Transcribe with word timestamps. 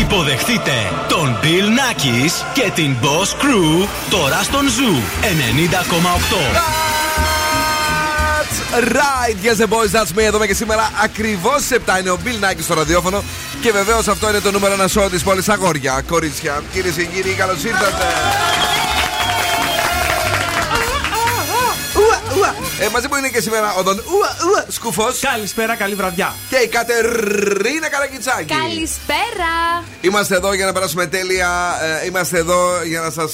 Υποδεχτείτε 0.00 0.72
τον 1.08 1.38
Bill 1.42 1.46
Nackis 1.46 2.44
και 2.52 2.70
την 2.74 2.96
Boss 3.02 3.42
Crew 3.42 3.88
τώρα 4.10 4.42
στον 4.42 4.66
Zoo 4.66 4.96
90,8. 5.22 6.92
right, 8.80 9.36
yes 9.42 9.58
the 9.58 9.66
boys, 9.66 9.92
that's 9.92 10.12
me. 10.18 10.22
Εδώ 10.22 10.46
και 10.46 10.54
σήμερα 10.54 10.90
ακριβώ 11.02 11.58
σε 11.58 11.80
7 11.86 12.00
είναι 12.00 12.10
ο 12.10 12.18
Bill 12.24 12.44
Nike 12.44 12.60
στο 12.62 12.74
ραδιόφωνο. 12.74 13.22
Και 13.60 13.72
βεβαίω 13.72 13.98
αυτό 13.98 14.28
είναι 14.28 14.40
το 14.40 14.50
νούμερο 14.50 14.72
ένα 14.72 14.88
show 14.94 15.10
τη 15.10 15.18
πόλη 15.18 15.42
Αγόρια. 15.46 16.02
Κορίτσια, 16.08 16.62
κυρίε 16.72 16.90
και 16.90 17.04
κύριοι, 17.04 17.34
καλώ 17.34 17.52
ήρθατε. 17.52 18.06
Ε, 22.84 22.88
μαζί 22.88 23.06
μου 23.08 23.16
είναι 23.16 23.28
και 23.28 23.40
σήμερα 23.40 23.74
ο 23.74 23.82
Δον 23.82 24.02
Σκουφός. 24.68 25.18
Καλησπέρα, 25.18 25.74
καλή 25.76 25.94
βραδιά. 25.94 26.34
Και 26.50 26.56
η 26.56 26.68
Κατερίνα 26.68 27.88
Καρακιτσάκη. 27.90 28.44
Καλησπέρα. 28.44 29.54
Είμαστε 30.00 30.34
εδώ 30.36 30.52
για 30.54 30.66
να 30.66 30.72
περάσουμε 30.72 31.06
τέλεια. 31.06 31.50
Ε, 32.02 32.06
είμαστε 32.06 32.38
εδώ 32.38 32.82
για 32.84 33.00
να 33.00 33.10
σας 33.10 33.32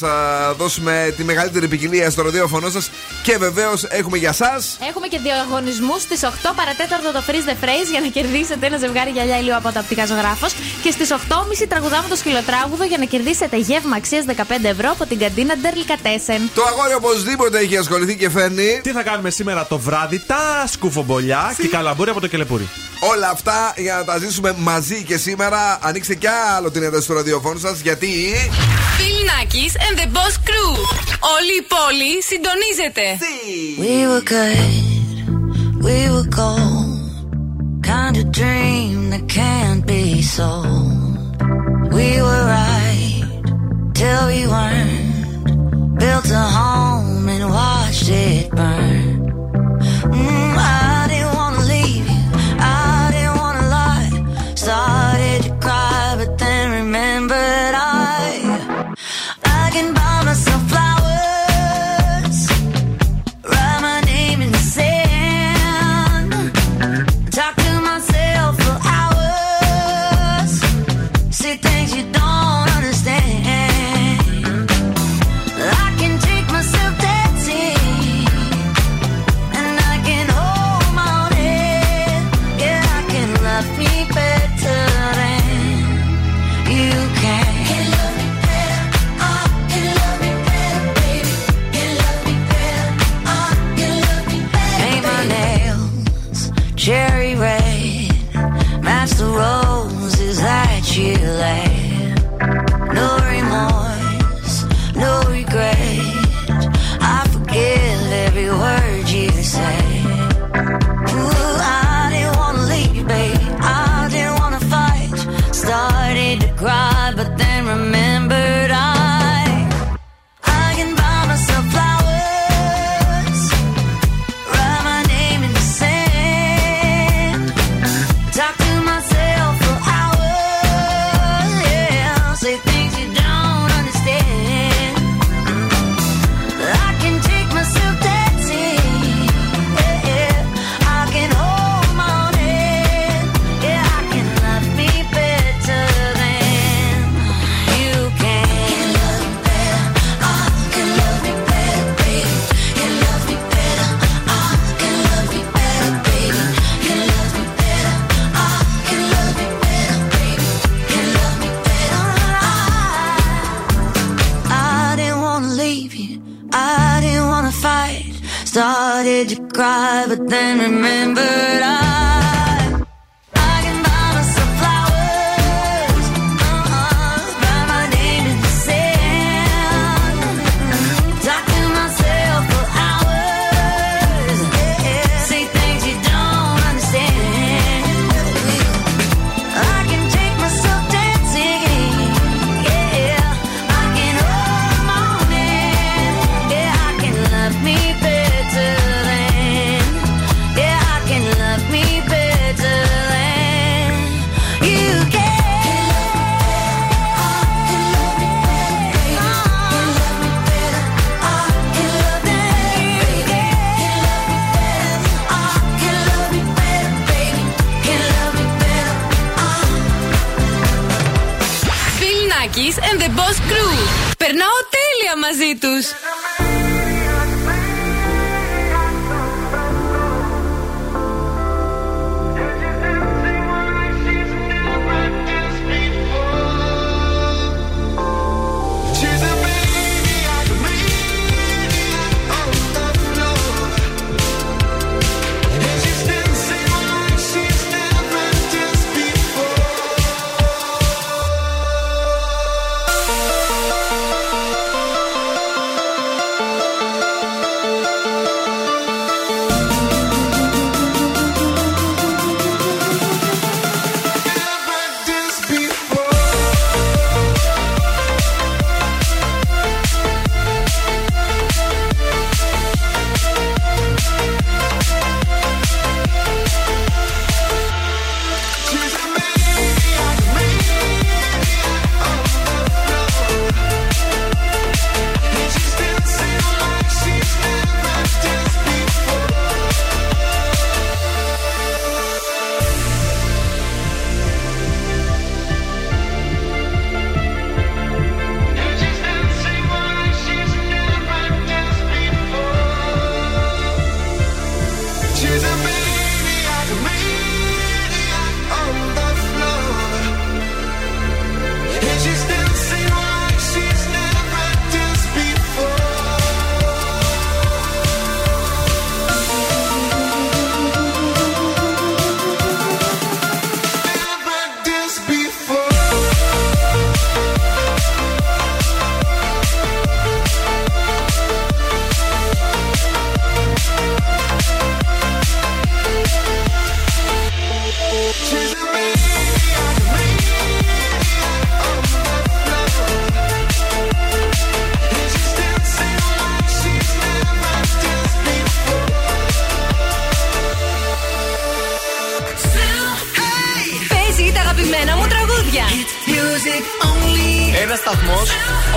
δώσουμε 0.56 1.14
τη 1.16 1.24
μεγαλύτερη 1.24 1.68
ποικιλία 1.68 2.10
στο 2.10 2.22
ραδιόφωνο 2.22 2.70
σας. 2.70 2.90
Και 3.22 3.36
βεβαίως 3.36 3.84
έχουμε 3.84 4.16
για 4.16 4.28
εσά. 4.28 4.60
Έχουμε 4.88 5.06
και 5.06 5.18
διαγωνισμούς 5.18 6.02
στις 6.02 6.20
8 6.24 6.52
παρατέταρτο 6.56 7.12
το 7.12 7.22
Freeze 7.26 7.48
the 7.50 7.64
Phrase 7.64 7.88
για 7.90 8.00
να 8.00 8.06
κερδίσετε 8.06 8.66
ένα 8.66 8.76
ζευγάρι 8.76 9.10
γυαλιά 9.10 9.38
ηλίου 9.38 9.56
από 9.56 9.70
τα 9.72 9.80
οπτικά 9.80 10.06
ζωγράφος. 10.06 10.52
Και 10.82 10.90
στις 10.90 11.12
8.30 11.12 11.66
τραγουδάμε 11.68 12.08
το 12.08 12.16
σκυλοτράγουδο 12.16 12.84
για 12.84 12.98
να 12.98 13.04
κερδίσετε 13.04 13.56
γεύμα 13.56 13.96
αξίας 13.96 14.24
15 14.28 14.32
ευρώ 14.62 14.90
από 14.90 15.06
την 15.06 15.18
καντίνα 15.18 15.54
Ντερλικατέσεν. 15.56 16.50
Το 16.54 16.62
αγόρι 16.64 16.94
οπωσδήποτε 16.94 17.58
έχει 17.58 17.76
ασχοληθεί 17.76 18.16
και 18.16 18.30
φέρνει. 18.30 18.80
Τι 18.82 18.90
θα 18.90 19.02
κάνουμε 19.02 19.30
σήμερα 19.38 19.66
το 19.66 19.78
βράδυ, 19.78 20.18
τα 20.18 20.66
σκουφομπολιά 20.66 21.54
και 21.60 21.68
καλαμπούρια 21.68 22.12
από 22.12 22.20
το 22.20 22.26
κελεπούρι. 22.26 22.68
Όλα 23.12 23.28
αυτά 23.30 23.74
για 23.76 23.94
να 23.94 24.04
τα 24.04 24.18
ζήσουμε 24.18 24.54
μαζί 24.58 25.02
και 25.02 25.16
σήμερα. 25.16 25.78
Ανοίξτε 25.82 26.14
κι 26.14 26.26
άλλο 26.56 26.70
την 26.70 26.82
ένταση 26.82 27.06
του 27.06 27.14
ραδιοφώνου 27.14 27.58
σας 27.58 27.80
γιατί. 27.80 28.08
Φιλνάκη 28.96 29.70
and 29.74 29.98
the 29.98 30.16
Boss 30.16 30.34
Crew. 30.48 30.72
Όλη 31.34 31.54
η 31.58 31.64
πόλη 31.72 32.12
συντονίζεται. 32.28 33.04
We 33.84 33.96
were 34.10 34.24
good, 34.34 34.72
we 35.86 35.98
were 36.14 36.28
gold. 36.40 36.96
Kind 37.94 38.14
of 38.22 38.26
dream 38.40 38.96
that 39.12 39.24
can't 39.40 39.82
be 39.92 40.04
sold. 40.36 41.16
We 41.96 42.08
were 42.26 42.44
right 42.58 43.22
till 43.98 44.22
we 44.32 44.40
weren't. 44.54 45.06
Built 46.02 46.28
a 46.42 46.46
home 46.58 47.28
and 47.34 47.44
watched 47.56 48.08
it 48.26 48.44
burn. 48.58 49.07
Mm, 50.00 50.56
I 50.56 50.87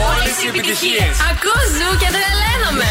Όλες 0.08 0.42
οι 0.42 0.48
επιτυχίες. 0.48 1.14
Ακούς 1.30 1.68
ζου 1.76 1.90
και 2.00 2.08
τρελαίνομαι. 2.14 2.90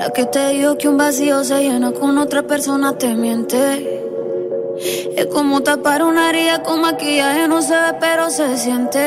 La 0.00 0.08
que 0.16 0.24
te 0.34 0.48
dijo 0.48 0.76
que 0.78 0.88
un 0.88 0.96
vacío 0.96 1.44
se 1.44 1.56
llena 1.64 1.92
con 1.92 2.18
otra 2.18 2.42
persona 2.42 2.96
te 2.96 3.14
miente. 3.14 3.62
Es 5.20 5.26
como 5.26 5.62
tapar 5.62 6.02
una 6.02 6.30
herida 6.30 6.62
con 6.62 6.80
maquillaje, 6.80 7.46
no 7.48 7.60
se 7.60 7.74
ve, 7.74 7.92
pero 8.00 8.30
se 8.30 8.56
siente. 8.56 9.04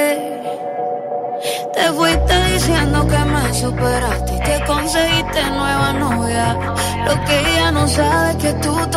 Te 1.74 1.86
fuiste 1.98 2.36
diciendo 2.54 3.08
que 3.08 3.18
me 3.34 3.54
superaste 3.54 4.34
y 4.36 4.37
que 4.37 4.37
conseguiste 4.69 5.51
nueva 5.51 5.93
novia. 5.95 6.55
Lo 7.07 7.25
que 7.25 7.41
ella 7.41 7.73
no 7.73 7.89
sabe 7.89 8.31
es 8.31 8.37
que 8.37 8.53
tú 8.65 8.88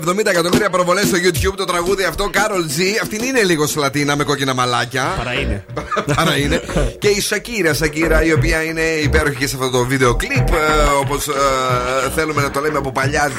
270 0.00 0.26
εκατομμύρια 0.26 0.70
προβολές 0.70 1.06
στο 1.06 1.16
YouTube 1.16 1.54
το 1.56 1.64
τραγούδι 1.64 2.04
αυτό, 2.04 2.30
Carol 2.34 2.78
G. 2.78 2.80
Αυτή 3.02 3.26
είναι 3.26 3.42
λίγο 3.42 3.66
σλατίνα 3.66 4.16
με 4.16 4.24
κόκκινα 4.24 4.54
μαλάκια. 4.54 5.14
Παρά 5.16 5.32
είναι. 5.32 5.64
Άρα 6.20 6.36
είναι. 6.36 6.60
και 6.98 7.08
η 7.08 7.20
Σακύρα, 7.20 7.74
Σακύρα, 7.74 8.22
η 8.24 8.32
οποία 8.32 8.62
είναι 8.62 8.80
υπέροχη 8.82 9.36
και 9.36 9.46
σε 9.46 9.56
αυτό 9.56 9.70
το 9.70 9.84
βίντεο 9.84 10.14
κλιπ. 10.14 10.48
Όπως 11.00 11.28
θέλουμε 12.14 12.42
να 12.42 12.50
το 12.50 12.60
λέμε 12.60 12.78
από 12.78 12.92
παλιά. 12.92 13.30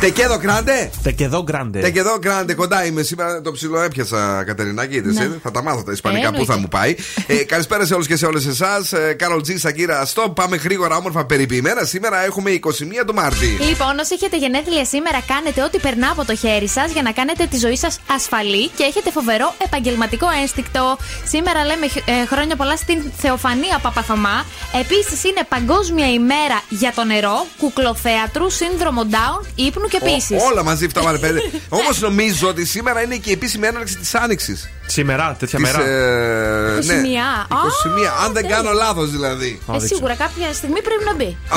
Τεκέδο 0.00 0.38
κράντε! 0.38 0.90
Τεκεδό 1.02 1.42
γκράντε. 1.42 1.80
Τεκέδο 1.80 2.18
κράντε, 2.18 2.54
κοντά 2.54 2.84
είμαι 2.84 3.02
σήμερα. 3.02 3.40
Το 3.40 3.52
ψηλό 3.52 3.80
έπιασα, 3.80 4.44
Κατερινάκη. 4.46 4.94
είδες, 4.96 5.14
Ναι. 5.14 5.24
ε; 5.24 5.30
Θα 5.42 5.50
τα 5.50 5.62
μάθω 5.62 5.82
τα 5.82 5.92
Ισπανικά, 5.92 6.26
Ε, 6.28 6.30
πού 6.30 6.44
θα 6.44 6.52
εννοείται. 6.52 6.60
μου 6.60 6.68
πάει. 6.68 6.94
ε, 7.26 7.34
καλησπέρα 7.44 7.84
σε 7.86 7.94
όλους 7.94 8.06
και 8.06 8.16
σε 8.16 8.26
όλες 8.26 8.46
εσάς. 8.46 8.92
Carol 9.20 9.38
G, 9.38 9.54
Σακύρα, 9.58 10.04
στο 10.04 10.28
πάμε 10.36 10.56
γρήγορα, 10.56 10.96
όμορφα, 10.96 11.24
περιποιημένα. 11.26 11.84
Σήμερα 11.84 12.24
έχουμε 12.24 12.50
21 12.50 13.04
του 13.06 13.14
Μάρτη. 13.14 13.46
Λοιπόν, 13.46 13.98
όσοι 13.98 14.14
έχετε 14.14 14.36
γενέθλια 14.38 14.84
σήμερα, 14.84 15.18
κάνετε 15.26 15.62
ό,τι 15.62 15.78
περνά 15.96 16.12
από 16.12 16.24
το 16.24 16.36
χέρι 16.36 16.68
σας 16.68 16.92
για 16.92 17.02
να 17.02 17.12
κάνετε 17.12 17.46
τη 17.46 17.58
ζωή 17.58 17.76
σας 17.76 17.98
ασφαλή 18.10 18.68
και 18.68 18.82
έχετε 18.82 19.10
φοβερό 19.10 19.54
επαγγελματικό 19.64 20.26
ένστικτο. 20.40 20.98
Σήμερα 21.24 21.64
λέμε 21.64 21.86
ε, 22.04 22.26
χρόνια 22.26 22.56
πολλά 22.56 22.76
στην 22.76 23.12
Θεοφανία 23.16 23.78
Παπαθωμά. 23.82 24.44
Επίσης 24.80 25.24
είναι 25.24 25.40
Παγκόσμια 25.48 26.12
ημέρα 26.12 26.62
για 26.68 26.92
το 26.94 27.04
νερό, 27.04 27.46
κουκλοθέατρου, 27.58 28.50
σύνδρομο 28.50 29.02
Down, 29.10 29.46
ύπνου 29.54 29.88
και 29.88 30.00
πίση. 30.04 30.34
Ό, 30.34 30.44
όλα 30.44 30.62
μαζί 30.62 30.88
φτάμανε 30.88 31.18
πέντε. 31.18 31.40
Όμως 31.78 32.00
νομίζω 32.00 32.48
ότι 32.48 32.64
σήμερα 32.64 33.02
είναι 33.02 33.16
και 33.16 33.30
η 33.30 33.32
επίσημη 33.32 33.66
έναρξη 33.66 33.96
της 33.96 34.14
Άνοιξης. 34.14 34.70
Σήμερα, 34.86 35.36
τέτοια 35.38 35.58
Της, 35.58 35.72
μέρα. 35.72 35.88
ε, 35.88 36.78
21. 36.78 36.84
ναι, 36.84 36.94
21. 36.94 37.52
Α, 37.52 38.24
Αν 38.24 38.32
δεν 38.32 38.42
τέλεια. 38.42 38.56
κάνω 38.56 38.72
λάθος 38.72 39.10
δηλαδή. 39.10 39.60
Ε, 39.74 39.78
σίγουρα 39.86 40.14
κάποια 40.14 40.52
στιγμή 40.52 40.82
πρέπει 40.82 41.04
να 41.04 41.14
μπει. 41.14 41.36
Α, 41.48 41.56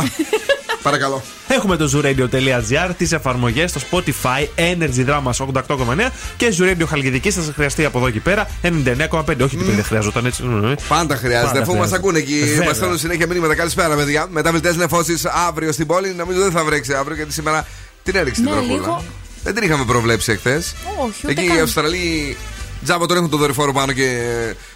Παρακαλώ. 0.82 1.22
Έχουμε 1.48 1.76
το 1.78 1.90
zooradio.gr, 1.96 2.90
τις 2.98 3.12
εφαρμογές 3.12 3.70
στο 3.70 3.80
Spotify, 3.92 4.48
Energy 4.56 5.06
Drama 5.10 5.32
88,9 5.32 6.12
και 6.38 6.54
Zooradio 6.60 6.84
Χαλκιδική. 6.90 7.32
Θα 7.32 7.42
σα 7.42 7.52
χρειαστεί 7.54 7.86
από 7.86 7.98
εδώ 7.98 8.10
και 8.10 8.20
πέρα 8.20 8.48
99,5. 8.64 9.44
Όχι 9.44 9.58
ότι 9.58 9.72
δεν 9.72 9.84
χρειαζόταν 9.84 10.26
έτσι. 10.26 10.44
Πάντα 10.88 11.16
χρειάζεται, 11.16 11.48
Πάντα 11.48 11.60
αφού 11.60 11.72
μας 11.72 11.76
χρειάζεται. 11.76 11.96
ακούνε 11.96 12.18
εκεί. 12.20 12.40
Βέβαια. 12.44 12.66
Μας 12.68 12.76
στέλνουν 12.76 12.98
συνέχεια 12.98 13.28
μηνύματα. 13.28 13.56
Καλησπέρα, 13.56 13.96
παιδιά. 13.96 14.28
Μεταβλητέ 14.30 14.76
νεφώσεις 14.76 15.26
αύριο 15.26 15.72
στην 15.72 15.88
πόλη. 15.88 16.14
Νομίζω 16.14 16.40
δεν 16.40 16.52
θα 16.52 16.64
βρέξει 16.64 16.94
αύριο 16.94 17.16
γιατί 17.16 17.34
σήμερα 17.34 17.68
την 18.04 18.16
έριξε 18.16 18.42
την 18.42 18.50
Ναι, 18.52 18.56
βροχούλα. 18.58 18.76
λίγο. 18.76 19.04
Δεν 19.44 19.54
την 19.56 19.64
είχαμε 19.64 19.84
προβλέψει 19.86 20.32
εχθές. 20.32 20.76
Όχι, 21.00 21.12
ούτε 21.24 21.32
Εκεί 21.32 21.44
οι 21.44 21.48
καν. 21.48 21.62
Αυστραλοί 21.62 22.38
τζάμπα 22.84 23.06
τον 23.06 23.18
έχουν 23.18 23.30
το 23.30 23.38
δορυφόρο 23.38 23.74
πάνω 23.74 23.92
και 23.92 24.20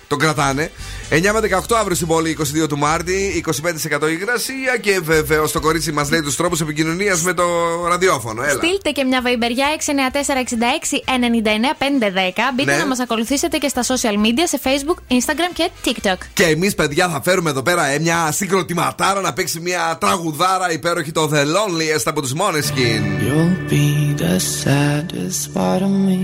τον 0.07 0.19
κρατάνε. 0.19 0.71
9 1.15 1.21
με 1.33 1.39
18 1.69 1.75
αύριο 1.79 1.95
στην 1.95 2.07
πόλη, 2.07 2.37
22 2.63 2.67
του 2.69 2.77
Μάρτη, 2.77 3.43
25% 4.01 4.09
υγρασία 4.11 4.77
και 4.81 4.99
βεβαίως 5.03 5.51
το 5.51 5.59
κορίτσι 5.59 5.91
μας 5.91 6.09
λέει 6.11 6.21
τους 6.21 6.35
τρόπους 6.35 6.61
επικοινωνίας 6.61 7.21
με 7.21 7.33
το 7.33 7.43
ραδιόφωνο. 7.87 8.41
Έλα. 8.43 8.51
Στείλτε 8.51 8.89
και 8.91 9.03
μια 9.03 9.21
βαϊμπεριά 9.21 9.65
694-66-99-510. 9.73 12.51
Μπείτε 12.55 12.71
Ναι. 12.71 12.77
να 12.77 12.85
μας 12.87 12.99
ακολουθήσετε 12.99 13.57
και 13.57 13.67
στα 13.67 13.83
social 13.83 14.15
media 14.25 14.43
σε 14.43 14.59
Facebook, 14.63 14.97
Instagram 15.13 15.51
και 15.53 15.69
TikTok. 15.85 16.17
Και 16.33 16.43
εμείς, 16.43 16.75
παιδιά, 16.75 17.09
θα 17.09 17.21
φέρουμε 17.21 17.49
εδώ 17.49 17.61
πέρα 17.61 17.85
ε, 17.85 17.99
μια 17.99 18.31
συγκροτηματάρα 18.31 19.21
να 19.21 19.33
παίξει 19.33 19.59
μια 19.59 19.97
τραγουδάρα 19.99 20.71
υπέροχη 20.71 21.11
το 21.11 21.29
The 21.33 21.41
Loneliest 21.43 22.01
από 22.05 22.21
τους 22.21 22.33
Måneskin. 22.33 23.01
You'll 23.23 23.71
be 23.71 24.15
the 24.21 24.39
saddest 24.63 25.53
part 25.53 25.81
of 25.87 25.93
me, 26.07 26.19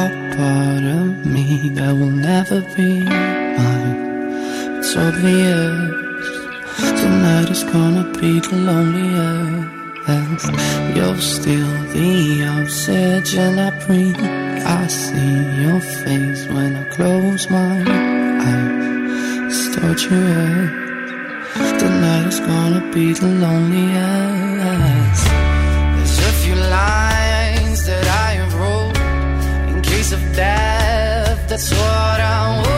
a 0.00 0.02
part 0.36 0.84
of 0.98 1.06
me 1.34 1.46
that 1.76 1.92
will 1.98 2.16
never 2.30 2.58
be 2.76 2.88
mine. 3.04 3.57
it's 4.78 4.96
obvious 4.96 6.08
Tonight 7.00 7.50
is 7.50 7.64
gonna 7.64 8.04
be 8.20 8.40
the 8.40 8.56
loneliest 8.68 10.46
You're 10.96 11.20
still 11.36 11.72
the 11.94 12.42
obsession 12.60 13.58
I 13.58 13.70
breathe. 13.84 14.22
I 14.80 14.86
see 14.86 15.36
your 15.62 15.80
face 15.80 16.46
when 16.46 16.76
I 16.76 16.84
close 16.96 17.50
my 17.50 17.74
eyes. 18.50 19.56
Start 19.64 19.98
your 20.08 20.26
head 20.34 20.70
Tonight 21.82 22.26
is 22.32 22.40
gonna 22.40 22.82
be 22.92 23.06
the 23.12 23.30
loneliest. 23.44 25.24
There's 25.96 26.18
a 26.30 26.32
few 26.42 26.58
lines 26.80 27.78
that 27.90 28.06
I 28.26 28.30
have 28.40 28.54
wrote 28.60 28.98
In 29.70 29.82
case 29.82 30.12
of 30.12 30.22
death, 30.34 31.48
that's 31.48 31.70
what 31.70 32.20
I 32.20 32.62
want. 32.62 32.77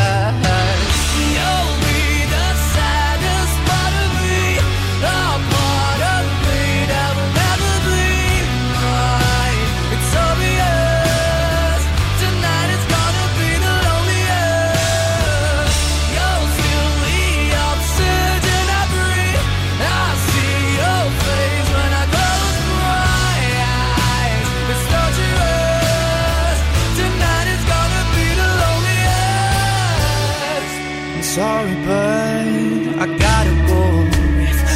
sorry, 31.35 31.73
but 31.85 32.99
I 33.03 33.05
gotta 33.17 33.55
go. 33.65 33.81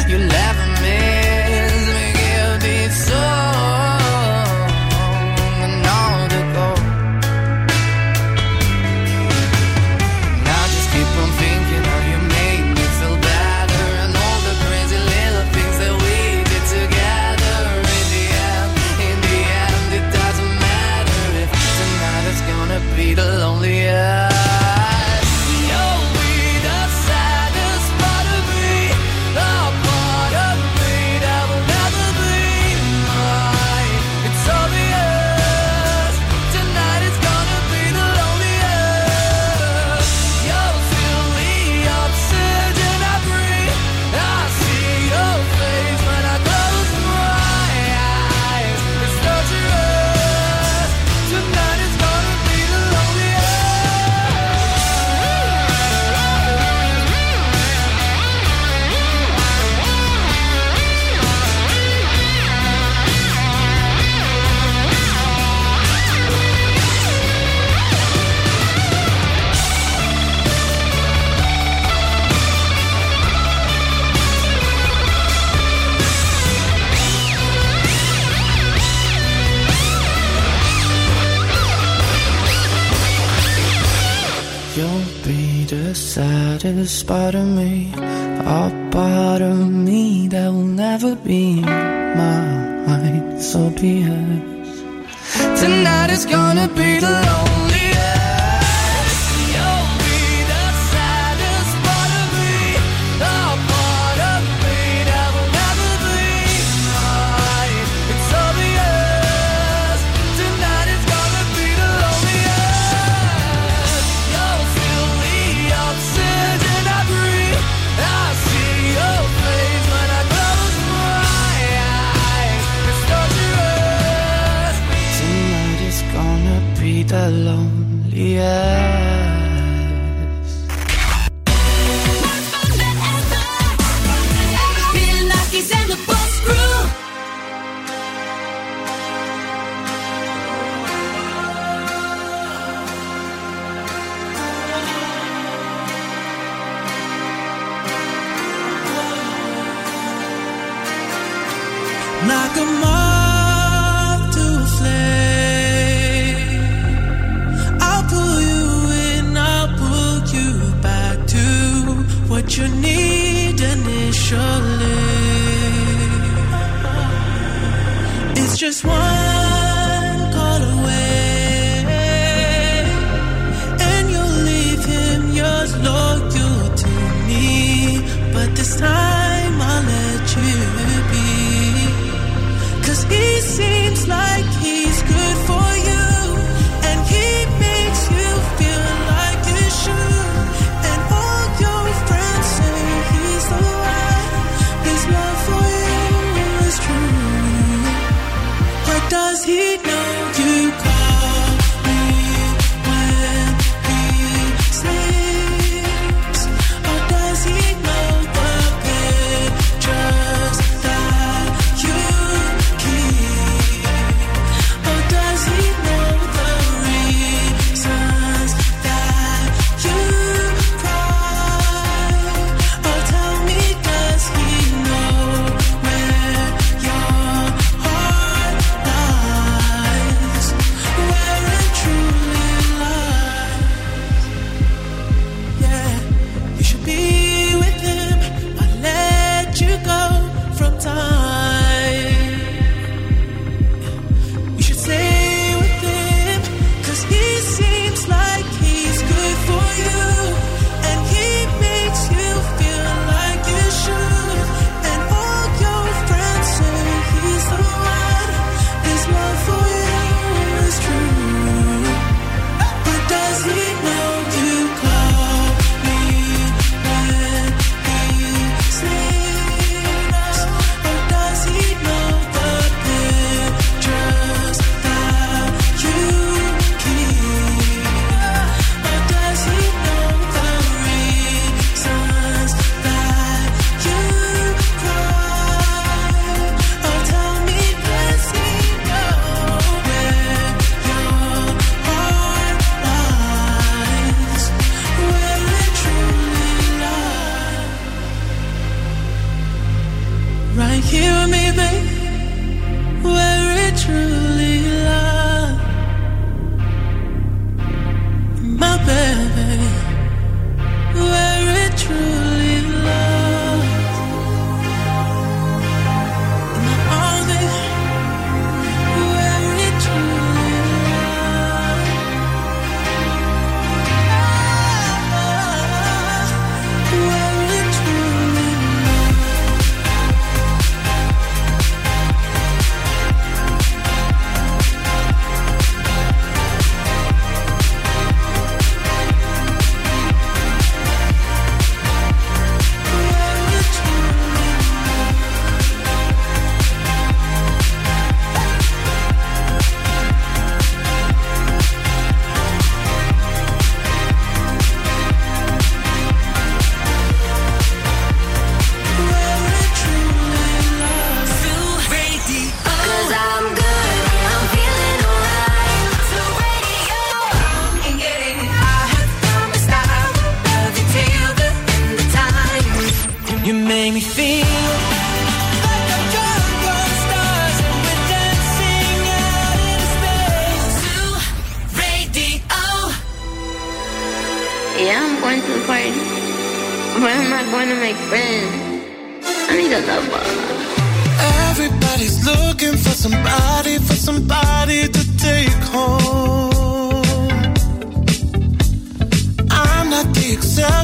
You 0.08 0.16
left 0.16 0.65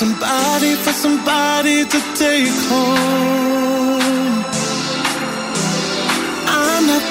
somebody, 0.00 0.74
for 0.76 0.92
somebody 0.92 1.84
to 1.84 2.00
take 2.14 2.48
home. 2.70 3.99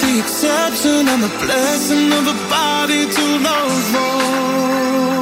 The 0.02 0.19
exception, 0.19 1.08
I'm 1.08 1.23
a 1.23 1.34
blessing 1.43 2.12
of 2.13 2.25
a 2.28 2.38
body 2.49 3.04
to 3.17 3.25
love 3.39 3.95
on. 3.95 5.18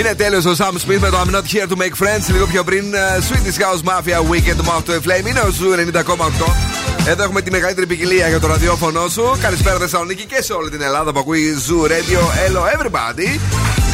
Είναι 0.00 0.14
τέλειος 0.14 0.44
ο 0.44 0.52
Sam 0.58 0.72
Smith 0.72 0.98
με 1.00 1.08
το 1.10 1.16
I'm 1.24 1.30
not 1.34 1.44
here 1.52 1.66
to 1.72 1.76
make 1.76 2.04
friends. 2.04 2.32
Λίγο 2.32 2.46
πιο 2.46 2.64
πριν, 2.64 2.94
ε, 2.94 2.98
Swedish 3.28 3.60
House 3.62 3.82
Mafia 3.88 4.18
Weeknd 4.30 4.60
Moth 4.68 4.84
to 4.90 4.92
a 4.92 5.00
Flame. 5.06 5.26
Είναι 5.28 5.40
ο 5.40 5.50
Zoo 5.50 5.70
90,8. 5.70 6.54
Εδώ 7.06 7.22
έχουμε 7.22 7.40
τη 7.40 7.50
μεγαλύτερη 7.50 7.86
ποικιλία 7.86 8.28
για 8.28 8.40
το 8.40 8.46
ραδιόφωνο 8.46 9.08
σου. 9.08 9.36
Καλησπέρα 9.40 9.78
Θεσσαλονίκη 9.78 10.24
και 10.24 10.42
σε 10.42 10.52
όλη 10.52 10.70
την 10.70 10.82
Ελλάδα 10.82 11.12
που 11.12 11.18
ακούει 11.18 11.54
Zoo 11.68 11.86
Radio. 11.86 12.18
Hello 12.18 12.78
everybody. 12.78 13.38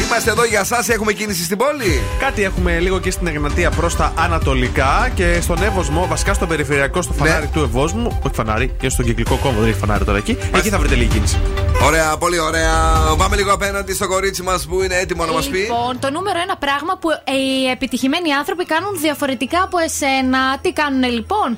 Είμαστε 0.05 0.31
εδώ 0.31 0.45
για 0.45 0.59
εσάς. 0.59 0.83
Έχουμε 0.87 1.11
κίνηση 1.13 1.43
στην 1.43 1.57
πόλη. 1.57 2.01
Κάτι 2.19 2.43
έχουμε 2.43 2.79
λίγο 2.79 2.99
και 2.99 3.11
στην 3.11 3.27
Εγνατία 3.27 3.69
προς 3.69 3.95
τα 3.95 4.13
ανατολικά 4.17 5.09
και 5.15 5.37
στον 5.41 5.63
Εύοσμο, 5.63 6.07
βασικά 6.09 6.33
στο 6.33 6.45
περιφερειακό, 6.47 7.01
στο 7.01 7.13
φανάρι 7.13 7.41
Ναι. 7.45 7.49
του 7.53 7.59
Ευόσμου. 7.59 8.19
Όχι 8.25 8.35
φανάρι, 8.35 8.71
και 8.79 8.89
στον 8.89 9.05
κυκλικό 9.05 9.35
κόμβο 9.35 9.59
δεν 9.59 9.69
έχει 9.69 9.79
φανάρι 9.79 10.03
τώρα 10.03 10.17
εκεί. 10.17 10.37
Εκεί 10.55 10.69
θα 10.69 10.77
βρείτε 10.79 10.95
λίγη 10.95 11.09
κίνηση. 11.09 11.37
Ωραία, 11.83 12.17
πολύ 12.17 12.39
ωραία. 12.39 12.73
Πάμε 13.17 13.35
λίγο 13.35 13.53
απέναντι 13.53 13.93
στο 13.93 14.07
κορίτσι 14.07 14.43
μας 14.43 14.65
που 14.65 14.81
είναι 14.81 14.95
έτοιμο 14.95 15.25
να 15.25 15.31
μας 15.31 15.47
πει. 15.49 15.57
Λοιπόν, 15.57 15.99
το 15.99 16.11
νούμερο 16.11 16.39
ένα 16.39 16.57
πράγμα 16.57 16.97
που 16.97 17.09
ε, 17.09 17.35
οι 17.35 17.69
επιτυχημένοι 17.71 18.33
άνθρωποι 18.33 18.65
κάνουν 18.65 18.99
διαφορετικά 18.99 19.61
από 19.63 19.77
εσένα. 19.77 20.57
Τι 20.61 20.71
κάνουν 20.71 21.03
λοιπόν; 21.11 21.57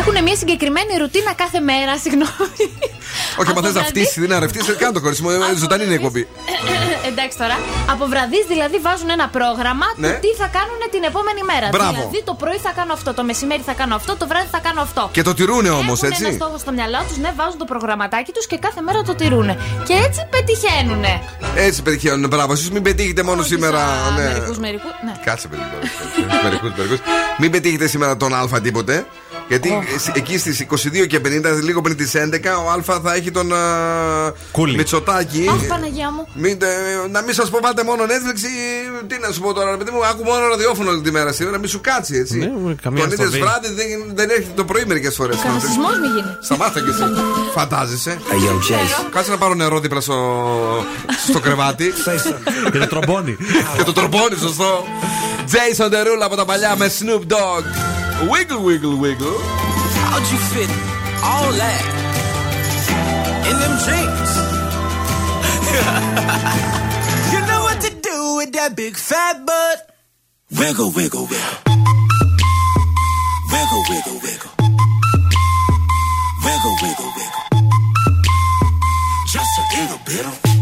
Έχουν 0.00 0.16
μια 0.26 0.36
συγκεκριμένη 0.36 0.92
ρουτίνα 1.02 1.32
κάθε 1.42 1.60
μέρα, 1.60 1.92
συγγνώμη. 2.04 2.62
Όχι, 3.40 3.50
άμα 3.50 3.50
Από 3.50 3.60
θες 3.62 3.74
να 3.74 3.80
βραδύ- 3.80 3.88
φτύσεις, 3.96 4.18
δεν 4.22 4.28
να 4.28 4.38
ρευτείς, 4.44 4.64
κάνε 4.82 4.92
το 4.96 5.00
κορίτσι 5.04 5.22
μου. 5.22 5.30
ε, 5.30 5.38
Ζωντανή 5.62 5.82
είναι 5.84 5.92
η 5.96 6.00
εκπομπή. 6.00 6.22
Εντάξει 7.10 7.36
τώρα. 7.42 7.56
Από 7.92 8.04
βραδύς 8.12 8.44
δηλαδή 8.52 8.76
βάζουν 8.86 9.10
ένα 9.16 9.26
πρόγραμμα 9.36 9.86
Ναι. 9.96 10.08
του 10.12 10.18
τι 10.24 10.30
θα 10.40 10.46
κάνουν 10.56 10.80
την 10.94 11.02
επόμενη 11.10 11.42
μέρα. 11.50 11.66
Μπράβο. 11.76 11.92
Δηλαδή 11.98 12.20
το 12.30 12.34
πρωί 12.42 12.58
θα 12.66 12.72
κάνω 12.78 12.92
αυτό, 12.98 13.10
το 13.18 13.22
μεσημέρι 13.30 13.62
θα 13.70 13.74
κάνω 13.80 13.94
αυτό, 14.00 14.12
το 14.22 14.26
βράδυ 14.30 14.48
θα 14.56 14.60
κάνω 14.66 14.80
αυτό. 14.88 15.02
Και 15.16 15.22
το 15.28 15.32
τηρούνε 15.38 15.70
όμως, 15.82 15.98
Έχουν 16.02 16.14
ένα 16.18 16.26
έτσι. 16.28 16.38
στόχο 16.40 16.56
στο 16.64 16.72
μυαλό 16.78 17.00
τους, 17.08 17.16
ναι, 17.24 17.30
βάζουν 17.40 17.58
το 17.62 17.66
προγραμματάκι 17.72 18.32
τους 18.36 18.46
και 18.50 18.56
κάθε 18.66 18.80
μέρα 18.86 18.98
το 19.08 19.14
τηρούνε. 19.20 19.54
Και 19.88 19.94
έτσι 20.06 20.20
πετυχαίνουν. 20.34 21.04
Έτσι 21.66 21.78
πετυχαίνουν. 21.86 22.24
Μπράβο, 22.32 22.52
εσείς 22.56 22.70
μην 22.74 22.82
πετύχετε 22.82 23.22
μόνο 23.28 23.42
σήμερα. 23.52 23.80
Ναι. 24.16 24.22
Μερικούς, 24.22 24.58
μερικούς. 24.64 24.90
Ναι. 25.06 25.12
Κάτσε 25.24 25.48
παιδί. 25.48 25.62
Μερικούς, 26.42 26.70
μερικούς. 26.76 26.98
Μην 27.38 27.50
πετύχετε 27.50 27.86
σήμερα 27.86 28.16
τον 28.16 28.34
Α 28.34 28.60
τίποτε. 28.62 29.06
Γιατί 29.48 29.70
εκεί 30.12 30.38
στις 30.38 30.66
22 30.70 31.06
και 31.06 31.20
50, 31.24 31.62
λίγο 31.62 31.80
πριν 31.80 31.96
τις 31.96 32.12
11, 32.14 32.18
ο 32.66 32.70
Α 32.70 33.00
θα 33.02 33.14
έχει 33.14 33.30
τον 33.30 33.52
α, 33.52 33.58
Κούλι. 34.52 34.76
Μητσοτάκη. 34.76 35.46
Αχ, 35.50 35.66
Παναγία 35.66 36.10
μου. 36.10 36.26
Μην, 36.34 36.58
ε, 36.62 37.08
να 37.10 37.22
μην 37.22 37.34
σας 37.34 37.50
πω 37.50 37.58
πάτε 37.62 37.82
μόνο 37.84 38.02
Netflix 38.04 38.38
ή 38.38 38.54
τι 39.06 39.18
να 39.20 39.32
σου 39.32 39.40
πω 39.40 39.52
τώρα, 39.52 39.76
παιδί 39.76 39.90
μου, 39.90 40.06
άκου 40.06 40.24
μόνο 40.24 40.46
ραδιόφωνο 40.46 40.90
όλη 40.90 41.00
τη 41.00 41.10
μέρα 41.10 41.32
σήμερα, 41.32 41.58
μην 41.58 41.68
σου 41.68 41.80
κάτσει 41.80 42.16
έτσι. 42.16 42.38
Ναι, 42.38 42.74
καμία 42.82 43.02
Τον 43.02 43.12
είδες 43.12 43.26
στοβή. 43.26 43.38
βράδυ, 43.42 43.68
δεν, 43.68 43.86
δεν 44.14 44.30
έρχεται 44.30 44.52
το 44.54 44.64
πρωί 44.64 44.84
μερικές 44.86 45.14
φορές. 45.14 45.36
Κανένα 45.36 45.60
σεισμό 45.60 45.88
μην 46.00 46.10
γίνει. 46.14 46.36
Σταμάτα 46.40 46.80
κι 46.80 46.88
εσύ. 46.88 47.02
Φαντάζεσαι. 47.54 48.18
Κάτσε 49.10 49.30
να 49.30 49.36
πάρω 49.38 49.54
νερό 49.54 49.80
δίπλα 49.80 50.00
στο, 50.00 50.16
στο 51.28 51.40
κρεβάτι. 51.40 51.92
και 52.72 52.78
το 52.78 52.86
τρομπόνι. 52.86 53.36
και 53.76 53.82
το 53.82 53.92
τροπώνει, 53.92 54.36
σωστό. 54.40 54.84
Jason 55.52 55.86
Derulo 55.86 56.22
από 56.24 56.36
τα 56.36 56.44
παλιά 56.44 56.76
με 56.76 56.90
Snoop 56.98 57.32
Dogg. 57.32 57.97
Wiggle, 58.26 58.64
wiggle, 58.64 58.96
wiggle. 58.96 59.38
How'd 59.38 60.26
you 60.32 60.38
fit 60.50 60.68
all 61.22 61.52
that 61.52 61.84
in 63.46 63.56
them 63.62 63.78
jeans? 63.86 64.32
you 67.32 67.40
know 67.46 67.62
what 67.62 67.80
to 67.80 67.90
do 67.90 68.36
with 68.38 68.52
that 68.54 68.74
big 68.74 68.96
fat 68.96 69.46
butt. 69.46 69.94
Wiggle, 70.50 70.90
wiggle, 70.90 71.28
wiggle. 71.30 71.58
Wiggle, 73.52 73.84
wiggle, 73.88 74.18
wiggle. 74.18 74.50
Wiggle, 76.42 76.76
wiggle, 76.82 77.12
wiggle. 77.14 77.44
Just 79.28 79.58
a 79.58 79.64
little 79.78 80.00
bit 80.04 80.57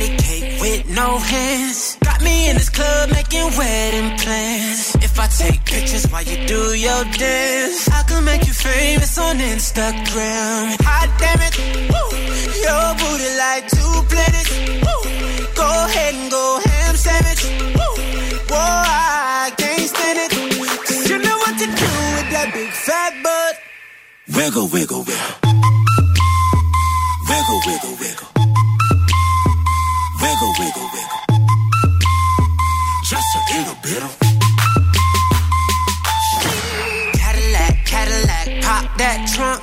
Patty 0.00 0.16
cake, 0.16 0.60
with 0.62 0.88
no 0.88 1.18
hands. 1.18 1.98
Got 2.00 2.22
me 2.22 2.48
in 2.48 2.56
this 2.56 2.70
club 2.70 3.10
making 3.10 3.44
wedding 3.58 4.16
plans. 4.16 4.96
If 4.96 5.20
I 5.20 5.26
take 5.26 5.62
pictures 5.66 6.06
while 6.10 6.22
you 6.22 6.46
do 6.46 6.72
your 6.72 7.04
dance, 7.04 7.86
I 7.90 8.02
can 8.08 8.24
make 8.24 8.46
you 8.46 8.54
famous 8.54 9.18
on 9.18 9.36
Instagram. 9.36 10.80
Hot 10.80 11.08
damn 11.20 11.40
it, 11.44 11.54
woo. 11.92 12.16
Your 12.64 12.86
booty 12.96 13.30
like 13.44 13.68
two 13.68 13.94
planets. 14.08 14.50
Woo. 14.84 15.00
Go 15.54 15.68
ahead 15.68 16.14
and 16.14 16.30
go 16.30 16.60
ham 16.64 16.96
sandwich. 16.96 17.44
Woo. 17.76 17.92
Whoa, 18.48 18.56
I 18.56 19.52
can't 19.58 19.86
stand 19.86 20.18
it. 20.24 20.30
'Cause 20.32 21.10
you 21.10 21.18
know 21.18 21.36
what 21.44 21.58
to 21.58 21.66
do 21.66 21.90
with 22.16 22.28
that 22.32 22.48
big 22.54 22.72
fat 22.72 23.12
butt. 23.22 23.54
Wiggle, 24.34 24.68
wiggle, 24.68 25.04
wiggle. 25.04 25.34
Wiggle, 27.28 27.60
wiggle, 27.66 27.96
wiggle. 28.00 28.39
Wiggle, 30.58 30.88
wiggle. 30.92 31.20
Just 33.04 33.36
a 33.36 33.40
little 33.54 33.76
bit 33.82 34.02
of. 34.02 34.12
Cadillac, 37.14 37.74
Cadillac, 37.86 38.62
pop 38.64 38.98
that 38.98 39.30
trunk. 39.34 39.62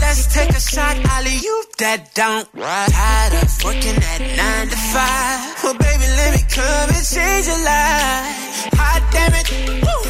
Let's 0.00 0.32
take 0.32 0.50
a 0.50 0.60
shot, 0.60 0.96
you 1.26 1.64
that 1.78 2.14
don't. 2.14 2.46
Tired 2.54 3.34
of 3.42 3.64
working 3.64 3.98
nine 4.38 4.68
to 4.68 4.76
five. 4.94 5.58
Well, 5.64 5.74
baby, 5.74 6.06
let 6.18 6.30
me 6.34 6.42
come 6.48 6.88
and 6.94 7.04
change 7.04 7.46
your 7.50 7.58
life. 7.58 8.70
Hot 8.78 9.02
damn 9.10 9.34
it, 9.34 9.48
woo. 9.82 10.02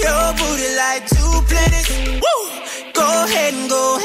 Your 0.00 0.24
booty 0.32 0.68
like 0.80 1.02
two 1.12 1.32
planets, 1.44 1.92
woo. 2.24 2.40
Go 2.94 3.04
ahead 3.24 3.52
and 3.52 3.68
go 3.68 3.98
ham 4.00 4.03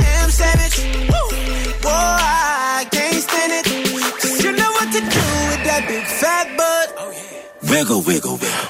Wiggle, 7.79 8.01
wiggle, 8.01 8.33
wiggle. 8.33 8.69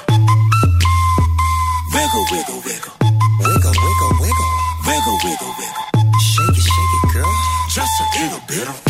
Wiggle, 1.92 2.24
wiggle, 2.30 2.62
wiggle. 2.64 2.92
Wiggle, 3.40 3.74
wiggle, 3.82 4.12
wiggle. 4.20 4.50
Wiggle, 4.86 5.18
wiggle, 5.24 5.52
wiggle. 5.58 5.84
Shake 6.20 6.56
it, 6.56 6.62
shake 6.62 6.94
it, 7.02 7.12
girl. 7.14 7.34
Just 7.74 7.90
a 8.00 8.22
little 8.22 8.40
bit 8.46 8.89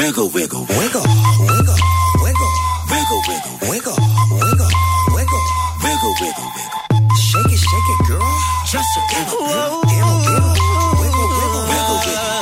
wiggle, 0.00 0.32
wiggle, 0.32 0.64
wiggle, 0.80 1.04
wiggle, 1.44 1.76
wiggle, 2.24 2.48
wiggle, 2.88 2.88
wiggle, 2.88 3.20
wiggle, 3.68 4.00
wiggle, 4.32 4.72
wiggle, 5.12 5.44
wiggle, 5.84 5.84
wiggle, 5.84 6.48
wiggle. 6.56 6.80
Shake 7.20 7.52
it, 7.52 7.60
shake 7.60 7.88
it, 7.92 8.00
girl. 8.08 8.24
Just 8.64 8.88
a 8.96 9.04
little, 9.12 9.44
girl. 9.44 9.84
Wiggle, 9.84 10.24
wiggle, 10.24 10.56
wiggle, 11.04 11.28
wiggle, 11.68 12.00
wiggle. 12.00 12.32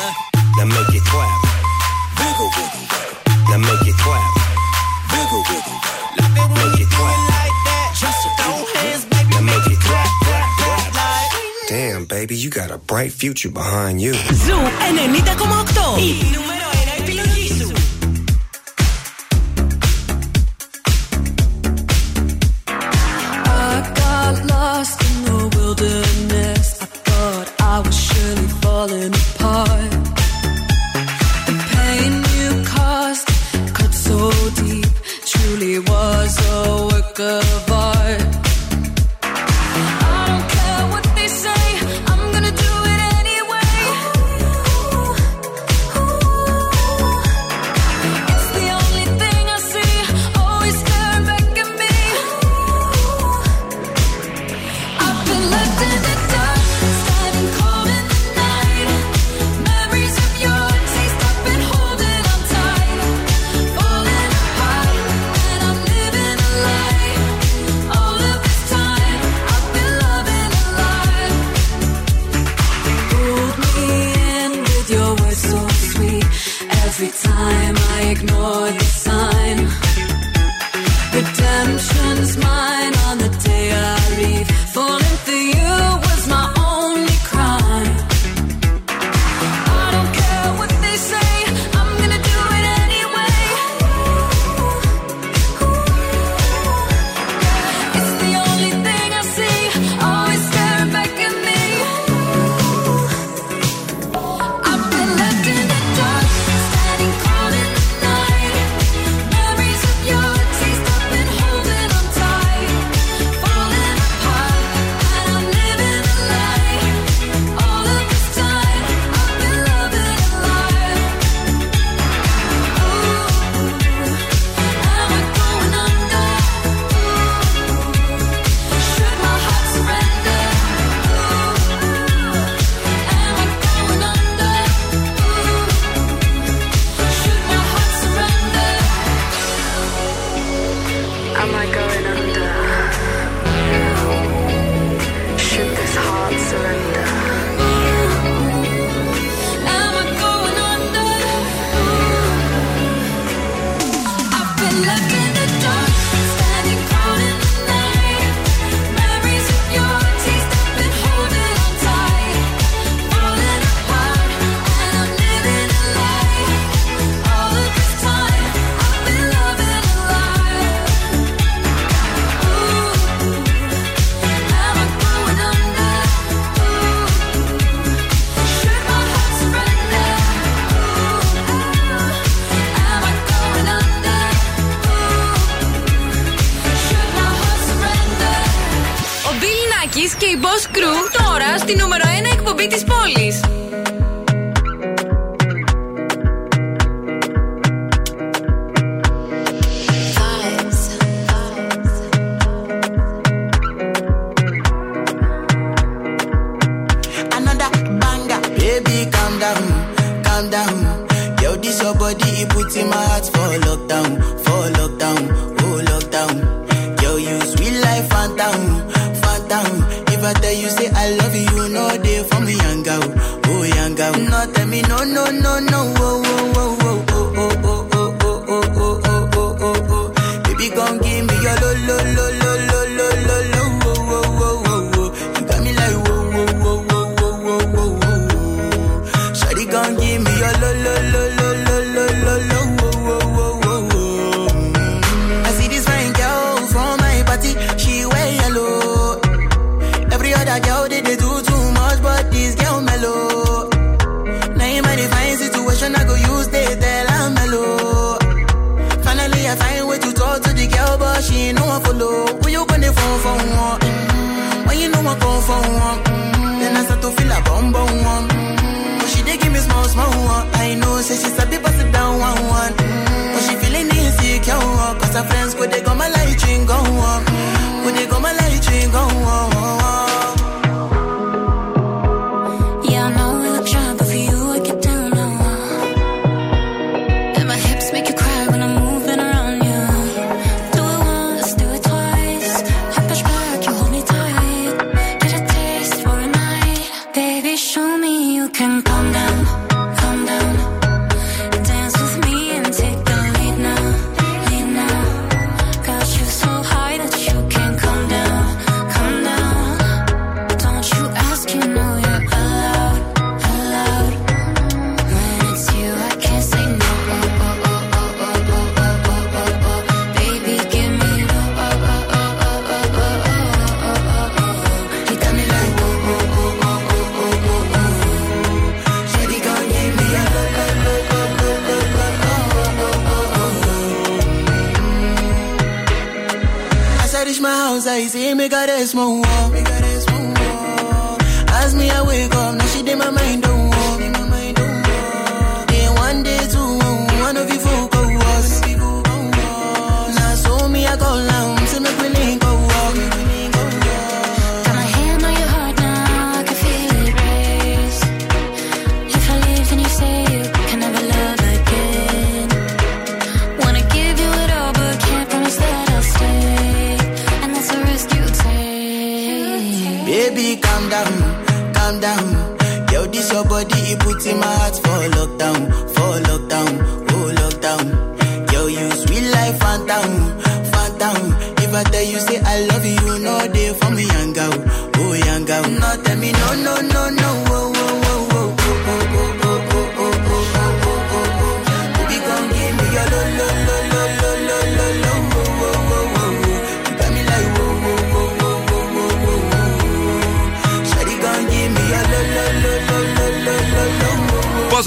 Now 0.55 0.71
make 0.71 0.95
it 0.95 1.03
clap. 1.03 1.35
Wiggle, 2.23 2.47
wiggle, 2.55 2.87
wiggle. 2.95 3.19
Now 3.51 3.59
make 3.59 3.91
it 3.91 3.99
clap. 3.99 4.31
Wiggle, 5.11 5.43
wiggle, 5.51 5.51
wiggle. 5.51 5.83
Love 6.15 6.39
it 6.39 6.47
when 6.55 6.71
you 6.79 6.87
do 6.87 7.11
like 7.35 7.59
that. 7.67 7.91
Just 7.99 8.23
throw 8.39 8.55
hands, 8.79 9.03
baby. 9.11 9.35
Now 9.35 9.43
make 9.43 9.67
it 9.67 9.83
clap, 9.83 10.07
clap, 10.23 10.47
clap, 10.63 10.95
like. 10.95 11.27
Damn, 11.67 12.05
baby, 12.05 12.37
you 12.37 12.51
got 12.51 12.71
a 12.71 12.79
bright 12.79 13.13
future 13.13 13.51
behind 13.51 14.01
you. 14.01 14.15
Zoo 14.15 14.55
90,8. 14.55 16.58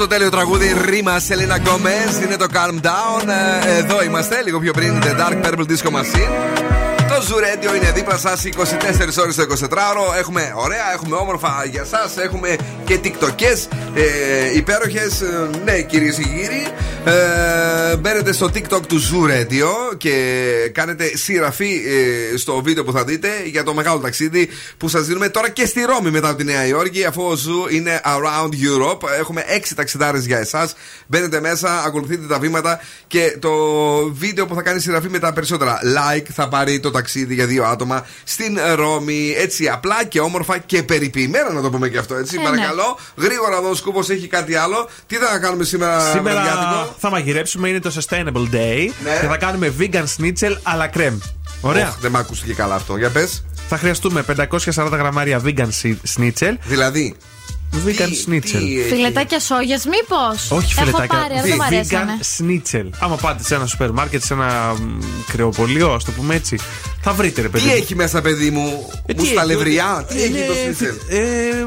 το 0.02 0.08
τέλειο 0.08 0.30
τραγούδι 0.30 0.76
Rema 0.86 1.20
Selena 1.20 1.58
Gomez 1.58 2.20
Είναι 2.24 2.36
το 2.36 2.46
Calm 2.54 2.86
Down. 2.86 3.28
Ε, 3.66 3.78
εδώ 3.78 4.04
είμαστε 4.04 4.42
λίγο 4.44 4.60
πιο 4.60 4.72
πριν 4.72 5.02
The 5.04 5.20
Dark 5.20 5.46
Purple 5.46 5.66
Disco 5.66 5.92
Machine. 5.92 6.91
Το 7.22 7.28
Zoo 7.30 7.40
Radio 7.40 7.76
είναι 7.76 7.92
δίπλα 7.92 8.18
σας 8.18 8.44
24 8.46 9.22
ώρες 9.22 9.36
το 9.36 9.44
24ωρο. 9.44 10.18
Έχουμε 10.18 10.54
ωραία, 10.56 10.94
έχουμε 10.94 11.16
όμορφα 11.16 11.66
για 11.72 11.82
εσάς. 11.82 12.22
Έχουμε 12.22 12.56
και 12.86 13.00
TikTok 13.04 13.52
ές 13.52 13.68
ε, 13.94 14.56
υπέροχες. 14.56 15.22
Ε, 15.22 15.50
ναι, 15.64 15.82
κυρίες 15.82 16.16
και 16.16 16.24
κύριοι. 16.24 16.68
Ε, 17.06 17.96
μπαίνετε 17.96 18.34
στο 18.34 18.46
TikTok 18.46 18.82
του 18.88 19.02
Zoo 19.02 19.30
Radio 19.30 19.98
και 19.98 20.14
κάνετε 20.74 21.18
εγγραφή 21.18 21.82
ε, 22.34 22.38
στο 22.38 22.62
βίντεο 22.62 22.84
που 22.84 22.92
θα 22.92 23.04
δείτε 23.04 23.30
για 23.46 23.64
το 23.64 23.74
μεγάλο 23.74 24.00
ταξίδι 24.00 24.50
που 24.78 24.90
σας 24.90 25.06
δίνουμε 25.06 25.30
τώρα 25.30 25.50
και 25.50 25.66
στη 25.66 25.82
Ρώμη 25.82 26.10
μετά 26.10 26.30
από 26.30 26.38
τη 26.38 26.44
Νέα 26.44 26.66
Υόρκη. 26.68 27.06
Αφού 27.06 27.24
ο 27.24 27.34
Zoo 27.34 27.74
είναι 27.74 28.02
around 28.06 28.50
Europe, 28.50 29.10
έχουμε 29.20 29.44
6 29.48 29.60
ταξιδάρες 29.76 30.26
για 30.26 30.38
εσάς. 30.38 30.74
Μπαίνετε 31.08 31.40
μέσα, 31.40 31.84
ακολουθείτε 31.86 32.28
τα 32.28 32.40
βήματα 32.40 32.80
και 33.08 33.38
το 33.40 33.52
βίντεο 34.14 34.46
που 34.46 34.56
θα 34.56 34.62
κάνει 34.62 34.80
συγγραφή 34.80 35.10
με 35.10 35.20
τα 35.20 35.34
περισσότερα 35.34 35.80
like 35.84 36.26
θα 36.34 36.48
πάρει 36.48 36.80
το 36.80 36.92
ταξίδι 36.92 37.10
ταξίδι 37.12 37.34
για 37.34 37.46
δύο 37.46 37.64
άτομα 37.64 38.06
στην 38.24 38.58
Ρώμη. 38.76 39.36
Έτσι 39.38 39.68
απλά 39.68 40.04
και 40.04 40.20
όμορφα 40.20 40.58
και 40.58 40.84
περιποιημένα 40.84 41.52
να 41.52 41.62
το 41.62 41.70
πούμε 41.70 41.90
και 41.90 41.98
αυτό. 41.98 42.16
Έτσι, 42.16 42.36
ε, 42.36 42.42
ναι. 42.42 42.50
παρακαλώ. 42.50 42.98
Γρήγορα 43.16 43.58
εδώ 43.58 43.70
ο 43.70 43.74
Σκούπο 43.74 44.00
έχει 44.00 44.28
κάτι 44.28 44.56
άλλο. 44.56 44.90
Τι 45.08 45.16
θα 45.16 45.38
κάνουμε 45.40 45.64
σήμερα, 45.64 46.12
Σήμερα 46.12 46.36
μεριάτικο; 46.36 46.96
θα 47.00 47.10
μαγειρέψουμε, 47.10 47.70
είναι 47.70 47.80
το 47.80 47.92
Sustainable 47.96 48.56
Day 48.56 48.90
ναι. 49.04 49.18
και 49.22 49.28
θα 49.28 49.38
κάνουμε 49.38 49.74
vegan 49.80 50.04
schnitzel 50.18 50.58
αλλά 50.64 50.90
crème. 50.94 51.18
Ωραία. 51.62 51.96
Δεν 52.00 52.12
με 52.12 52.20
ακούστηκε 52.20 52.54
καλά 52.54 52.76
αυτό. 52.76 52.98
Για 52.98 53.10
πες. 53.10 53.44
Θα 53.70 53.78
χρειαστούμε 53.78 54.26
540 54.76 54.90
γραμμάρια 54.92 55.42
vegan 55.46 55.70
schnitzel. 56.16 56.54
Δηλαδή 56.66 57.16
Vegan 57.74 58.10
Schnitzel. 58.26 58.88
Φιλετάκια 58.90 59.40
σόγιας, 59.40 59.86
μήπως; 59.86 60.52
Όχι 60.52 60.74
φιλετάκια. 60.74 61.04
Έχω 61.04 61.22
πάρει, 61.22 61.34
αλλά 61.34 61.42
δεν 61.42 61.56
μ' 61.56 61.62
αρέσανε. 61.62 62.12
Vegan 62.20 62.26
Schnitzel. 62.38 62.90
Άμα 63.00 63.16
πάτε 63.16 63.44
σε 63.44 63.56
ένα 63.56 63.66
σούπερ 63.66 63.92
μάρκετ, 63.92 64.24
σε 64.24 64.34
ένα 64.34 64.74
μ, 64.80 65.00
κρεοπολείο, 65.32 65.92
ας 65.94 66.04
το 66.04 66.12
πούμε 66.12 66.36
έτσι, 66.36 66.56
θα 67.02 67.12
βρείτε 67.14 67.42
ρε 67.42 67.50
παιδί. 67.50 67.64
Τι 67.64 67.70
μου. 67.70 67.76
έχει 67.82 67.96
μέσα, 67.96 68.22
παιδί 68.22 68.50
μου, 68.50 68.90
Ε, 69.06 69.14
τι 69.14 69.20
μουσταλευριά, 69.20 70.06
τι 70.08 70.24
είναι- 70.24 70.38
έχει 70.40 70.48
το 70.48 70.54
σνίτσελ. 70.64 70.96
Ε, 71.10 71.20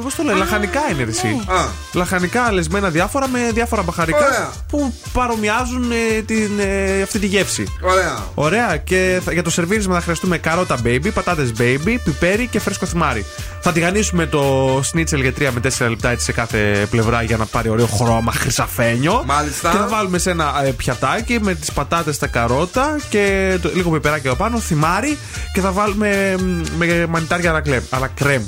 πώς 0.03 0.15
το 0.15 0.23
λέω, 0.23 0.37
λαχανικά 0.37 0.81
είναι 0.93 1.05
ρε 1.05 1.11
εσύ. 1.11 1.27
Α. 1.47 1.65
Λαχανικά 1.93 2.53
λεσμένα 2.53 2.89
διάφορα 2.91 3.29
με 3.29 3.39
διάφορα 3.55 3.83
μπαχαρικά 3.83 4.17
Ωραία. 4.27 4.53
που 4.69 4.95
παρομοιάζουν 5.13 5.91
ε, 5.93 6.23
την, 6.23 6.51
ε, 6.59 7.03
αυτή 7.03 7.19
τη 7.19 7.27
γεύση. 7.27 7.65
Ωραία. 7.81 8.25
Ωραία, 8.35 8.77
και 8.77 9.21
θα- 9.25 9.33
για 9.33 9.43
το 9.43 9.51
σερβίρισμα 9.51 9.95
θα 9.95 10.01
χρειαστούμε 10.01 10.39
καρότα 10.39 10.79
baby, 10.85 11.09
πατάτες 11.15 11.53
baby, 11.59 11.97
πιπέρι 12.05 12.47
και 12.47 12.59
φρέσκο 12.61 12.87
θυμάρι. 12.87 13.25
Θα 13.61 13.73
τηγανίσουμε 13.73 14.27
το 14.27 14.81
σνίτσελ 14.85 15.21
για 15.21 15.33
3 15.33 15.51
με 15.51 15.61
4 15.61 15.94
λεπτά 15.95 16.11
έτσι 16.11 16.25
σε 16.25 16.33
κάθε 16.33 16.87
πλευρά 16.91 17.23
για 17.23 17.37
να 17.37 17.45
πάρει 17.47 17.69
ωραίο 17.69 17.87
χρώμα 17.87 18.33
χρυσαφένιο. 18.33 19.23
Μάλιστα. 19.27 19.71
Και 19.71 19.77
θα 19.77 19.87
βάλουμε 19.89 20.19
σε 20.19 20.31
ένα 20.31 20.63
ε, 20.65 20.71
πιατάκι 20.71 21.39
με 21.41 21.55
τις 21.55 21.73
πατάτες, 21.73 22.19
τα 22.19 22.27
καρότα 22.27 22.99
και 23.09 23.57
το, 23.63 23.71
λίγο 23.75 23.91
πιπεράκι 23.91 24.27
εδώ 24.27 24.37
πάνω, 24.37 24.59
θυμάρι 24.59 25.19
και 25.53 25.61
θα 25.61 25.73
βάλουμε 25.73 26.35
μ, 26.39 26.61
με 26.77 27.07
μανιτάρια 27.07 27.51
αλλά 27.51 27.61
κρέμ. 27.61 27.83
Αλλά 27.91 28.07
κρέμ. 28.07 28.45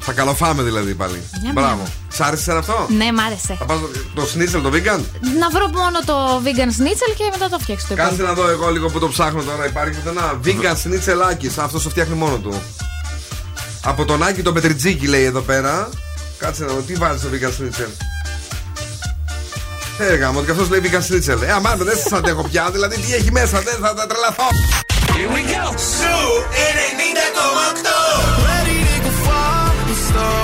Θα 0.00 0.12
καλοφάμε 0.12 0.62
δηλαδή 0.62 0.94
πάλι. 0.94 1.22
Μια 1.42 1.50
Μπράβο. 1.54 1.74
μια. 1.76 1.86
Σ' 2.12 2.20
άρεσε 2.20 2.42
εσένα 2.42 2.58
αυτό; 2.58 2.86
Ναι, 2.96 3.12
μ' 3.12 3.20
άρεσε. 3.26 3.56
Θα 3.58 3.64
πας 3.64 3.78
το, 3.80 3.88
το 4.14 4.26
σνίτσελ 4.26 4.62
το 4.62 4.70
vegan; 4.72 5.00
Να 5.40 5.48
βρω 5.50 5.66
μόνο 5.68 5.98
το 6.06 6.42
vegan 6.44 6.70
schnitzel 6.76 7.12
και 7.16 7.24
μετά 7.32 7.48
το 7.48 7.58
φτιάξω 7.58 7.86
το 7.88 7.94
Κάτσε 7.94 8.14
υπόλοιπο. 8.14 8.40
να 8.40 8.46
δω 8.46 8.50
εγώ 8.50 8.70
λίγο 8.70 8.88
που 8.88 8.98
το 8.98 9.08
ψάχνω 9.08 9.42
τώρα. 9.42 9.66
Υπάρχει 9.66 9.98
ένα 10.08 10.40
vegan 10.44 10.76
σνίτσελάκι. 10.82 11.50
Αυτό 11.58 11.80
το 11.80 11.88
φτιάχνει 11.88 12.14
μόνο 12.14 12.36
του. 12.36 12.54
Από 13.84 14.04
τον 14.04 14.22
Άκη 14.22 14.42
τον 14.42 14.54
Πετριτζίκη 14.54 15.06
λέει 15.06 15.24
εδώ 15.24 15.40
πέρα. 15.40 15.88
Κάτσε 16.38 16.64
να 16.64 16.72
δω 16.72 16.80
τι 16.80 16.94
βάζεις 16.94 17.20
στο 17.20 17.30
vegan 17.32 17.62
schnitzel; 17.62 17.90
Ε, 19.98 20.14
γάμο, 20.14 20.38
ότι 20.38 20.46
και 20.46 20.52
αυτός 20.52 20.68
λέει 20.68 20.80
vegan 20.84 21.02
schnitzel. 21.08 21.42
Ε, 21.42 21.52
αμάν, 21.52 21.78
δεν 21.78 21.96
σας 21.96 22.12
αντέχω 22.12 22.42
πια. 22.42 22.70
Δηλαδή, 22.70 22.96
τι 23.00 23.14
έχει 23.14 23.32
μέσα, 23.32 23.60
δεν 23.60 23.74
θα 23.80 23.94
τα 23.94 24.06
τρελαθώ. 24.06 24.48
Here 25.16 25.30
we 25.34 25.42
go. 25.52 25.64
Σου 25.98 26.16
90,8. 26.82 27.86
Ready 28.48 28.78
to 28.90 28.98
go 29.04 29.12
far 29.24 30.43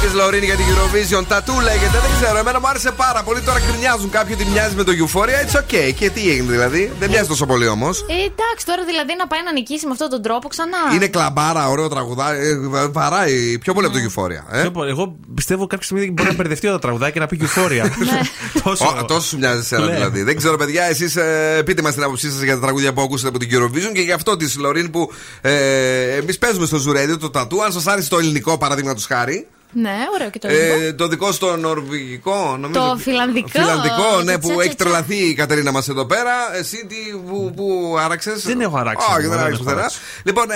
της 0.00 0.12
Λωρίνη 0.12 0.44
για 0.44 0.56
την 0.56 0.64
Eurovision. 0.72 1.24
Τατού 1.28 1.52
λέγεται, 1.60 1.98
δεν 2.04 2.10
ξέρω. 2.20 2.38
Εμένα 2.38 2.60
μου 2.60 2.68
άρεσε 2.68 2.90
πάρα 2.90 3.22
πολύ. 3.22 3.40
Τώρα 3.40 3.60
κρινιάζουν 3.60 4.10
κάποιοι 4.10 4.34
ότι 4.38 4.50
μοιάζει 4.50 4.74
με 4.74 4.84
το 4.84 4.92
Euphoria. 5.00 5.38
It's 5.44 5.56
okay. 5.62 5.92
Και 5.98 6.10
τι 6.10 6.30
έγινε 6.30 6.50
δηλαδή; 6.50 6.92
Δεν 6.98 7.10
μοιάζει 7.10 7.28
τόσο 7.28 7.46
πολύ 7.46 7.66
όμως. 7.66 8.00
Ε, 8.00 8.12
εντάξει, 8.12 8.64
τώρα 8.66 8.84
δηλαδή 8.84 9.12
να 9.18 9.26
πάει 9.26 9.42
να 9.44 9.52
νικήσει 9.52 9.86
με 9.86 9.92
αυτόν 9.92 10.08
τον 10.08 10.22
τρόπο 10.22 10.48
ξανά. 10.48 10.78
Είναι 10.94 11.08
κλαμπάρα, 11.08 11.68
ωραίο 11.68 11.88
τραγουδά. 11.88 12.34
Ε, 12.34 12.54
βαράει 12.90 13.58
πιο 13.58 13.74
πολύ 13.74 13.86
από 13.86 13.96
το 13.96 14.00
Euphoria. 14.08 14.56
Ε; 14.56 14.60
Πιο 14.60 14.70
πολύ. 14.70 14.90
Εγώ 14.90 15.16
πιστεύω 15.34 15.66
κάποια 15.66 15.84
στιγμή 15.84 16.10
μπορεί 16.10 16.28
να 16.28 16.34
μπερδευτεί 16.34 16.66
το 16.68 16.78
τραγουδάκι 16.78 17.12
και 17.12 17.18
να 17.20 17.26
πει 17.26 17.40
Euphoria. 17.42 17.84
τόσο. 18.64 18.86
Ω, 19.00 19.04
τόσο 19.04 19.26
σου 19.28 19.38
μοιάζει 19.38 19.58
εσένα 19.58 19.84
Ναι. 19.84 19.92
δηλαδή. 19.94 20.22
Δεν 20.22 20.36
ξέρω, 20.36 20.56
παιδιά, 20.56 20.84
εσείς 20.84 21.16
πείτε 21.64 21.82
μας 21.82 21.94
την 21.94 22.02
άποψή 22.02 22.30
σας 22.30 22.42
για 22.42 22.54
τα 22.54 22.60
τραγούδια 22.60 22.92
που 22.92 23.00
ακούσατε 23.00 23.28
από 23.28 23.38
την 23.38 23.48
Eurovision 23.52 23.92
και 23.94 24.00
γι' 24.00 24.12
αυτό 24.12 24.36
της 24.36 24.56
Λωρίν 24.58 24.90
που 24.90 25.12
ε, 25.40 25.54
εμείς 26.16 26.38
παίζουμε 26.38 26.66
στο 26.66 26.76
Ζουρέντιο 26.78 27.18
το 27.18 27.30
τατού. 27.30 27.62
Αν 27.64 27.72
σας 27.72 27.86
άρεσε 27.86 28.08
το 28.08 28.18
ελληνικό 28.18 28.58
παραδείγματος 28.58 29.06
χάρη. 29.06 29.46
Ναι, 29.72 29.96
ωραίο 30.14 30.30
και 30.30 30.38
το 30.38 30.48
ελληνικό. 30.48 30.84
Ε, 30.86 30.92
το 30.92 31.08
δικό 31.08 31.32
στο 31.32 31.56
νορβηγικό, 31.56 32.56
νομίζω. 32.60 32.80
Το 32.80 32.96
φιλανδικό. 32.98 33.48
Φιλανδικό, 33.48 34.22
ναι, 34.24 34.32
Το 34.32 34.38
που 34.38 34.48
τσα, 34.48 34.54
έχει 34.62 34.68
τσα, 34.68 34.76
τσα. 34.76 34.84
τρελαθεί 34.84 35.14
η 35.16 35.34
Κατερίνα 35.34 35.72
μας 35.72 35.88
εδώ 35.88 36.06
πέρα. 36.06 36.32
Εσύ 36.56 36.86
τι, 36.88 36.96
που, 37.28 37.52
που 37.56 37.96
άραξες; 37.98 38.42
Δεν 38.42 38.60
έχω 38.60 38.76
αράξει, 38.78 39.06
Όχι, 39.10 39.20
εγώ, 39.20 39.28
δεν 39.28 39.38
δεν 39.38 39.38
άραξε 39.38 39.54
έχω 39.54 39.62
πουθενά. 39.64 39.80
αράξει. 39.80 39.98
Λοιπόν, 40.24 40.46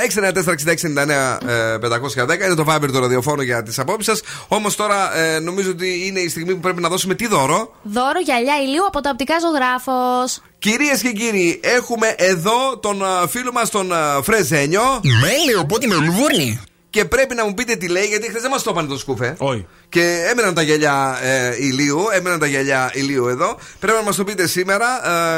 694-6699-510 2.30 2.44
είναι 2.44 2.54
το 2.54 2.64
Viber 2.68 2.88
του 2.92 3.00
ραδιοφώνου 3.00 3.42
για 3.42 3.62
τις 3.62 3.78
απόψεις 3.78 4.06
σας. 4.18 4.20
Όμως 4.48 4.76
τώρα 4.76 5.16
ε, 5.18 5.38
νομίζω 5.38 5.70
ότι 5.70 6.06
είναι 6.06 6.20
η 6.20 6.28
στιγμή 6.28 6.54
που 6.54 6.60
πρέπει 6.60 6.80
να 6.80 6.88
δώσουμε 6.88 7.14
τι 7.14 7.26
δώρο; 7.26 7.74
Δώρο 7.82 8.20
γυαλιά 8.24 8.54
ηλίου 8.66 8.86
από 8.86 9.00
τα 9.00 9.10
οπτικά 9.12 9.34
ζωγράφος. 9.40 10.40
Κυρίες 10.58 11.00
και 11.02 11.12
κύριοι, 11.12 11.60
έχουμε 11.62 12.14
εδώ 12.16 12.78
τον 12.80 13.04
α, 13.04 13.26
φίλο 13.28 13.52
μας 13.52 13.70
τον 13.70 13.92
α, 13.92 14.22
Φρεζένιο. 14.22 14.82
Μέλιο, 15.02 15.60
από 15.60 15.78
τη 15.78 15.86
Μελβούρνη. 15.86 16.60
Και 16.94 17.04
πρέπει 17.04 17.34
να 17.34 17.44
μου 17.44 17.54
πείτε 17.54 17.74
τι 17.76 17.88
λέει, 17.88 18.04
γιατί 18.04 18.28
χθες 18.28 18.42
δεν 18.42 18.50
μας 18.50 18.62
το 18.62 18.70
είπανε 18.70 18.88
το 18.88 18.98
σκούφε. 18.98 19.34
Όχι. 19.38 19.66
Και 19.88 20.26
έμεναν 20.30 20.54
τα 20.54 20.62
γυαλιά 20.62 21.18
ε, 21.22 21.56
ηλίου, 21.56 22.04
έμεναν 22.12 22.38
τα 22.38 22.46
γυαλιά 22.46 22.90
ηλίου 22.92 23.28
εδώ. 23.28 23.58
Πρέπει 23.80 23.98
να 23.98 24.04
μας 24.04 24.16
το 24.16 24.24
πείτε 24.24 24.46
σήμερα 24.46 24.86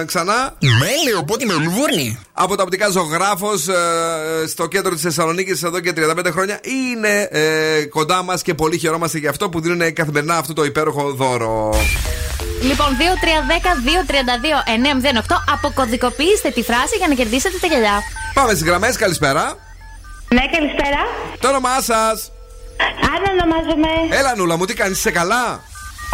ε, 0.01 0.05
ξανά. 0.05 0.55
Μέλιο, 0.61 1.19
από 1.19 1.37
τη 1.37 1.47
Μελβούρνη. 1.47 2.19
Από 2.33 2.57
τα 2.57 2.63
οπτικά 2.63 2.89
ζωγράφος 2.89 3.69
ε, 3.69 3.75
στο 4.47 4.67
κέντρο 4.67 4.93
της 4.93 5.03
Θεσσαλονίκης 5.03 5.63
εδώ 5.63 5.81
και 5.81 5.93
35 5.97 6.27
χρόνια. 6.31 6.61
Είναι 6.63 7.29
ε, 7.31 7.85
κοντά 7.85 8.23
μας 8.23 8.43
και 8.43 8.55
πολύ 8.55 8.79
χαιρόμαστε 8.79 9.19
γι' 9.19 9.29
αυτό 9.29 9.49
που 9.49 9.61
δίνουν 9.61 9.93
καθημερινά 9.93 10.37
αυτό 10.37 10.53
το 10.53 10.65
υπέροχο 10.65 11.13
δώρο. 11.13 11.75
Λοιπόν, 12.63 12.87
2-3-10-2-32-908. 15.19 15.35
Αποκωδικοποιήστε 15.53 16.51
τη 16.51 16.63
φράση 16.63 16.97
για 16.99 17.09
να 17.09 17.15
κερδίσετε 17.15 17.59
τα 17.61 17.67
γυαλιά. 17.67 18.01
Πάμε 18.35 18.51
στις 18.51 18.65
γραμμές, 18.65 18.97
καλησπέρα. 18.97 19.66
Ναι, 20.35 20.45
καλησπέρα. 20.57 21.01
Το 21.41 21.49
όνομά 21.49 21.81
σας; 21.81 22.33
Άννα 23.15 23.29
ονομάζομαι. 23.37 24.17
Έλα, 24.19 24.37
Νούλα 24.37 24.57
μου, 24.57 24.65
τι 24.65 24.75
κάνεις, 24.75 24.99
είσαι 24.99 25.11
καλά; 25.11 25.45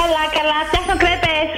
Καλά, 0.00 0.22
καλά, 0.38 0.58
φτιάχνω 0.68 0.94
κρέπες. 1.02 1.48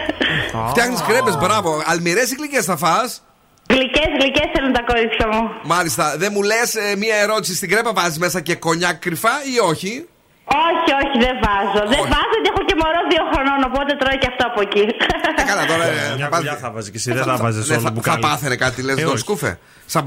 Φτιάχνεις 0.70 1.00
κρέπες, 1.08 1.36
μπράβο. 1.36 1.82
Αλμυρές 1.86 2.30
ή 2.30 2.34
γλυκές 2.38 2.64
θα 2.64 2.76
φας; 2.76 3.22
Γλυκές, 3.70 4.08
γλυκές 4.18 4.48
θέλουν 4.54 4.72
τα 4.72 4.82
κορίτσια 4.82 5.26
μου. 5.32 5.42
Μάλιστα. 5.62 6.14
Δεν 6.16 6.30
μου 6.34 6.42
λες 6.42 6.74
μία 6.98 7.16
ερώτηση 7.16 7.54
στην 7.54 7.68
κρέπα, 7.70 7.92
βάζεις 7.92 8.18
μέσα 8.18 8.40
και 8.40 8.54
κονιάκ 8.54 8.96
κρυφά 9.04 9.34
ή 9.54 9.58
όχι; 9.70 9.92
Όχι, 10.66 10.90
όχι, 11.00 11.16
δεν 11.24 11.34
βάζω. 11.44 11.82
Δεν 11.94 12.02
βάζω 12.12 12.34
γιατί 12.34 12.48
έχω 12.52 12.62
και 12.68 12.73
μωρό 12.84 13.00
δύο 13.12 13.22
χρονών, 13.32 13.60
οπότε 13.70 13.90
τρώει 14.00 14.18
και 14.22 14.28
αυτό 14.32 14.42
από 14.50 14.60
εκεί. 14.66 14.84
Ε, 15.40 15.42
καλά, 15.50 15.64
τώρα. 15.72 15.84
ε, 15.84 15.92
Μια 16.18 16.28
θα 16.30 16.36
κουλιά 16.36 16.50
πάθει- 16.50 16.62
θα 16.64 16.70
βάζεις 16.74 16.90
και 16.92 16.98
εσύ, 17.00 17.10
δεν 17.18 17.24
θα 17.30 17.36
βάζεις 17.44 17.68
Ναι, 17.68 17.74
όλο 17.76 17.84
θα, 17.86 17.90
μπουκάλι. 17.90 18.22
θα 18.22 18.28
πάθαινε 18.28 18.56
κάτι, 18.64 18.78
λες, 18.82 18.96
Ε, 18.98 19.02
το 19.02 19.08
όχι. 19.08 19.18
σκούφε. 19.18 19.58
Σαν 19.86 20.02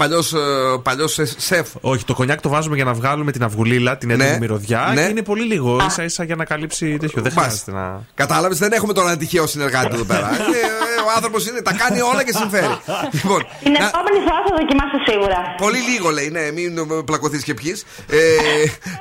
παλιός 0.82 1.18
σεφ. 1.36 1.66
Όχι, 1.80 2.04
το 2.04 2.14
κονιάκ 2.14 2.40
το 2.40 2.48
βάζουμε 2.48 2.76
για 2.76 2.84
να 2.84 2.92
βγάλουμε 3.00 3.30
την 3.32 3.42
αυγουλίλα, 3.42 3.96
την 3.96 4.10
έντονη 4.10 4.30
Ναι. 4.30 4.38
μυρωδιά 4.38 4.90
Ναι. 4.94 5.02
και 5.04 5.10
είναι 5.10 5.22
πολύ 5.22 5.44
λίγο. 5.52 5.70
σα 5.88 6.02
ίσα 6.02 6.24
για 6.24 6.36
να 6.36 6.44
καλύψει 6.44 6.96
τέτοιο. 6.96 7.22
Δεν 7.22 7.32
χρειάζεται 7.32 7.72
να. 7.72 8.00
Κατάλαβες, 8.14 8.58
δεν 8.58 8.72
έχουμε 8.72 8.92
τώρα 8.92 9.08
ένα 9.08 9.16
τυχαίο 9.18 9.46
συνεργάτη 9.46 9.94
εδώ 9.94 10.04
πέρα. 10.04 10.28
Ε, 10.58 11.00
ε, 11.00 11.00
ο 11.08 11.10
άνθρωπος 11.16 11.46
είναι, 11.48 11.60
τα 11.68 11.72
κάνει 11.82 12.00
όλα 12.10 12.22
και 12.26 12.32
συμφέρει. 12.40 12.74
λοιπόν, 13.18 13.40
Την 13.64 13.72
να- 13.72 13.86
επόμενη 13.92 14.18
φορά 14.26 14.38
θα 14.46 14.52
δοκιμάσω 14.60 14.96
σίγουρα. 15.08 15.38
πολύ 15.64 15.80
λίγο 15.90 16.08
λέει, 16.16 16.28
ναι, 16.36 16.44
μην 16.56 16.70
πλακωθείς 17.08 17.42
και 17.48 17.54
πιει. 17.60 17.72
Ε, 18.18 18.20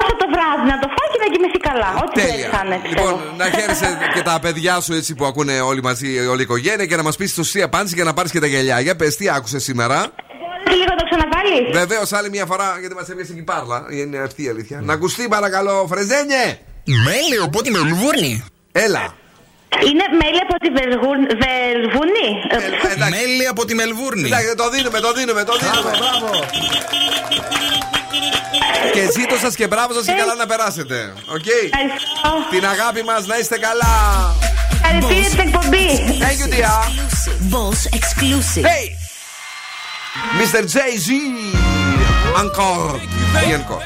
Πάω 0.01 0.11
το 0.21 0.27
βράδυ 0.33 0.65
να 0.73 0.77
το 0.83 0.87
φάω 0.95 1.07
και 1.13 1.19
να 1.23 1.27
κοιμηθεί 1.33 1.59
καλά. 1.69 1.89
Ό,τι 2.03 2.13
θέλει 2.19 2.31
τέλεια. 2.31 2.49
θα 2.55 2.61
είναι. 2.65 2.77
Λοιπόν, 2.91 3.11
πιστεύω. 3.13 3.37
να 3.41 3.45
χαίρεσαι 3.75 3.97
και 4.13 4.21
τα 4.21 4.39
παιδιά 4.41 4.79
σου 4.81 4.93
έτσι 4.93 5.15
που 5.15 5.25
ακούνε 5.25 5.59
όλοι 5.59 5.81
μαζί, 5.83 6.27
όλη 6.27 6.39
η 6.39 6.43
οικογένεια 6.43 6.85
και 6.85 6.95
να 6.95 7.03
μας 7.03 7.15
πεις 7.15 7.29
τη 7.29 7.35
σωστή 7.35 7.61
απάντηση 7.61 7.95
για 7.95 8.03
να 8.03 8.13
πάρεις 8.13 8.31
και 8.31 8.39
τα 8.39 8.47
γυαλιά. 8.47 8.79
Για 8.79 8.95
πες, 8.95 9.15
τι 9.15 9.29
άκουσες 9.29 9.63
σήμερα; 9.63 9.95
Μπορείς 9.95 10.79
λίγο 10.79 10.89
να 10.89 10.95
το 10.95 11.05
ξαναβάλει. 11.09 11.71
Βεβαίως, 11.71 12.13
άλλη 12.13 12.29
μια 12.29 12.45
φορά 12.45 12.77
γιατί 12.79 12.95
μας 12.95 13.09
έπιασε 13.09 13.33
και 13.33 13.39
η 13.39 13.43
πάρλα. 13.43 13.85
Είναι 13.89 14.17
αυτή 14.17 14.43
η 14.43 14.47
αλήθεια. 14.49 14.81
Να 14.81 14.93
ακουστεί 14.93 15.27
παρακαλώ, 15.27 15.85
Φρεζένιε! 15.89 16.57
Μέλιο, 17.05 17.43
από 17.43 17.61
τη 17.61 17.71
Μελβούρνη. 17.71 18.43
Έλα. 18.71 19.15
Είναι 19.89 20.05
μέλη 20.21 20.39
από 20.47 20.55
τη 20.63 20.69
Βεργούν- 20.77 21.29
Βερβούνη. 21.43 22.27
Ε, 22.51 23.09
Μέλι 23.09 23.47
από 23.47 23.65
τη 23.65 23.75
Μελβούρνη. 23.75 24.25
Εντάξει, 24.25 24.55
το 24.55 24.69
δίνουμε, 24.69 24.99
το 24.99 25.13
δίνουμε, 25.13 25.43
το 25.43 25.53
δίνουμε. 25.61 25.91
Και 28.93 29.01
ζήτω 29.11 29.37
σα 29.37 29.49
και 29.49 29.67
μπράβο 29.67 29.93
σα 29.93 30.01
και 30.01 30.17
καλά 30.19 30.35
να 30.35 30.45
περάσετε. 30.45 31.13
Οκ. 31.25 31.49
Την 32.49 32.65
αγάπη 32.65 33.03
μα 33.03 33.25
να 33.25 33.37
είστε 33.37 33.57
καλά. 33.57 33.95
Ευχαριστήρια 34.71 35.29
την 35.29 35.39
εκπομπή. 35.39 35.87
Thank 36.25 36.37
you, 36.41 36.49
dear. 36.55 36.75
Boss 37.51 37.79
exclusive. 37.99 38.65
Hey! 38.65 38.85
Mr. 40.39 40.61
Jay-Z. 40.73 41.09
Encore. 42.43 42.99
Et 43.45 43.55
encore. 43.59 43.83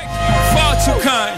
Far 0.53 0.73
too 0.83 0.97
kind. 1.09 1.37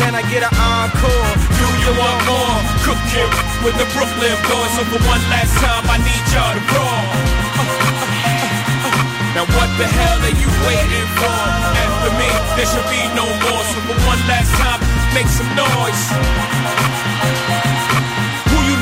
Can 0.00 0.14
I 0.14 0.22
get 0.32 0.42
an 0.48 0.54
encore? 0.72 1.30
Do 1.60 1.66
you 1.84 1.92
want 2.00 2.20
more? 2.30 2.56
Cook 2.86 3.02
it 3.22 3.30
with 3.64 3.76
the 3.80 3.86
Brooklyn 3.94 4.36
boys. 4.48 4.70
So 4.76 4.82
for 4.90 5.00
one 5.14 5.22
last 5.34 5.54
time, 5.62 5.84
I 5.94 5.98
need 6.08 6.24
y'all 6.32 6.54
to 6.56 6.62
roar. 6.72 7.37
Now 9.38 9.46
what 9.54 9.70
the 9.78 9.86
hell 9.86 10.18
are 10.18 10.34
you 10.34 10.50
waiting 10.66 11.06
for? 11.14 11.30
After 11.30 12.10
me, 12.18 12.26
there 12.58 12.66
should 12.66 12.90
be 12.90 12.98
no 13.14 13.22
more. 13.22 13.62
So 13.70 13.78
for 13.86 13.94
one 14.10 14.18
last 14.26 14.50
time, 14.58 14.82
make 15.14 15.28
some 15.28 15.46
noise. 15.54 17.17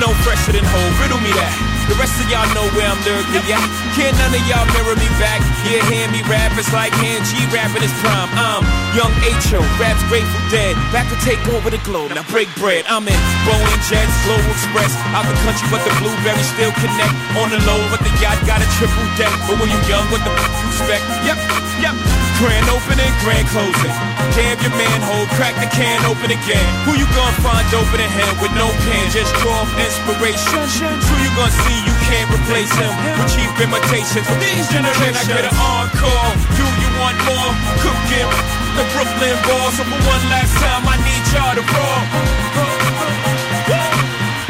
Know 0.07 0.15
fresher 0.23 0.55
than 0.55 0.63
whole? 0.63 0.93
Riddle 1.03 1.19
me 1.19 1.35
that. 1.35 1.51
The 1.91 1.99
rest 1.99 2.15
of 2.23 2.31
y'all 2.31 2.47
know 2.55 2.63
where 2.79 2.87
I'm 2.87 3.03
lurking, 3.03 3.43
yeah. 3.43 3.59
Can't 3.99 4.15
none 4.23 4.31
of 4.31 4.39
y'all 4.47 4.63
mirror 4.71 4.95
me 4.95 5.11
back. 5.19 5.43
Yeah, 5.67 5.83
hear 5.91 6.07
me 6.15 6.23
rap, 6.31 6.55
it's 6.55 6.71
like 6.71 6.95
hand 7.03 7.27
rapping 7.51 7.83
his 7.83 7.91
prime. 7.99 8.31
I'm 8.39 8.63
young 8.95 9.11
H.O., 9.27 9.59
raps 9.83 9.99
Grateful 10.07 10.39
Dead. 10.47 10.79
Back 10.95 11.11
to 11.11 11.19
take 11.27 11.43
over 11.51 11.75
the 11.75 11.83
globe, 11.83 12.15
now 12.15 12.23
break 12.31 12.47
bread. 12.55 12.87
I'm 12.87 13.03
in 13.11 13.19
Boeing 13.51 13.83
Jets, 13.91 14.15
Global 14.23 14.47
Express. 14.55 14.95
Out 15.11 15.27
the 15.27 15.35
country, 15.43 15.67
but 15.75 15.83
the 15.83 15.91
blueberries 15.99 16.47
still 16.55 16.71
connect. 16.79 17.15
On 17.43 17.51
the 17.51 17.59
low, 17.67 17.83
but 17.91 17.99
the 17.99 18.15
yacht 18.23 18.39
got 18.47 18.63
a 18.63 18.69
triple 18.79 19.03
deck. 19.19 19.35
But 19.51 19.59
when 19.59 19.75
you 19.75 19.81
young, 19.91 20.07
what 20.15 20.23
the 20.23 20.31
f 20.31 20.55
you 20.63 20.71
expect? 20.71 21.03
Yep, 21.27 21.39
yep. 21.83 22.26
Grand 22.37 22.69
opening, 22.69 23.09
grand 23.25 23.49
closing. 23.49 23.97
Damn 24.37 24.61
your 24.61 24.77
manhole, 24.77 25.25
crack 25.41 25.57
the 25.57 25.65
can 25.73 26.05
open 26.05 26.29
again. 26.29 26.69
Who 26.85 26.93
you 26.93 27.09
gonna 27.17 27.33
find 27.41 27.65
open 27.73 27.97
in 27.97 28.13
hand 28.13 28.37
with 28.45 28.53
no 28.53 28.69
pen? 28.85 29.09
Just 29.09 29.33
draw 29.41 29.65
off 29.65 29.73
inspiration. 29.81 30.61
Who 30.69 31.15
you 31.25 31.33
gonna 31.33 31.57
see 31.65 31.79
you 31.89 31.97
can't 32.05 32.29
replace 32.29 32.69
him 32.77 32.93
with 32.93 33.33
cheap 33.33 33.49
imitations 33.57 34.29
from 34.29 34.37
these 34.37 34.69
generations? 34.69 35.17
Can 35.25 35.49
I 35.49 35.49
get 35.49 35.49
an 35.49 35.57
encore? 35.57 36.37
Do 36.61 36.67
you 36.77 36.91
want 37.01 37.17
more? 37.25 37.57
Cook 37.81 38.05
it. 38.21 38.29
The 38.77 38.85
Brooklyn 38.93 39.37
Balls. 39.49 39.81
So 39.81 39.89
for 39.89 39.97
one 39.97 40.25
last 40.29 40.53
time, 40.61 40.85
I 40.85 41.01
need 41.09 41.25
y'all 41.33 41.57
to 41.57 41.65
roar. 41.65 42.01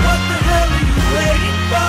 What 0.03 0.19
the 0.27 0.39
hell 0.43 0.71
are 0.75 0.87
you 0.91 0.99
waiting 1.15 1.59
for? 1.71 1.87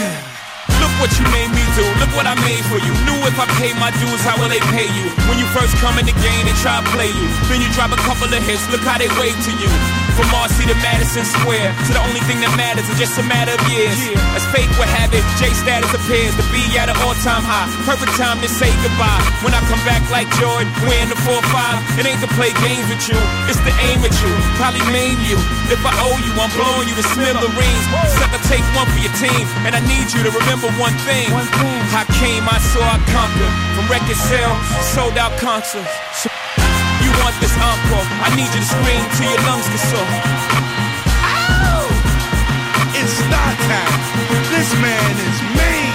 Look 0.80 0.96
what 0.96 1.12
you 1.20 1.28
made 1.28 1.52
me 1.52 1.57
do. 1.74 1.84
Look 2.00 2.12
what 2.16 2.26
I 2.26 2.34
made 2.46 2.64
for 2.70 2.78
you. 2.78 2.92
Knew 3.04 3.18
if 3.26 3.38
I 3.38 3.46
pay 3.58 3.72
my 3.74 3.90
dues, 4.00 4.22
how 4.22 4.36
will 4.40 4.48
they 4.48 4.60
pay 4.72 4.88
you? 4.88 5.07
When 5.28 5.36
you 5.36 5.46
first 5.52 5.76
come 5.78 6.00
in 6.00 6.08
the 6.08 6.16
game, 6.24 6.42
they 6.48 6.56
try 6.64 6.80
to 6.80 6.86
play 6.96 7.12
you. 7.12 7.28
Then 7.52 7.60
you 7.60 7.68
drop 7.76 7.92
a 7.92 8.00
couple 8.08 8.26
of 8.26 8.40
hits, 8.48 8.64
look 8.72 8.80
how 8.80 8.96
they 8.96 9.12
wave 9.20 9.36
to 9.36 9.52
you. 9.60 9.70
From 10.16 10.26
Marcy 10.34 10.66
to 10.66 10.74
Madison 10.82 11.22
Square, 11.22 11.70
to 11.86 11.90
the 11.94 12.02
only 12.02 12.18
thing 12.26 12.42
that 12.42 12.50
matters 12.58 12.90
is 12.90 12.98
just 12.98 13.14
a 13.22 13.24
matter 13.30 13.54
of 13.54 13.62
years. 13.70 13.94
As 14.34 14.42
fate 14.50 14.66
would 14.74 14.90
have 14.90 15.14
it, 15.14 15.22
J 15.38 15.54
status 15.54 15.94
appears 15.94 16.34
to 16.34 16.44
be 16.50 16.58
at 16.74 16.90
an 16.90 16.98
all-time 17.06 17.46
high. 17.46 17.70
Perfect 17.86 18.18
time 18.18 18.42
to 18.42 18.50
say 18.50 18.66
goodbye. 18.82 19.22
When 19.46 19.54
I 19.54 19.62
come 19.70 19.78
back 19.86 20.02
like 20.10 20.26
Jordan, 20.42 20.66
wearing 20.90 21.06
the 21.06 21.18
4-5, 21.22 22.02
it 22.02 22.04
ain't 22.10 22.18
to 22.26 22.30
play 22.34 22.50
games 22.58 22.90
with 22.90 23.06
you, 23.06 23.20
it's 23.46 23.62
to 23.62 23.70
aim 23.86 24.02
at 24.02 24.10
you. 24.18 24.32
Probably 24.58 24.82
maim 24.90 25.22
you. 25.22 25.38
If 25.70 25.86
I 25.86 25.94
owe 26.02 26.18
you, 26.18 26.34
I'm 26.34 26.50
blowing 26.50 26.90
you 26.90 26.98
to 26.98 27.06
smithereens. 27.14 27.84
Sucker, 28.18 28.42
take 28.50 28.66
one 28.74 28.90
for 28.90 28.98
your 28.98 29.14
team, 29.22 29.44
and 29.62 29.78
I 29.78 29.80
need 29.86 30.10
you 30.10 30.26
to 30.26 30.34
remember 30.34 30.66
one 30.82 30.98
thing. 31.06 31.30
I 31.94 32.02
came, 32.18 32.42
I 32.42 32.58
saw, 32.58 32.82
I 32.82 32.98
conquered. 33.14 33.54
Record 33.88 34.20
sales, 34.20 34.60
sold 34.92 35.16
out 35.16 35.32
concerts. 35.40 35.88
You 37.00 37.08
want 37.24 37.32
this 37.40 37.56
encore? 37.56 38.04
I 38.20 38.28
need 38.36 38.52
you 38.52 38.60
to 38.60 38.68
scream 38.68 39.00
till 39.16 39.32
your 39.32 39.40
lungs 39.48 39.64
get 39.64 39.80
sore. 39.80 40.12
Oh! 41.24 41.88
It's 42.92 43.16
star 43.16 43.50
time. 43.64 43.96
This 44.52 44.68
man 44.84 45.12
is 45.24 45.38
mean. 45.56 45.92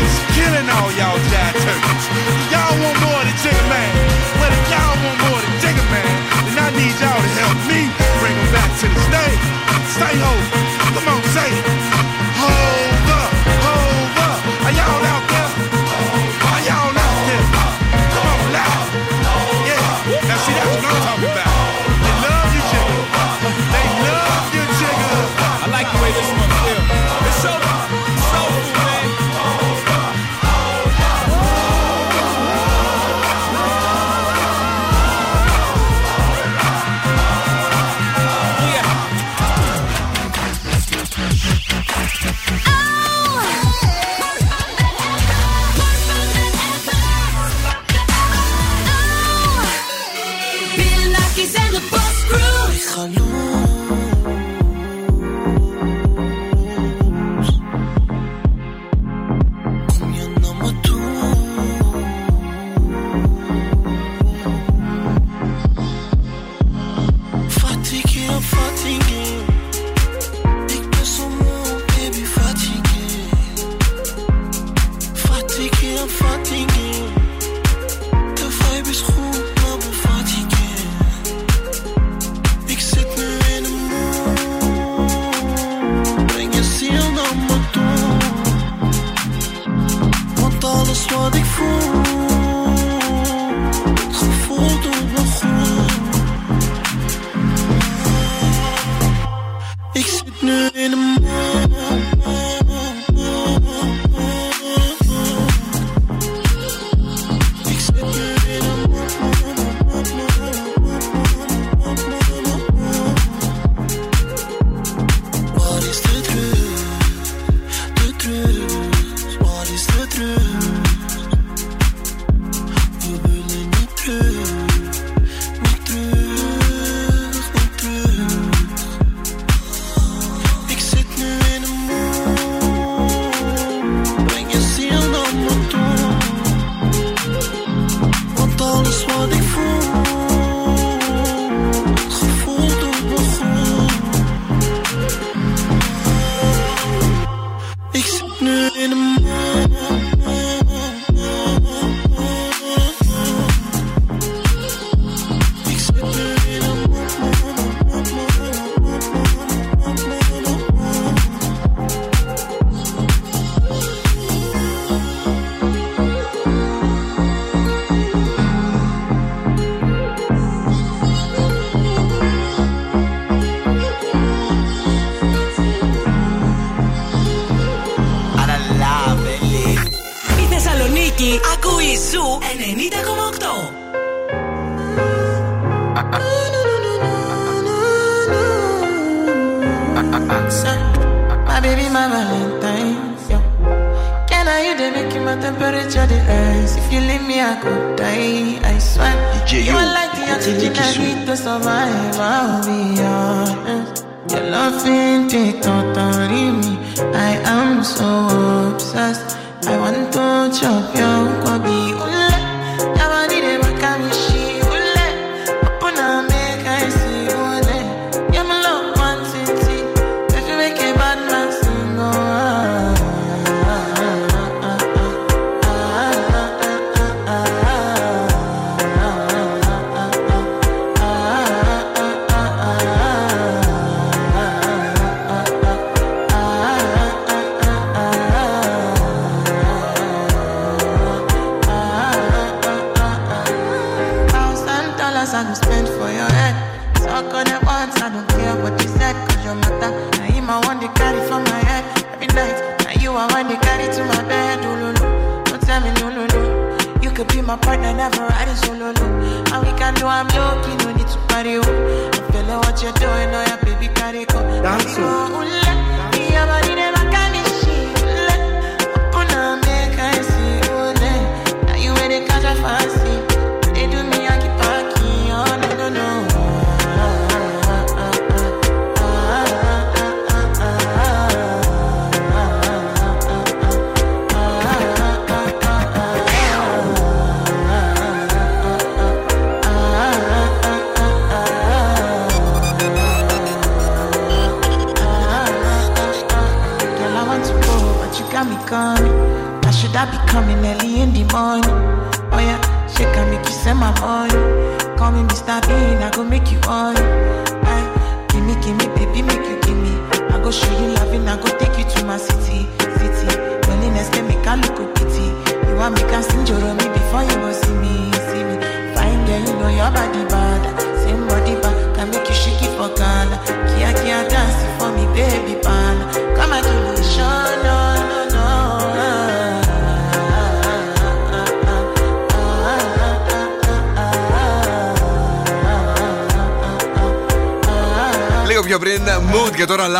He's 0.00 0.16
killing 0.32 0.64
all 0.80 0.88
y'all 0.96 1.20
jive 1.28 1.56
turkeys. 1.60 2.04
Y'all 2.48 2.72
want 2.80 2.96
more 3.04 3.20
than 3.20 3.36
Jigga 3.44 3.64
Man. 3.68 3.92
Well, 4.40 4.52
if 4.56 4.64
y'all 4.72 4.96
want 5.04 5.18
more 5.28 5.40
than 5.44 5.54
Jigga 5.60 5.84
Man, 5.92 6.12
then 6.48 6.56
I 6.56 6.68
need 6.72 6.96
y'all 6.96 7.20
to 7.20 7.30
help 7.36 7.58
me 7.68 7.84
bring 8.16 8.32
him 8.32 8.48
back 8.48 8.70
to 8.80 8.86
the 8.88 9.00
stage. 9.12 9.44
Say 9.92 10.14
ho. 10.24 10.32
Come 10.96 11.08
on, 11.12 11.20
say 11.36 11.52
it. 11.52 11.75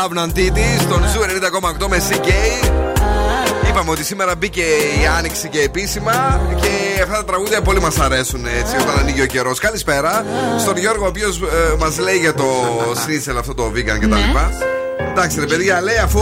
Love 0.06 0.18
Nwantiti 0.18 0.80
στον 0.80 1.02
Zoo 1.12 1.20
90,8 1.82 1.88
με 1.88 1.96
CKay. 2.08 2.28
Είπαμε 3.68 3.90
ότι 3.90 4.04
σήμερα 4.04 4.34
μπήκε 4.34 4.60
η 5.02 5.06
άνοιξη 5.18 5.48
και 5.48 5.60
επίσημα 5.60 6.40
και 6.60 7.02
αυτά 7.02 7.16
τα 7.16 7.24
τραγούδια 7.24 7.62
πολύ 7.62 7.80
μας 7.80 7.98
αρέσουν 7.98 8.46
έτσι 8.46 8.76
όταν 8.76 8.98
ανοίγει 8.98 9.22
ο 9.22 9.26
καιρός. 9.26 9.58
Καλησπέρα 9.58 10.24
στον 10.58 10.76
Γιώργο, 10.76 11.04
ο 11.04 11.08
οποίος 11.08 11.40
μας 11.78 11.98
λέει 11.98 12.16
για 12.16 12.34
το 12.34 12.44
σνίτσελ 13.04 13.38
αυτό 13.38 13.54
το 13.54 13.72
vegan 13.74 13.98
κτλ. 14.00 14.14
Εντάξει, 15.10 15.40
ρε 15.40 15.46
παιδιά, 15.46 15.80
λέει 15.80 15.96
αφού 15.96 16.20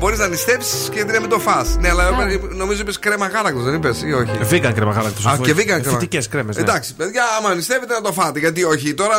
μπορείς 0.00 0.18
να 0.18 0.26
νηστέψεις 0.26 0.88
και 0.88 1.04
δεν 1.04 1.20
με 1.22 1.28
το 1.28 1.38
φας. 1.38 1.64
Ναι, 1.80 1.88
αλλά 1.88 2.10
νομίζω 2.54 2.80
είπες 2.82 2.98
κρέμα 2.98 3.26
γάλακτος, 3.26 3.60
δεν 3.60 3.74
είπες 3.74 4.02
ή 4.02 4.12
όχι; 4.12 4.30
Vegan 4.50 4.72
κρέμα 4.74 4.92
γάλακτο. 4.92 5.28
Α, 5.28 5.36
και 5.42 5.52
vegan 5.52 5.64
κρέμα. 5.66 5.82
Φυτικές 5.98 6.20
κρέμες. 6.30 6.56
Ναι. 6.56 6.62
Εντάξει, 6.62 6.94
παιδιά, 6.94 7.22
άμα 7.38 7.54
νηστεύετε 7.54 7.94
να 7.94 8.00
το 8.00 8.12
φάτε. 8.12 8.38
Γιατί 8.38 8.64
όχι, 8.64 8.94
τώρα 8.94 9.16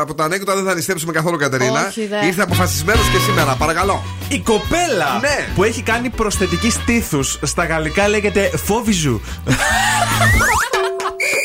από 0.00 0.14
τα 0.14 0.24
ανέκδοτα 0.24 0.54
δεν 0.54 0.64
θα 0.64 0.74
νηστέψουμε 0.74 1.12
καθόλου, 1.12 1.36
Κατερίνα. 1.36 1.86
Όχι, 1.86 2.06
δε. 2.06 2.26
Ήρθε 2.26 2.42
αποφασισμένος 2.42 3.08
και 3.08 3.18
σήμερα, 3.18 3.54
παρακαλώ. 3.54 4.02
Η 4.28 4.38
κοπέλα 4.40 5.18
Ναι. 5.20 5.46
που 5.54 5.64
έχει 5.64 5.82
κάνει 5.82 6.08
προσθετική 6.10 6.70
στήθους 6.70 7.38
στα 7.42 7.64
γαλλικά 7.64 8.08
λέγεται 8.08 8.50
φόβιζου. 8.64 9.20
Καλό 9.44 9.56
ήταν, 10.68 10.84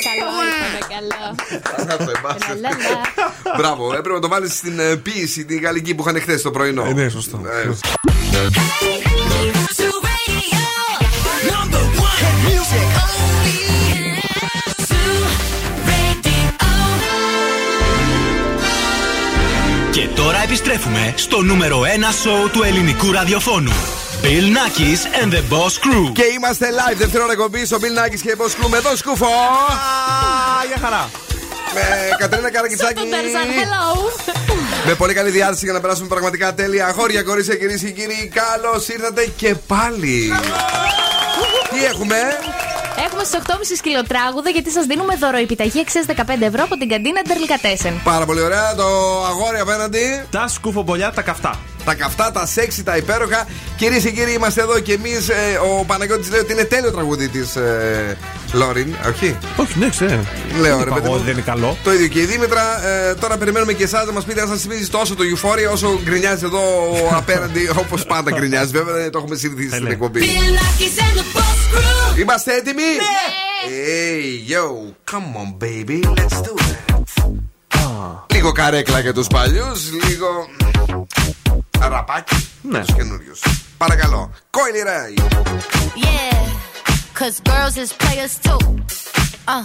καλό. 0.08 0.28
Λαλαλα. 2.62 3.02
Μπράβο, 3.58 3.86
έπρεπε 3.88 4.14
να 4.14 4.20
το 4.20 4.28
βάλεις 4.28 4.54
στην 4.54 4.80
ε, 4.80 4.96
ποίηση 4.96 5.46
τη 5.46 5.58
γαλλική 5.58 5.96
που 5.96 6.04
είχαν 6.08 6.22
χθες 6.22 6.42
το 6.42 6.52
πρωινό. 6.52 6.86
Ε, 6.86 6.94
ναι, 6.94 7.10
σωστό. 7.10 7.42
Ε, 8.38 8.48
Και 19.92 20.08
τώρα 20.16 20.44
επιστρέφουμε 20.44 21.14
στο 21.16 21.42
νούμερο 21.42 21.82
1 21.82 21.86
σοου 22.22 22.50
του 22.50 22.64
ελληνικού 22.64 23.12
ραδιοφώνου. 23.12 23.72
Bill 24.22 24.48
Nackis 24.58 25.24
and 25.24 25.34
the 25.34 25.54
Boss 25.54 25.74
Crew. 25.84 26.12
Και 26.14 26.24
είμαστε 26.36 26.68
live, 26.68 26.98
δεύτερο 26.98 27.32
εκπομπή 27.32 27.66
στο 27.66 27.78
Bill 27.82 28.00
Nackis 28.00 28.20
και 28.22 28.36
Boss 28.38 28.66
Crew 28.66 28.70
με 28.70 28.82
τον 28.82 28.98
Σκούφο. 28.98 29.28
για 30.68 30.78
χαρά. 30.82 31.10
Με 31.74 31.82
Κατερίνα 32.18 32.52
Καρακιτσάκη. 32.52 32.94
Τον 32.94 33.10
Ταρζάν, 33.10 33.48
hello. 33.60 34.37
Με 34.86 34.96
πολύ 34.96 35.14
καλή 35.14 35.30
διάθεση 35.30 35.66
για 35.66 35.74
να 35.74 35.80
περάσουμε 35.80 36.08
πραγματικά 36.08 36.54
τέλεια. 36.54 36.86
Αγόρια, 36.88 37.24
κορίτσια, 37.24 37.56
κυρίες 37.56 37.82
και 37.82 37.92
κύριοι, 37.92 38.32
καλώς 38.34 38.88
ήρθατε 38.88 39.26
και 39.36 39.56
πάλι. 39.68 40.32
Τι 41.70 41.86
έχουμε, 41.86 42.16
Έχουμε 43.06 43.24
στις 43.24 43.40
8.30 43.48 43.54
σκυλοτράγουδα 43.78 44.50
γιατί 44.50 44.72
σας 44.72 44.86
δίνουμε 44.86 45.16
δωροεπιταγή 45.16 45.80
αξία 45.80 46.04
15 46.08 46.42
ευρώ 46.42 46.64
από 46.64 46.78
την 46.78 46.90
καντίνα 46.90 47.22
Ντερλικατέσεν. 47.28 48.02
Πάρα 48.04 48.26
πολύ 48.26 48.42
ωραία. 48.42 48.76
Το 48.76 48.86
αγόρι 49.26 49.60
απέναντι. 49.60 50.24
Τα 50.32 50.48
σκουφομπολιά 50.48 51.12
τα 51.12 51.22
καυτά. 51.22 51.60
Τα 51.88 51.94
καυτά, 51.96 52.32
τα 52.32 52.46
σεξι, 52.46 52.84
τα 52.84 52.98
υπέροχα. 52.98 53.48
Κυρίες 53.76 54.04
και 54.04 54.12
κύριοι, 54.12 54.34
είμαστε 54.34 54.62
εδώ 54.62 54.80
και 54.80 54.94
εμείς. 54.94 55.30
ο 55.80 55.86
Παναγιώτης 55.86 56.30
λέει 56.30 56.40
ότι 56.40 56.52
είναι 56.54 56.64
τέλειο 56.64 56.92
τραγούδι 56.92 57.28
της 57.30 57.56
ε, 57.56 58.18
Λόριν. 58.54 58.96
Όχι; 59.10 59.38
Όχι, 59.56 59.80
ναι, 59.80 59.90
ξέρω. 59.90 60.24
Λέω, 60.62 60.76
Δεν 60.78 60.84
ρε 60.84 60.90
είπα 60.90 60.94
παιδί 60.94 61.08
εγώ, 61.08 61.18
μου. 61.18 61.24
Δεν 61.24 61.34
είναι 61.34 61.42
καλό. 61.42 61.78
Το 61.84 61.94
ίδιο 61.94 62.08
και 62.08 62.20
η 62.20 62.26
Δήμητρα. 62.26 62.86
Ε, 62.88 63.14
τώρα 63.16 63.38
περιμένουμε 63.38 63.74
και 63.74 63.84
εσάς 63.84 64.06
να 64.06 64.12
μας 64.12 64.24
πείτε 64.24 64.42
αν 64.42 64.48
σας 64.48 64.62
θυμίζει 64.62 64.88
τόσο 64.88 65.16
το 65.16 65.24
Euphoria 65.24 65.72
όσο 65.74 66.00
γκρινιάζει 66.04 66.46
εδώ 66.46 66.60
ο 66.92 67.16
απέναντι, 67.22 67.70
όπως 67.78 68.06
πάντα 68.06 68.32
γκρινιάζει. 68.32 68.72
Βέβαια 68.72 68.94
δεν 68.94 69.12
το 69.12 69.18
έχουμε 69.18 69.36
συνηθίσει 69.36 69.70
στην 69.76 69.88
εκπομπή. 69.88 70.22
Είμαστε 72.20 72.54
έτοιμοι; 72.56 72.82
Ναι! 72.82 73.46
Hey, 73.70 74.52
yo, 74.54 74.66
come 75.12 75.30
on 75.42 75.50
baby, 75.64 76.00
let's 76.18 76.42
do 76.42 76.54
it. 76.56 76.96
Λίγο 78.34 78.52
καρέκλα 78.52 79.00
για 79.00 79.14
τους 79.14 79.28
παλιούς, 79.28 79.92
λίγο 79.92 80.28
ραπάκι 81.81 82.49
για 82.63 82.81
τους 82.81 82.95
καινούριους. 82.95 83.41
Παρακαλώ, 83.77 84.31
Coily 84.51 84.85
Ray. 84.91 85.13
Yeah, 85.97 86.47
cause 87.19 87.41
girls 87.51 87.77
is 87.77 87.93
players 88.03 88.35
too. 88.47 88.61
Uh, 89.55 89.65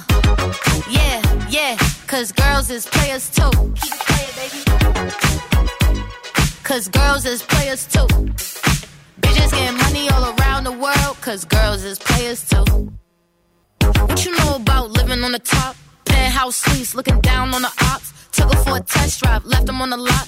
yeah, 0.97 1.19
yeah, 1.57 1.73
cause 2.11 2.31
girls 2.41 2.67
is 2.75 2.83
players 2.95 3.25
too. 3.37 3.51
Keep 3.81 3.93
it 3.97 4.03
playing, 4.09 4.33
baby. 4.39 4.61
Cause 6.69 6.85
girls 6.99 7.23
is 7.33 7.41
players 7.53 7.81
too. 7.93 8.09
Bitches 9.21 9.51
getting 9.57 9.77
money 9.85 10.05
all 10.13 10.25
around 10.33 10.61
the 10.69 10.75
world, 10.85 11.15
cause 11.27 11.41
girls 11.57 11.81
is 11.91 11.97
players 12.09 12.41
too. 12.51 12.65
What 14.07 14.19
you 14.25 14.31
know 14.39 14.51
about 14.61 14.85
living 14.99 15.21
on 15.27 15.31
the 15.37 15.43
top? 15.55 15.73
Penthouse 16.05 16.57
suites, 16.63 16.91
looking 16.97 17.19
down 17.21 17.53
on 17.55 17.61
the 17.67 17.73
ops. 17.91 18.07
Took 18.35 18.53
her 18.53 18.61
for 18.65 18.75
a 18.81 18.83
test 18.95 19.13
drive, 19.21 19.45
left 19.45 19.65
them 19.69 19.79
on 19.83 19.89
the 19.95 20.01
lot. 20.09 20.27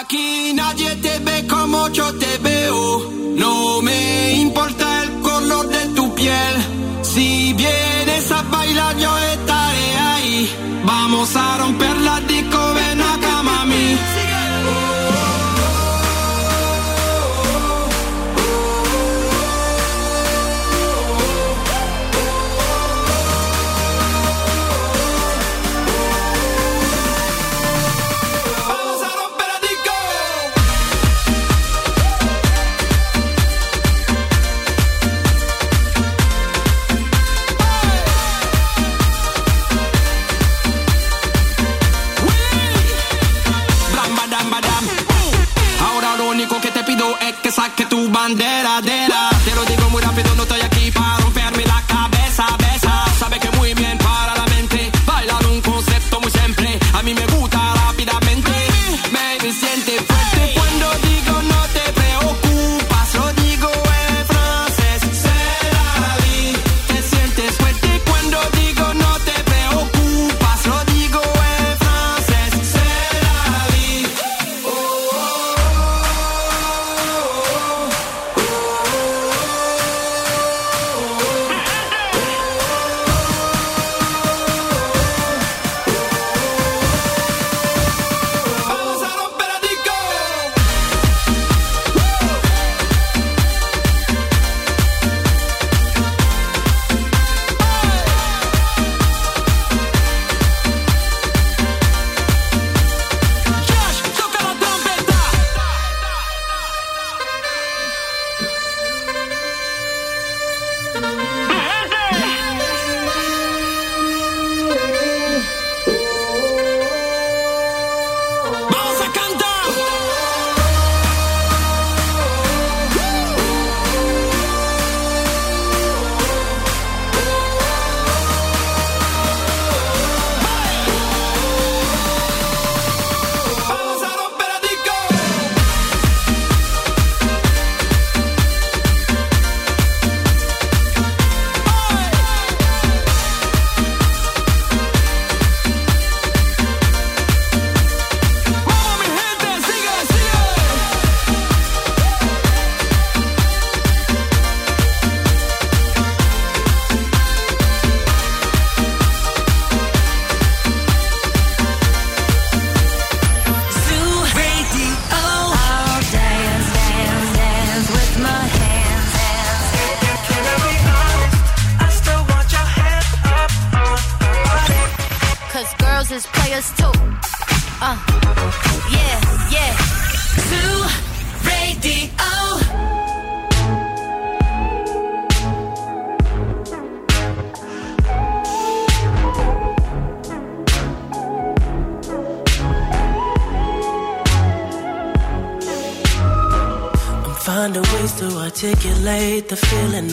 Aquí 0.00 0.52
nadie 0.52 0.96
te 0.96 1.18
ve 1.20 1.46
como 1.46 1.88
yo 1.88 2.11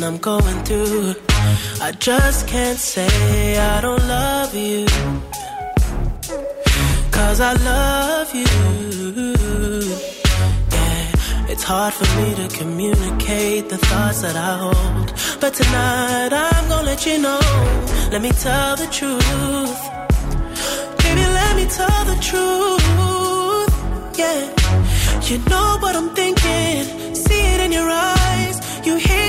I'm 0.10 0.18
going 0.18 0.64
through. 0.64 1.14
I 1.80 1.92
just 1.92 2.48
can't 2.48 2.80
say 2.80 3.60
I 3.60 3.80
don't 3.80 4.04
love 4.08 4.56
you. 4.56 4.88
Cause 7.12 7.40
I 7.40 7.54
love 7.54 8.34
you. 8.34 8.50
Yeah, 10.74 11.52
it's 11.52 11.62
hard 11.62 11.94
for 11.94 12.10
me 12.20 12.28
to 12.42 12.58
communicate 12.58 13.70
the 13.70 13.78
thoughts 13.78 14.24
that 14.24 14.36
I 14.36 14.58
hold. 14.64 15.14
But 15.40 15.54
tonight 15.54 16.34
I'm 16.34 16.68
gonna 16.70 16.88
let 16.88 17.06
you 17.06 17.20
know. 17.20 17.42
Let 18.12 18.24
me 18.24 18.32
tell 18.32 18.76
the 18.78 18.88
truth. 18.88 19.80
Baby, 21.04 21.26
let 21.40 21.56
me 21.56 21.66
tell 21.80 22.02
the 22.12 22.18
truth. 22.30 23.74
Yeah. 24.18 24.42
You 25.30 25.38
know 25.52 25.78
what 25.84 25.96
I'm 25.96 26.10
thinking. 26.16 27.14
See 27.14 27.42
it 27.54 27.62
in 27.62 27.72
your 27.72 27.88
eyes. 27.88 28.56
You 28.88 28.96
hate 28.96 29.29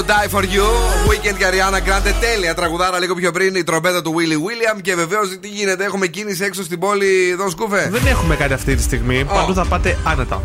το 0.00 0.06
Die 0.12 0.34
for 0.36 0.42
You, 0.42 0.66
Weekend 1.10 1.36
και 1.38 1.44
Ariana 1.50 1.76
Grande. 1.76 2.12
Τέλεια 2.20 2.54
τραγουδάρα 2.54 2.98
λίγο 2.98 3.14
πιο 3.14 3.30
πριν 3.32 3.54
η 3.54 3.64
τρομπέτα 3.64 4.02
του 4.02 4.14
Willy 4.18 4.32
William. 4.34 4.80
Και 4.82 4.94
βεβαίως 4.94 5.38
τι 5.40 5.48
γίνεται, 5.48 5.84
έχουμε 5.84 6.06
κίνηση 6.06 6.44
έξω 6.44 6.62
στην 6.62 6.78
πόλη, 6.78 7.34
Δον 7.34 7.50
Σκούφε. 7.50 7.88
Δεν 7.92 8.06
έχουμε 8.06 8.34
κάτι 8.36 8.52
αυτή 8.52 8.74
τη 8.74 8.82
στιγμή. 8.82 9.24
Παντού 9.24 9.54
θα 9.54 9.64
πάτε 9.64 9.98
άνετα. 10.04 10.42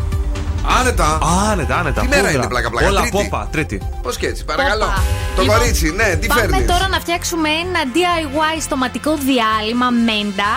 Άνετα; 0.80 1.18
Άνετα, 1.50 1.76
άνετα. 1.76 2.00
Τι 2.00 2.08
μέρα 2.08 2.20
Πούδρα. 2.22 2.36
είναι, 2.38 2.46
πλάκα, 2.46 2.70
πλάκα, 2.70 2.86
Όλα 2.88 3.00
Τρίτη. 3.00 3.16
πόπα, 3.16 3.48
τρίτη. 3.52 3.80
Πώς 4.02 4.16
και 4.16 4.26
έτσι, 4.26 4.44
παρακαλώ. 4.44 4.84
Όπα. 4.84 5.02
Το 5.36 5.42
Λοιπόν, 5.42 5.58
κορίτσι, 5.58 5.90
ναι, 5.90 6.16
τι 6.20 6.26
Πάμε 6.26 6.40
φέρνεις; 6.40 6.66
τώρα 6.66 6.88
να 6.88 7.00
φτιάξουμε 7.00 7.48
ένα 7.48 7.80
DIY 7.94 8.60
στοματικό 8.60 9.10
διάλειμμα 9.28 9.88
μέντα 9.90 10.54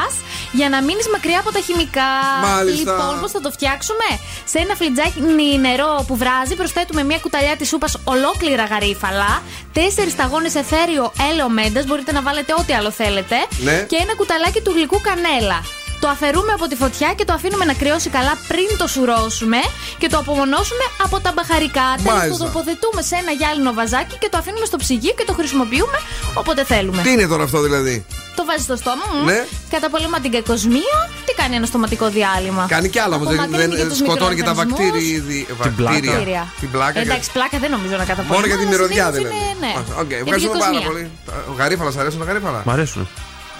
για 0.51 0.69
να 0.69 0.81
μείνεις 0.81 1.07
μακριά 1.09 1.39
από 1.39 1.51
τα 1.51 1.59
χημικά. 1.59 2.09
Μάλιστα. 2.43 2.91
Λοιπόν, 2.91 3.19
πώς 3.21 3.31
θα 3.31 3.41
το 3.41 3.51
φτιάξουμε; 3.51 4.07
Σε 4.45 4.59
ένα 4.59 4.75
φλιτζάκι 4.75 5.21
νερό 5.59 6.03
που 6.07 6.15
βράζει, 6.17 6.55
προσθέτουμε 6.55 7.03
μια 7.03 7.17
κουταλιά 7.17 7.55
της 7.55 7.67
σούπας 7.67 7.97
ολόκληρα 8.03 8.63
γαρίφαλα, 8.65 9.41
τέσσερις 9.73 10.11
σταγόνες 10.11 10.55
εθέριο 10.55 11.11
έλαιο 11.31 11.49
μέντας, 11.49 11.85
μπορείτε 11.85 12.11
να 12.11 12.21
βάλετε 12.21 12.53
ό,τι 12.59 12.73
άλλο 12.73 12.91
θέλετε, 12.91 13.35
Ναι. 13.63 13.85
και 13.89 13.95
ένα 13.95 14.15
κουταλάκι 14.15 14.61
του 14.61 14.71
γλυκού 14.71 15.01
κανέλα. 15.01 15.63
Το 15.99 16.07
αφαιρούμε 16.07 16.51
από 16.57 16.67
τη 16.67 16.75
φωτιά 16.75 17.13
και 17.17 17.25
το 17.25 17.33
αφήνουμε 17.33 17.65
να 17.65 17.73
κρυώσει 17.73 18.09
καλά 18.09 18.33
πριν 18.47 18.67
το 18.77 18.87
σουρώσουμε 18.87 19.57
και 19.97 20.07
το 20.07 20.17
απομονώσουμε 20.17 20.85
από 21.05 21.19
τα 21.19 21.31
μπαχαρικά. 21.35 21.87
Τέλος, 21.95 22.11
το 22.11 22.17
Μάλιστα. 22.17 22.45
τοποθετούμε 22.45 23.01
σε 23.09 23.15
ένα 23.21 23.31
γυάλινο 23.39 23.71
βαζάκι 23.79 24.15
και 24.21 24.29
το 24.31 24.37
αφήνουμε 24.41 24.65
στο 24.65 24.77
ψυγείο 24.83 25.13
και 25.17 25.25
το 25.29 25.33
χρησιμοποιούμε 25.39 25.97
όποτε 26.33 26.63
θέλουμε. 26.71 27.01
Τι 27.01 27.11
είναι 27.11 27.27
τώρα 27.27 27.43
αυτό 27.43 27.59
δηλαδή; 27.61 28.05
Το 28.35 28.45
βάζει 28.49 28.63
στο 28.63 28.75
στόμα 28.75 29.05
μου. 29.13 29.23
Ναι. 29.25 29.39
Καταπολεμά 29.75 30.19
την 30.19 30.31
κακοσμία. 30.31 30.97
Τι 31.25 31.31
κάνει 31.41 31.55
ένα 31.55 31.65
στοματικό 31.65 32.05
διάλειμμα; 32.17 32.65
Κάνει 32.75 32.89
κι 32.89 32.99
άλλα 32.99 33.15
όμως. 33.15 33.27
Δεν, 33.27 33.39
Απομακρύνει 33.39 33.71
και 33.75 33.81
δεν 33.81 33.89
τους 33.89 33.97
σκοτώνει 33.97 34.35
και 34.35 34.43
τα 34.43 34.53
μικροοργανισμούς. 34.55 35.45
βακτήρια. 35.57 35.71
πλάκα. 35.79 36.11
Βακτήρια. 36.11 36.43
Την 36.59 36.71
πλάκα. 36.71 36.99
Εντάξει, 36.99 37.27
πλάκα 37.31 37.57
δεν 37.63 37.69
νομίζω 37.75 37.95
να 38.01 38.05
καταπολεμά. 38.11 38.33
Μόνο 38.35 38.45
για 38.51 38.57
τη 38.57 38.61
αλλά 38.61 38.71
μυρωδιά 38.71 39.05
συνήθως 39.05 39.17
δηλαδή. 39.21 39.35
είναι, 39.35 39.65
Ναι. 39.65 39.73
Α, 39.79 40.01
οκ, 40.01 40.09
Για 40.09 40.17
την 40.17 40.25
Ευχαριστούμε 40.25 40.59
πάρα 40.59 40.71
κακοσμία. 40.71 40.87
πολύ. 40.89 41.03
Ο 41.51 41.53
γαρίφαλα, 41.59 41.91
αρέσουν 42.01 42.19
τα 42.19 42.25
γαρίφαλα; 42.29 42.61
Μ' 42.65 42.69
αρέσουν. 42.77 43.03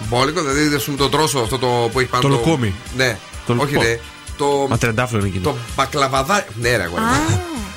Μπόλικο, 0.08 0.42
δηλαδή 0.42 0.76
ας 0.76 0.84
πούμε, 0.84 0.98
το 0.98 1.10
τρόσο 1.10 1.40
αυτό 1.40 1.58
το 1.58 1.68
που 1.92 2.00
έχει 2.00 2.10
πάνω. 2.10 2.22
Το 2.24 2.30
λουκούμι. 2.30 2.74
Ναι, 2.96 3.18
Το 3.46 3.54
όχι 3.58 3.74
λουκό. 3.74 3.84
ρε. 3.86 4.00
Το, 4.38 4.66
Μα 4.70 4.78
τρεντάφλο 4.78 5.20
είναι 5.20 5.28
εκείνο. 5.28 5.44
το 5.44 5.56
μπακλαβαδάκι. 5.76 6.48
Ναι, 6.62 6.76
ρε, 6.78 6.84
αγόρι. 6.84 7.02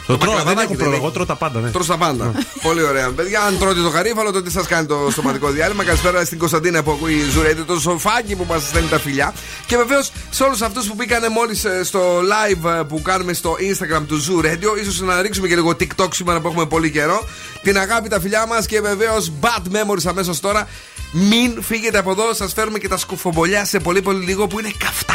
Το 0.07 0.19
τρώω, 0.19 0.35
δεν 0.35 0.43
μπακλαβαδάκι 0.45 0.59
έχω 0.59 0.69
δεν 0.69 0.77
πρόβλημα. 0.77 0.95
έχει. 0.95 1.03
Εγώ 1.05 1.11
τρώω 1.11 1.27
τα 1.27 1.37
πάντα, 1.37 1.61
ναι. 1.61 1.71
Τρως 1.71 1.87
τα 1.87 1.97
πάντα. 1.97 2.33
Πολύ 2.63 2.83
ωραία. 2.83 3.09
Παιδιά, 3.11 3.41
αν 3.43 3.59
τρώτε 3.59 3.81
το 3.81 3.89
γαρίφαλο, 3.89 4.33
τότε 4.33 4.43
τι 4.43 4.51
σας 4.51 4.67
κάνει 4.67 4.87
το 4.87 5.09
στοματικό 5.11 5.49
διάλειμμα. 5.51 5.85
Καλησπέρα 5.85 6.25
στην 6.25 6.39
Κωνσταντίνα 6.39 6.83
που 6.83 6.91
ακούει 6.91 7.13
η 7.15 7.29
Ζουρέτη, 7.31 7.63
το 7.63 7.81
σοφάκι 7.81 8.37
που 8.37 8.45
μας 8.49 8.63
στέλνει 8.63 8.89
τα 8.89 8.99
φιλιά. 8.99 9.35
Και 9.67 9.77
βεβαίως 9.77 10.13
σε 10.31 10.43
όλους 10.43 10.63
αυτούς 10.63 10.87
που 10.87 10.95
μπήκανε 10.97 11.29
μόλις 11.29 11.67
στο 11.83 12.01
live 12.21 12.71
ε, 12.79 12.83
που 12.83 13.03
κάνουμε 13.03 13.33
στο 13.33 13.57
Instagram 13.61 14.03
του 14.07 14.21
Zoo 14.25 14.45
Radio, 14.47 14.81
ίσως 14.81 15.01
να 15.01 15.23
ρίξουμε 15.23 15.49
και 15.49 15.55
λίγο 15.55 15.71
TikTok 15.81 16.09
σήμερα 16.15 16.41
που 16.41 16.49
έχουμε 16.49 16.67
πολύ 16.67 16.91
καιρό. 16.91 17.29
Την 17.63 17.79
αγάπη, 17.79 18.09
τα 18.09 18.21
φιλιά 18.21 18.47
μας 18.47 18.67
και 18.67 18.81
βεβαίως 18.81 19.33
bad 19.41 19.63
memories 19.77 20.05
αμέσως 20.07 20.41
τώρα. 20.41 20.69
Μην 21.15 21.63
φύγετε 21.63 21.99
από 21.99 22.11
εδώ, 22.11 22.35
σα 22.35 22.49
φέρουμε 22.49 22.79
και 22.79 22.89
τα 22.89 22.97
σκουφομπολιά 22.97 23.65
σε 23.65 23.79
πολύ 23.79 24.03
πολύ 24.03 24.25
λίγο 24.25 24.47
που 24.47 24.59
είναι 24.59 24.73
καυτά. 24.79 25.15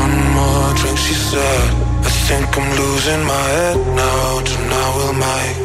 One 0.00 0.16
more 0.36 0.70
drink, 0.78 0.98
she 1.06 1.14
said. 1.30 1.68
I 2.08 2.10
think 2.26 2.48
I'm 2.58 2.68
losing 2.80 3.22
my 3.32 3.46
head 3.56 3.78
now. 4.02 4.28
Tonight 4.50 4.92
we'll 4.96 5.16
make 5.28 5.58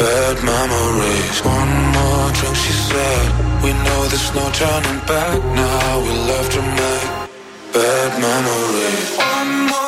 bad 0.00 0.36
memories. 0.52 1.36
One 1.58 1.74
more 1.96 2.28
drink, 2.38 2.56
she 2.64 2.74
said. 2.88 3.26
We 3.64 3.70
know 3.84 4.00
there's 4.10 4.30
no 4.38 4.44
turning 4.60 5.00
back 5.12 5.38
now. 5.62 5.88
We'll 6.04 6.28
have 6.36 6.48
to 6.56 6.62
make 6.80 7.08
bad 7.74 8.10
memories. 8.26 9.06
One 9.32 9.52
more 9.70 9.87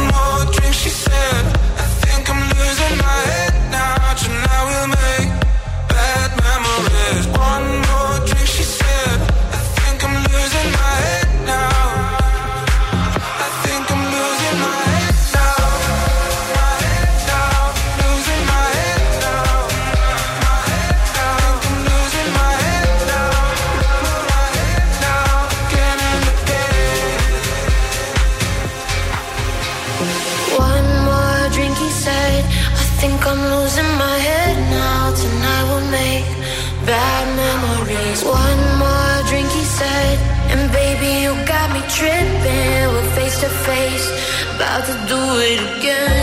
face 43.65 44.09
about 44.55 44.85
to 44.85 44.93
do 45.07 45.21
it 45.39 45.77
again. 45.77 46.20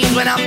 when 0.00 0.26
I'm 0.26 0.41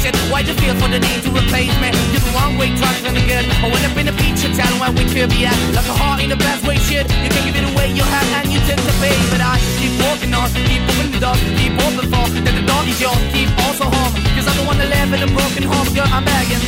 patient. 0.00 0.16
Why 0.32 0.42
the 0.42 0.54
feel 0.54 0.74
for 0.80 0.88
the 0.88 0.98
need 0.98 1.22
to 1.22 1.30
replace 1.30 1.72
me? 1.80 1.92
You're 2.12 2.24
the 2.24 2.32
wrong 2.32 2.56
way, 2.56 2.72
trying 2.76 3.04
to 3.04 3.22
good. 3.28 3.44
I 3.60 3.68
went 3.68 3.84
up 3.84 3.96
in 3.96 4.06
the 4.06 4.16
feature 4.16 4.52
town 4.56 4.72
where 4.80 4.92
we 4.92 5.04
could 5.12 5.30
be 5.30 5.44
at. 5.44 5.56
Like 5.76 5.88
a 5.88 5.96
heart 5.96 6.22
in 6.22 6.32
a 6.32 6.36
best 6.36 6.66
way, 6.66 6.76
shit. 6.76 7.04
You 7.24 7.28
can 7.28 7.42
give 7.44 7.56
it 7.56 7.66
away, 7.72 7.92
you 7.92 8.04
have, 8.04 8.28
and 8.40 8.48
you 8.52 8.60
tend 8.64 8.80
to 8.80 8.94
pay. 9.00 9.14
But 9.30 9.40
I 9.40 9.60
keep 9.78 9.92
walking 10.00 10.32
on, 10.32 10.48
keep 10.68 10.82
moving 10.88 11.12
the 11.12 11.20
dog, 11.20 11.36
keep 11.60 11.74
open 11.84 12.06
for. 12.08 12.24
That 12.44 12.54
the 12.56 12.64
dog 12.64 12.88
is 12.88 13.00
yours, 13.00 13.20
keep 13.32 13.50
also 13.66 13.84
home. 13.84 14.12
Cause 14.36 14.46
I'm 14.48 14.56
the 14.56 14.66
one 14.66 14.78
that 14.78 14.88
live 14.88 15.12
in 15.12 15.20
a 15.20 15.30
broken 15.36 15.64
home, 15.68 15.88
girl, 15.92 16.08
I'm 16.08 16.24
begging. 16.24 16.62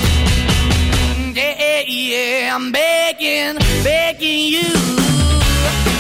Yeah, 1.32 1.56
yeah, 1.56 1.82
yeah, 1.88 2.54
I'm 2.54 2.70
begging, 2.72 3.56
begging 3.82 4.44
you. 4.52 4.68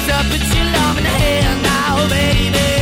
to 0.08 0.14
put 0.28 0.44
your 0.52 0.66
love 0.76 0.96
in 1.00 1.04
the 1.08 1.14
hand 1.24 1.62
now, 1.62 2.08
baby. 2.08 2.81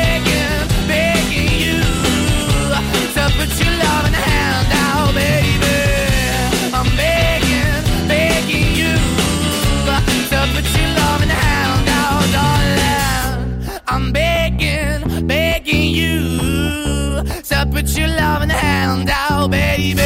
put 17.81 17.97
your 17.97 18.07
love 18.09 18.41
loving 18.41 18.49
hand 18.49 19.09
out, 19.09 19.49
baby. 19.49 20.01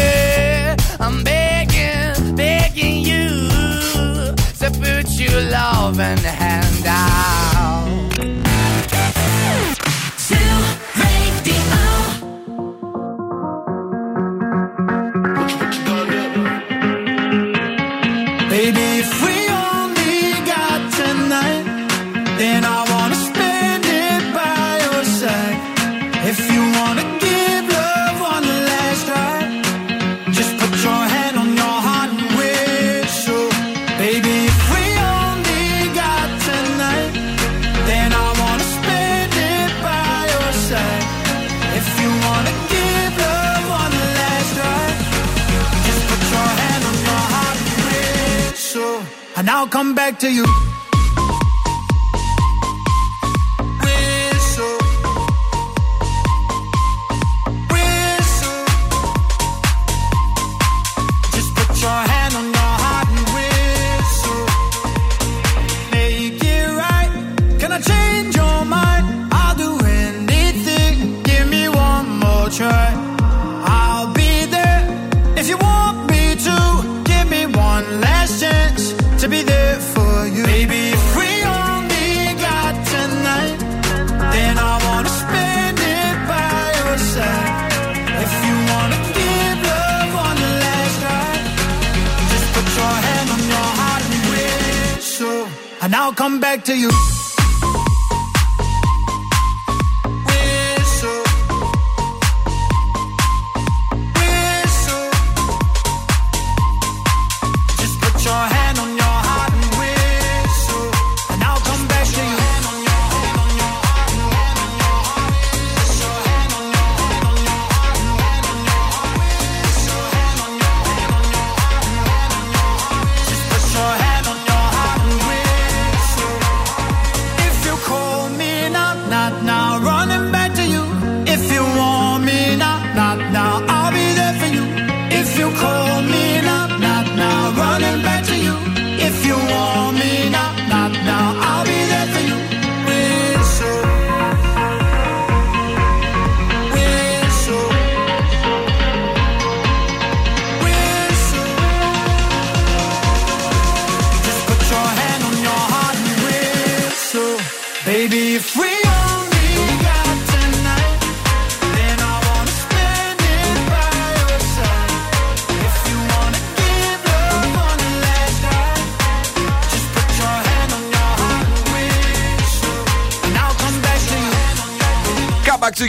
I'm 0.97 1.23
begging, 1.23 2.35
begging 2.35 3.02
you 3.02 3.27
to 4.60 4.72
put 4.80 5.10
your 5.19 5.41
love 5.41 5.97
loving 5.97 6.18
hand 6.23 6.64
to 50.26 50.31
you. 50.31 50.64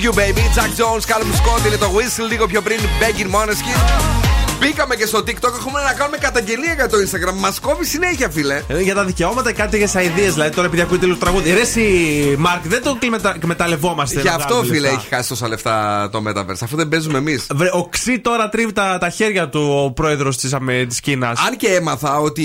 You, 0.06 0.12
baby. 0.12 0.42
Jack 0.54 0.70
Jones, 0.78 1.04
Callum 1.10 1.32
Scott 1.32 1.66
είναι 1.66 1.76
το 1.76 1.90
whistle. 1.96 2.28
Λίγο 2.28 2.46
πιο 2.46 2.62
πριν, 2.62 2.78
Begging 3.00 3.34
Moneskin. 3.34 4.15
Μπήκαμε 4.60 4.94
και 4.96 5.06
στο 5.06 5.18
TikTok. 5.18 5.52
Έχουμε 5.58 5.82
να 5.82 5.92
κάνουμε 5.92 6.16
καταγγελία 6.18 6.72
για 6.74 6.88
το 6.88 6.96
Instagram. 6.96 7.32
Μας 7.38 7.60
κόβει 7.60 7.84
συνέχεια, 7.84 8.30
φίλε. 8.30 8.62
Ε, 8.68 8.80
Για 8.80 8.94
τα 8.94 9.04
δικαιώματα 9.04 9.52
κάτι 9.52 9.76
για 9.78 10.02
ιδέε. 10.02 10.30
Δηλαδή 10.30 10.50
τώρα 10.54 10.66
επειδή 10.66 10.82
ακούτε 10.82 11.06
λίγο 11.06 11.18
τραγούδι. 11.18 11.52
Ρε 11.52 11.60
εσύ, 11.60 11.84
Μάρκ, 12.38 12.66
δεν 12.66 12.82
το 12.82 12.98
εκμετα- 13.02 13.32
εκμεταλλευόμαστε. 13.36 14.20
Γι' 14.20 14.26
να 14.26 14.34
αυτό, 14.34 14.48
βγάλουμε 14.54 14.66
φίλε, 14.74 14.80
λεφτά. 14.80 14.96
έχει 14.96 15.14
χάσει 15.14 15.28
τόσα 15.28 15.48
λεφτά 15.48 16.08
το 16.12 16.22
Metaverse. 16.28 16.56
Αφού 16.62 16.76
δεν 16.76 16.88
παίζουμε 16.88 17.18
εμείς. 17.18 17.46
Βρε, 17.54 17.68
ο 17.72 17.88
Ξή 17.88 18.18
τώρα 18.18 18.48
τρίβει 18.48 18.72
τα, 18.72 18.98
τα 19.00 19.10
χέρια 19.10 19.48
του 19.48 19.82
ο 19.84 19.90
πρόεδρος 19.92 20.36
της 20.36 20.54
της 20.88 21.00
Κίνας. 21.00 21.40
Αν 21.46 21.56
και 21.56 21.66
έμαθα 21.68 22.18
ότι 22.18 22.44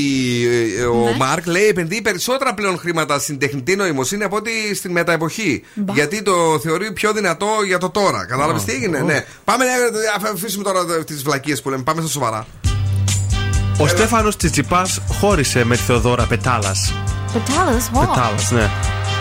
ε, 0.80 0.84
ο 0.84 1.04
Ναι. 1.04 1.16
Μάρκ 1.18 1.46
λέει 1.48 1.68
επενδύει 1.68 2.02
περισσότερα 2.02 2.54
πλέον 2.54 2.78
χρήματα 2.78 3.20
στην 3.20 3.40
τεχνητή 3.40 3.76
νοημοσύνη 3.76 4.24
από 4.24 4.36
ότι 4.36 4.76
στην 4.76 4.92
μεταεποχή. 4.92 5.64
Μπα. 5.74 5.94
Γιατί 5.94 6.22
το 6.22 6.60
θεωρεί 6.64 6.92
πιο 6.94 7.14
δυνατό 7.14 7.48
για 7.66 7.78
το 7.78 7.90
τώρα. 7.90 8.26
Κατάλαβες 8.26 8.62
Α, 8.62 8.66
τι 8.66 8.72
έγινε, 8.74 8.98
ω. 8.98 9.04
ναι. 9.06 9.26
Πάμε 9.44 9.64
να 10.24 10.30
αφήσουμε 10.30 10.64
τώρα 10.64 10.86
τις 11.04 11.24
βλακίες 11.24 11.62
που 11.62 11.70
λέμε. 11.70 11.84
Πάμε 11.84 12.01
στα 12.02 12.12
σοβαρά. 12.12 12.46
Ο 13.78 13.88
Στέφανος 13.88 14.36
Τσιτσιπάς 14.38 15.00
χώρισε 15.20 15.64
με 15.66 15.76
τη 15.76 15.82
Θεοδόρα 15.82 16.26
Πετάλας. 16.26 16.94
Πετάλας, 17.34 17.90
Πετάλας, 17.90 18.52
ναι. 18.52 18.70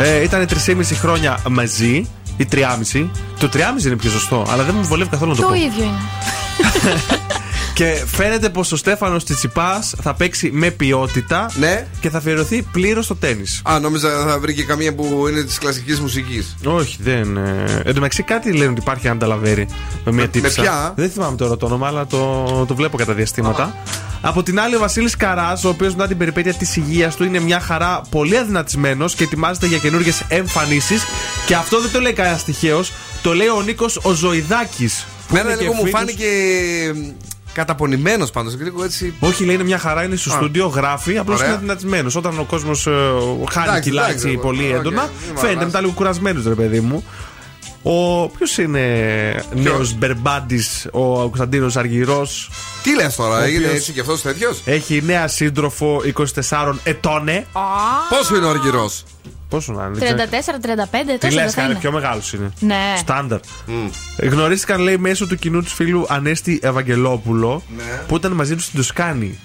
Ε, 0.01 0.23
ήταν 0.23 0.47
3,5 0.47 0.95
χρόνια 0.95 1.39
μαζί, 1.51 2.07
ή 2.37 2.47
3,5. 2.53 3.11
Το 3.39 3.49
3,5 3.53 3.87
είναι 3.87 3.97
πιο 3.97 4.11
σωστό, 4.11 4.47
αλλά 4.51 4.63
δεν 4.63 4.75
μου 4.79 4.83
βολεύει 4.85 5.11
καθόλου 5.11 5.31
να 5.31 5.37
το, 5.37 5.43
Το 5.43 5.49
πω. 5.49 5.55
ίδιο 5.55 5.85
είναι. 5.85 6.01
Και 7.81 8.05
φαίνεται 8.07 8.49
πως 8.49 8.73
ο 8.73 8.77
Στέφανος 8.77 9.25
Τσιτσιπάς 9.25 9.95
θα 10.03 10.15
παίξει 10.15 10.51
με 10.53 10.71
ποιότητα 10.71 11.51
ναι. 11.59 11.87
και 12.01 12.11
θα 12.11 12.19
αφιερωθεί 12.19 12.63
πλήρως 12.63 13.05
στο 13.05 13.17
τέννη. 13.17 13.45
Α, 13.63 13.79
νόμιζα 13.79 14.25
θα 14.27 14.39
βρει 14.39 14.55
και 14.55 14.65
καμία 14.65 14.95
που 14.95 15.27
είναι 15.29 15.43
της 15.43 15.59
κλασικής 15.59 16.01
μουσικής. 16.01 16.57
Όχι, 16.65 16.97
δεν. 17.01 17.37
Ε... 17.37 17.65
Εν 17.85 17.85
τω 17.85 17.93
μεταξύ 17.95 18.23
κάτι 18.23 18.53
λένε 18.53 18.71
ότι 18.71 18.81
υπάρχει 18.81 19.09
ανταλαβέρι 19.09 19.69
με 20.05 20.13
μια 20.13 20.29
τύψα. 20.29 20.63
ποια; 20.63 20.93
Δεν 20.97 21.11
θυμάμαι 21.11 21.37
τώρα 21.37 21.57
το 21.57 21.67
όνομα, 21.67 21.87
αλλά 21.87 22.07
το, 22.07 22.45
το 22.69 22.75
βλέπω 22.75 22.97
κατά 22.97 23.15
διαστήματα. 23.15 23.75
Από 24.21 24.43
την 24.43 24.61
άλλη, 24.61 24.77
ο 24.77 24.79
Βασίλης 24.79 25.17
Καράς, 25.17 25.65
ο 25.65 25.69
οποίος 25.69 25.95
μετά 25.95 26.09
την 26.09 26.17
περιπέτεια 26.17 26.55
της 26.55 26.77
υγείας 26.77 27.17
του 27.17 27.25
είναι 27.25 27.39
μια 27.39 27.61
χαρά 27.61 28.03
πολύ 28.11 28.37
αδυνατισμένος 28.37 29.15
και 29.15 29.25
ετοιμάζεται 29.25 29.67
για 29.67 29.79
καινούργιες 29.79 30.23
εμφανίσεις. 30.29 31.03
Και 31.47 31.55
αυτό 31.55 31.81
δεν 31.81 31.91
το 31.91 32.01
λέει 32.01 32.13
κανένας 32.13 32.45
τυχαίο, 32.45 32.85
το 33.23 33.35
λέει 33.35 33.49
ο 33.49 33.63
Νίκος 33.63 34.01
ο 34.03 34.13
Ζωηδάκη. 34.13 34.91
Μένα 35.33 35.55
λίγο 35.55 35.73
μου 35.73 35.87
φάνηκε 35.89 36.27
καταπονημένος 37.53 38.31
πάντως. 38.31 38.57
Λίγο 38.61 38.85
έτσι. 38.85 39.15
Όχι, 39.21 39.45
λέει 39.45 39.55
είναι 39.55 39.65
μια 39.65 39.79
χαρά, 39.79 40.05
είναι 40.05 40.17
στο 40.17 40.33
Α. 40.33 40.37
στούντιο, 40.37 40.67
γράφει, 40.67 41.19
απλώς 41.19 41.39
Ωραία. 41.39 41.51
είναι 41.51 41.59
δυνατισμένος. 41.61 42.17
Όταν 42.17 42.39
ο 42.39 42.45
κόσμος 42.45 42.83
χάνει 43.51 43.67
Εντάξει, 43.69 43.91
κιλά 43.91 44.05
εντάξει, 44.09 44.27
έτσι, 44.29 44.39
πολύ 44.41 44.69
οκ, 44.73 44.79
έντονα, 44.79 45.03
μη 45.03 45.09
με 45.19 45.25
φαίνεται 45.27 45.47
αλλάζει. 45.49 45.65
μετά 45.65 45.81
λίγο 45.81 45.93
κουρασμένος, 45.93 46.45
ρε 46.47 46.55
παιδί 46.55 46.81
μου. 46.81 47.05
Ο 47.83 48.29
ποιος 48.29 48.59
είναι 48.59 48.81
νέος 49.55 49.95
μπερμπάντης, 49.95 50.87
ο 50.91 51.15
Κωνσταντίνος 51.15 51.77
Αργυρός; 51.77 52.51
Τι 52.83 52.95
λες 52.95 53.15
τώρα, 53.17 53.39
Ο 53.39 53.43
έγινε 53.43 53.59
οποίος- 53.65 53.75
έτσι 53.75 53.93
και 53.93 54.01
αυτός 54.01 54.23
τέτοιος; 54.23 54.61
Έχει 54.65 55.03
νέα 55.07 55.29
σύντροφο 55.29 56.01
24 56.05 56.79
ετών. 56.85 57.29
Πόσο 58.11 58.37
είναι 58.37 58.47
ο 58.47 58.51
Αργυρός; 58.51 59.05
Πόσο 59.49 59.73
να 59.73 59.85
είναι. 59.85 59.93
δεν 59.99 60.05
ξέρω. 60.05 60.17
34-35, 60.17 61.13
Τι 61.13 61.19
τόσο 61.19 61.35
λες, 61.35 61.45
δεν 61.45 61.51
θα 61.53 61.61
κάνει 61.61 61.71
είναι. 61.71 61.81
πιο 61.81 61.93
μεγάλος 61.93 62.33
είναι. 62.33 62.53
Ναι. 62.61 62.95
Στάνταρ. 62.99 63.41
Γνωρίστηκαν, 64.17 64.81
λέει, 64.81 64.97
μέσω 64.99 65.27
του 65.27 65.37
κοινού 65.37 65.63
του 65.63 65.69
φίλου 65.71 66.05
Ανέστη 66.09 66.61
Ευαγγελόπουλου 66.63 67.63
Ναι. 67.77 67.83
που 68.09 68.17
ήταν 68.17 68.33
μαζί 68.33 68.55
τους 68.55 68.65
στην 68.65 68.77
Τοσκάνη. 68.79 69.39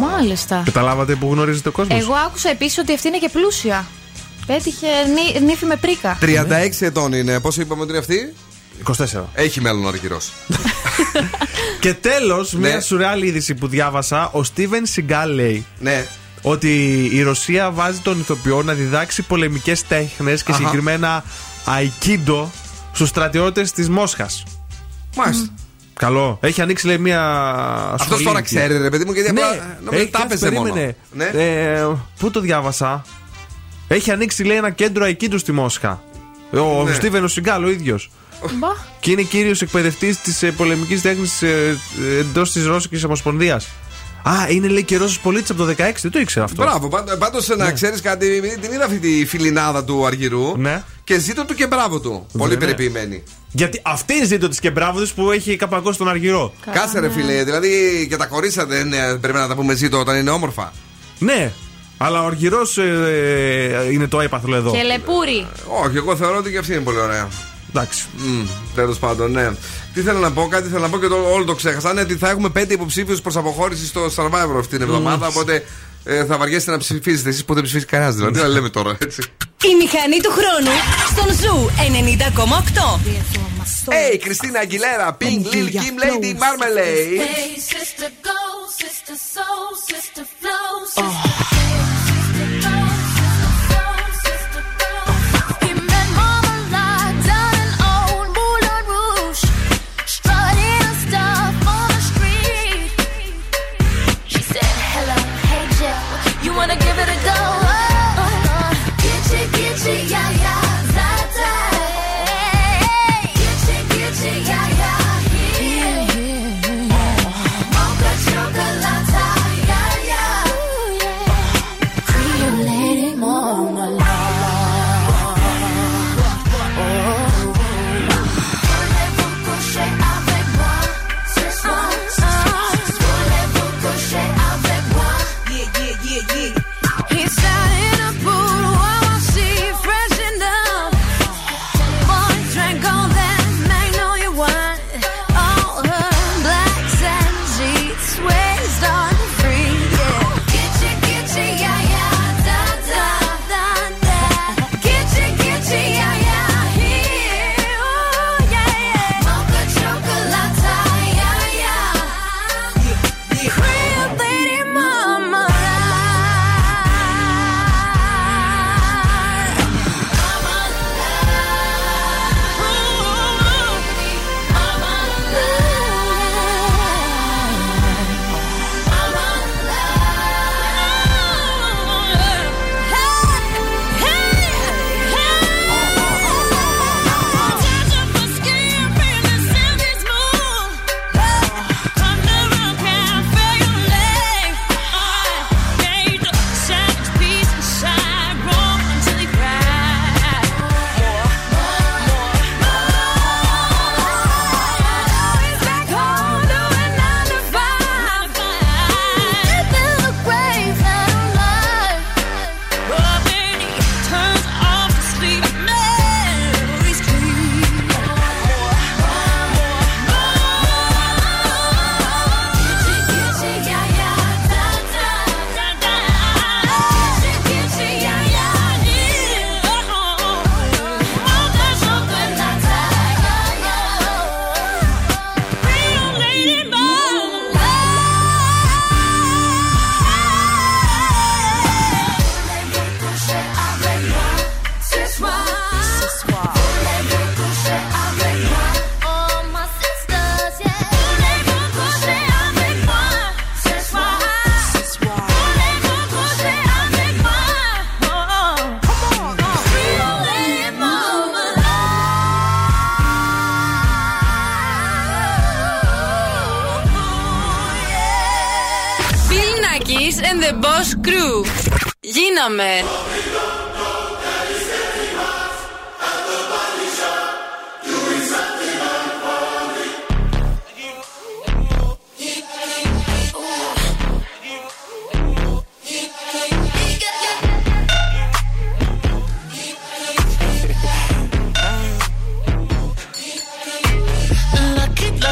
Μάλιστα. 0.00 0.62
Καταλάβατε 0.64 1.14
που 1.14 1.28
γνωρίζετε 1.32 1.68
ο 1.68 1.72
κόσμος; 1.72 1.98
Εγώ 2.00 2.14
άκουσα 2.14 2.50
επίσης 2.50 2.78
ότι 2.78 2.94
αυτή 2.94 3.08
είναι 3.08 3.18
και 3.18 3.28
πλούσια. 3.28 3.86
Πέτυχε 4.46 4.86
νύ- 5.14 5.40
νύφη 5.42 5.64
με 5.64 5.76
πρίκα. 5.76 6.18
36 6.20 6.86
ετών 6.86 7.12
είναι. 7.12 7.40
Πόσο 7.40 7.60
είπαμε 7.60 7.80
ότι 7.82 7.90
είναι 7.90 7.98
αυτή; 7.98 8.34
24. 8.84 9.24
Έχει 9.34 9.60
μέλλον 9.60 9.84
ο 9.84 9.88
Αργυρός. 9.88 10.32
Και 11.80 11.94
τέλος, 11.94 12.52
Ναι. 12.52 12.68
μια 12.68 12.80
σουρεάλ 12.80 13.22
είδηση 13.22 13.54
που 13.54 13.68
διάβασα, 13.68 14.28
ο 14.32 14.42
Στίβεν 14.42 14.86
Σιγκάλ 14.86 15.34
λέει 15.34 15.66
Ναι. 15.78 16.06
ότι 16.42 17.04
η 17.12 17.22
Ρωσία 17.22 17.70
βάζει 17.70 17.98
τον 17.98 18.20
ηθοποιό 18.20 18.62
να 18.62 18.72
διδάξει 18.72 19.22
πολεμικές 19.22 19.86
τέχνες 19.86 20.42
και 20.42 20.50
Αχα. 20.50 20.58
συγκεκριμένα 20.60 21.24
aikido 21.66 22.44
στους 22.92 23.08
στρατιώτες 23.08 23.72
της 23.72 23.88
Μόσχας. 23.88 24.42
Μάλιστα. 25.16 25.46
Καλό. 25.94 26.38
Έχει 26.42 26.60
ανοίξει, 26.60 26.86
λέει, 26.86 26.98
μια. 26.98 27.22
Αυτός 27.92 28.06
σχολή 28.06 28.24
τώρα 28.24 28.38
εκεί. 28.38 28.46
ξέρει, 28.56 28.78
ρε 28.78 28.90
παιδί 28.90 29.04
μου, 29.04 29.12
γιατί 29.12 29.32
Ναι, 29.32 29.40
απλά 29.40 29.78
νόμιζα 29.84 30.02
έχει 30.02 30.10
τα 30.10 30.18
κάτσει, 30.18 30.36
έπαιζε 30.36 30.50
μόνο. 30.50 30.72
περίμενε. 30.72 30.96
Ναι. 31.12 31.24
Ε, 31.24 31.86
πού 32.18 32.30
το 32.30 32.40
διάβασα; 32.40 33.04
Έχει 33.88 34.10
ανοίξει, 34.10 34.44
λέει, 34.44 34.56
ένα 34.56 34.70
κέντρο 34.70 35.06
aikido 35.06 35.34
στη 35.38 35.52
Μόσχα. 35.52 36.02
Ο 36.52 36.84
Ναι. 36.84 36.94
Στίβεν 36.94 37.24
ο 37.24 37.28
Σιγκάλ 37.28 37.64
ο 37.64 37.68
ίδιος. 37.70 38.10
Μπα. 38.58 38.68
Και 39.00 39.10
είναι 39.10 39.22
κύριος 39.22 39.62
εκπαιδευτής 39.62 40.20
της 40.20 40.42
ε, 40.42 40.50
πολεμικής 40.50 41.02
τέχνης 41.02 41.42
ε, 41.42 41.76
εντός 42.18 42.52
της 42.52 42.66
Ρώσικης 42.66 43.04
Ομοσπονδίας. 43.04 43.66
Α, 44.22 44.32
είναι 44.48 44.68
λέει 44.68 44.84
και 44.84 44.96
Ρώσος 44.96 45.20
πολίτης 45.20 45.50
από 45.50 45.64
το 45.64 45.70
16, 45.70 45.74
δεν 46.02 46.10
το 46.10 46.18
ήξερα 46.18 46.44
αυτό. 46.44 46.62
Μπράβο, 46.62 46.88
πάντως 47.18 47.48
να 47.56 47.72
ξέρεις 47.72 48.00
κάτι, 48.00 48.26
επειδή 48.36 48.58
την 48.58 48.72
είδα 48.72 48.84
αυτή 48.84 48.98
τη 48.98 49.26
φιλινάδα 49.26 49.84
του 49.84 50.06
Αργυρού. 50.06 50.56
Ναι. 50.56 50.82
Και 51.04 51.18
ζήτω 51.18 51.44
του 51.44 51.54
και 51.54 51.66
μπράβο 51.66 52.00
του. 52.00 52.26
Πολύ 52.38 52.52
Ναι. 52.52 52.58
περιποιημένη. 52.58 53.22
Γιατί 53.50 53.80
αυτή 53.84 54.24
ζήτω 54.24 54.48
της 54.48 54.60
και 54.60 54.70
μπράβο 54.70 55.00
της 55.00 55.12
που 55.12 55.30
έχει 55.30 55.56
καπακώσει 55.56 55.98
τον 55.98 56.08
Αργυρό. 56.08 56.52
Κάτσε 56.72 57.00
ρε 57.00 57.10
φίλε, 57.10 57.44
δηλαδή 57.44 58.06
και 58.08 58.16
τα 58.16 58.26
κορίτσια 58.26 58.66
δεν 58.66 58.92
ε, 58.92 59.14
πρέπει 59.20 59.38
να 59.38 59.46
τα 59.48 59.54
πούμε 59.54 59.74
ζήτω 59.74 59.98
όταν 59.98 60.16
είναι 60.16 60.30
όμορφα. 60.30 60.72
Ναι, 61.18 61.52
αλλά 61.98 62.22
ο 62.22 62.26
Αργυρός 62.26 62.76
είναι 63.92 64.06
το 64.08 64.20
έπαθλο 64.20 64.56
εδώ. 64.56 64.70
Και 64.70 64.82
λεπούρι. 64.82 65.46
Όχι, 65.84 65.96
εγώ 65.96 66.16
θεωρώ 66.16 66.36
ότι 66.36 66.50
και 66.50 66.58
αυτή 66.58 66.72
είναι 66.72 66.82
πολύ 66.82 66.98
ωραία. 66.98 67.28
Εντάξει. 67.68 68.06
Τέλος 68.74 68.98
πάντων, 68.98 69.30
ναι. 69.30 69.50
Τι 69.94 70.00
θέλω 70.00 70.18
να 70.18 70.32
πω, 70.32 70.48
κάτι 70.48 70.68
θέλω 70.68 70.80
να 70.80 70.88
πω 70.88 70.98
και 70.98 71.06
το, 71.06 71.16
όλο 71.32 71.44
το 71.44 71.54
ξέχασα. 71.54 71.90
Είναι 71.90 72.00
ότι 72.00 72.16
θα 72.16 72.30
έχουμε 72.30 72.48
πέντε 72.48 72.74
υποψήφιους 72.74 73.20
προς 73.20 73.36
αποχώρηση 73.36 73.86
στο 73.86 74.06
Survivor 74.16 74.56
αυτή 74.58 74.76
την 74.76 74.82
εβδομάδα. 74.82 75.26
Οπότε 75.26 75.64
ε, 76.04 76.24
θα 76.24 76.36
βαριέσετε 76.36 76.70
να 76.70 76.78
ψηφίσετε 76.78 77.28
εσείς 77.28 77.44
που 77.44 77.54
δεν 77.54 77.62
ψηφίσει 77.62 77.86
κανένας. 77.86 78.14
Δηλαδή, 78.14 78.32
τι 78.32 78.40
να 78.40 78.48
λέμε 78.48 78.68
τώρα, 78.68 78.96
έτσι. 78.98 79.22
Η 79.70 79.74
μηχανή 79.82 80.20
του 80.22 80.30
χρόνου 80.30 80.76
στον 81.10 81.28
Ζου 81.40 81.70
90,8. 82.98 83.00
Hey, 83.88 84.18
Κριστίνα 84.24 84.58
Αγγιλέρα, 84.60 85.16
Pink, 85.20 85.42
Lil 85.52 85.68
Kim, 85.78 85.96
Lady 86.04 86.32
Marmalade. 86.42 87.18
Hey, 87.24 87.48
sister, 87.72 88.08
go, 88.28 88.42
sister, 88.82 89.16
soul, 89.34 89.68
sister, 89.88 90.05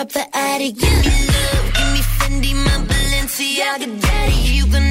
up 0.00 0.08
the 0.12 0.24
attic. 0.34 0.76
You 0.76 0.96
can 1.04 1.26
love, 1.34 1.66
give 1.74 1.92
me 1.92 2.00
Fendi, 2.16 2.54
my 2.54 2.76
Balenciaga 2.88 4.00
daddy. 4.00 4.32
You 4.32 4.66
gonna. 4.66 4.89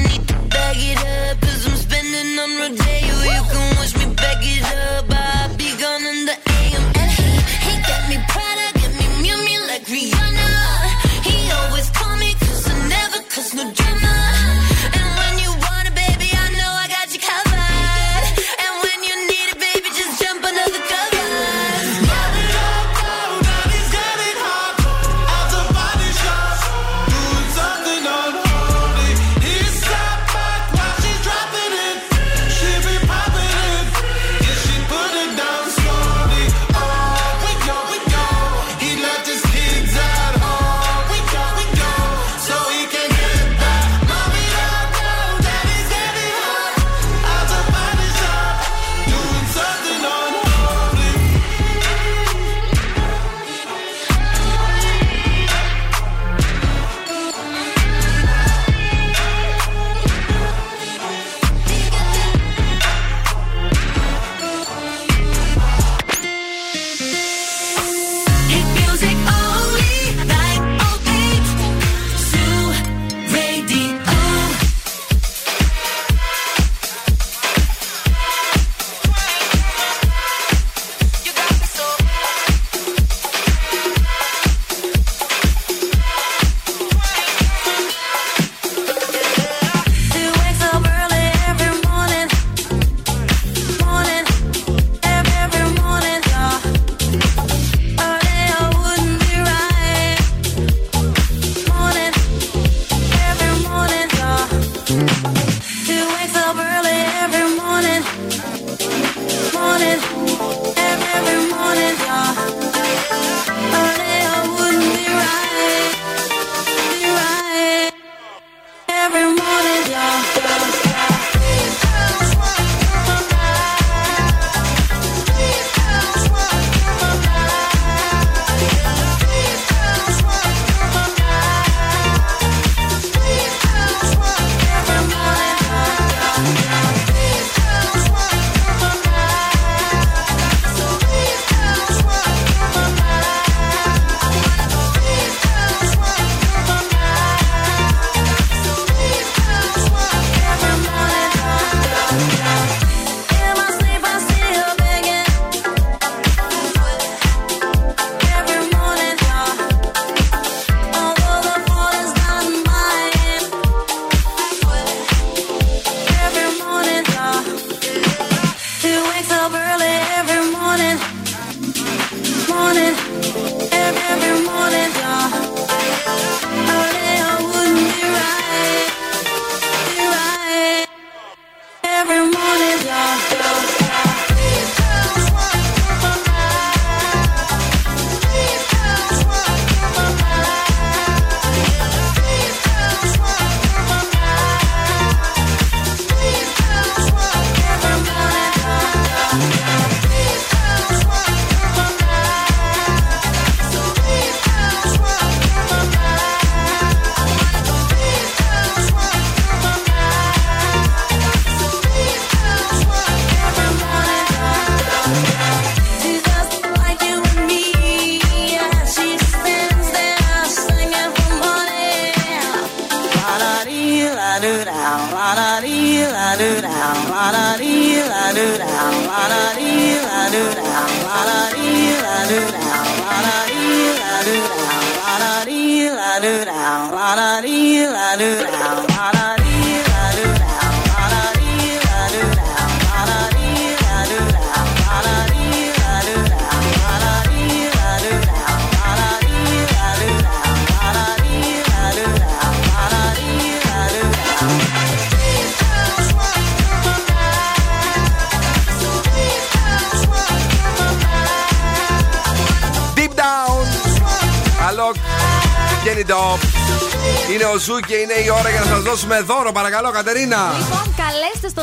Δώσουμε 269.00 269.20
δώρο, 269.20 269.52
παρακαλώ, 269.52 269.90
Κατερίνα. 269.90 270.52
Λοιπόν, 270.58 270.94
καλέστε 271.02 271.48
στο 271.48 271.62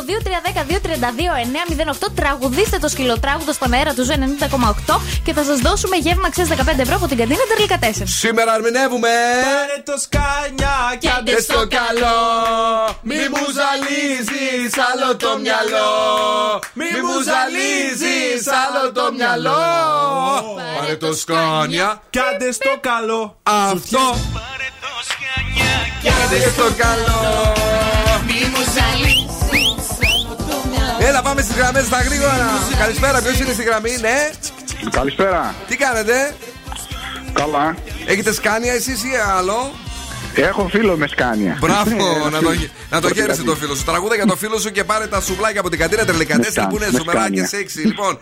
2310-232-908. 2.07 2.11
Τραγουδίστε 2.15 2.77
το 2.77 2.87
σκυλοτράγουδο 2.87 3.53
στον 3.53 3.73
αέρα 3.73 3.93
του 3.93 4.03
Zoo 4.03 4.11
90,8 4.11 4.99
και 5.23 5.33
θα 5.33 5.43
σας 5.43 5.59
δώσουμε 5.59 5.95
γεύμα 5.95 6.27
αξίας 6.27 6.45
15 6.45 6.79
ευρώ 6.79 6.95
από 6.95 7.07
την 7.07 7.17
καντίνα 7.17 7.39
Τερλικά 7.49 7.77
4. 7.79 8.03
Σήμερα 8.03 8.55
ερμηνεύουμε. 8.55 9.09
Πάρε 9.43 9.81
το 9.85 9.95
Scania 10.05 10.75
κι 10.99 11.09
άντε 11.17 11.41
στο 11.41 11.67
καλό. 11.77 12.19
Μη 13.01 13.15
μου 13.15 13.45
ζαλίζεις 13.57 14.73
άλλο 14.89 15.15
το 15.15 15.37
μυαλό. 15.41 15.89
Μη 16.73 16.85
μου 17.05 17.17
ζαλίζεις 17.29 18.47
άλλο 18.63 18.91
το 18.91 19.11
μυαλό. 19.15 19.61
Πάρε 20.79 20.95
το 20.95 21.13
Scania 21.13 22.01
κι 22.09 22.19
άντε 22.19 22.51
στο 22.51 22.73
καλό. 22.79 23.37
Αυτό. 23.43 24.05
Κι 26.29 26.35
άντε 26.35 26.49
στο 26.49 26.63
καλό. 26.77 27.53
Μη 28.25 28.33
μου 28.51 28.63
ζαλίσεις 28.75 29.25
Έλα, 30.99 31.21
πάμε 31.21 31.41
στις 31.41 31.55
γραμμές 31.55 31.85
στα 31.85 32.01
γρήγορα. 32.01 32.49
Καλησπέρα, 32.79 33.21
ποιος 33.21 33.39
είναι 33.39 33.53
στη 33.53 33.63
γραμμή, 33.63 33.97
ναι; 34.01 34.29
Καλησπέρα. 34.89 35.55
Τι 35.67 35.75
κάνετε, 35.75 36.35
Καλά. 37.33 37.75
Έχετε 38.05 38.33
σκάνια 38.33 38.73
εσείς 38.73 39.03
ή 39.03 39.09
άλλο; 39.37 39.71
Έχω 40.35 40.67
φίλο 40.71 40.97
με 40.97 41.07
σκάνια. 41.07 41.57
Μπράβο, 41.59 41.89
Ναι, 41.89 42.29
να 42.35 42.39
το, 42.41 42.49
να 42.89 43.01
το 43.01 43.07
Πρώτη 43.07 43.13
χαίρεσαι 43.19 43.41
γραμμή. 43.41 43.43
το 43.49 43.55
φίλο 43.55 43.75
σου. 43.75 43.83
Τραγούδα 43.83 44.15
για 44.15 44.25
το 44.25 44.35
φίλο 44.35 44.59
σου 44.59 44.71
και 44.71 44.83
πάρε 44.83 45.07
τα 45.07 45.21
σουβλάκια 45.21 45.59
από 45.59 45.69
την 45.69 45.79
κατήρα 45.79 46.05
Τερλικατέστα 46.05 46.61
Με 46.61 46.67
που 46.69 46.75
είναι 46.75 46.85
σκάνια, 46.85 47.03
με 47.05 47.11
σουμερά 47.11 47.29
και 47.29 47.45
σκάνια. 47.45 47.47
σεξι. 47.47 47.79
Λοιπόν, 47.87 48.19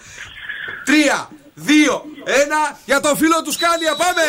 τρία, 0.85 1.29
δύο, 1.53 2.03
ένα 2.43 2.77
για 2.85 2.99
το 2.99 3.15
φίλο 3.15 3.41
του 3.43 3.51
Σκάνια, 3.51 3.93
πάμε! 4.03 4.25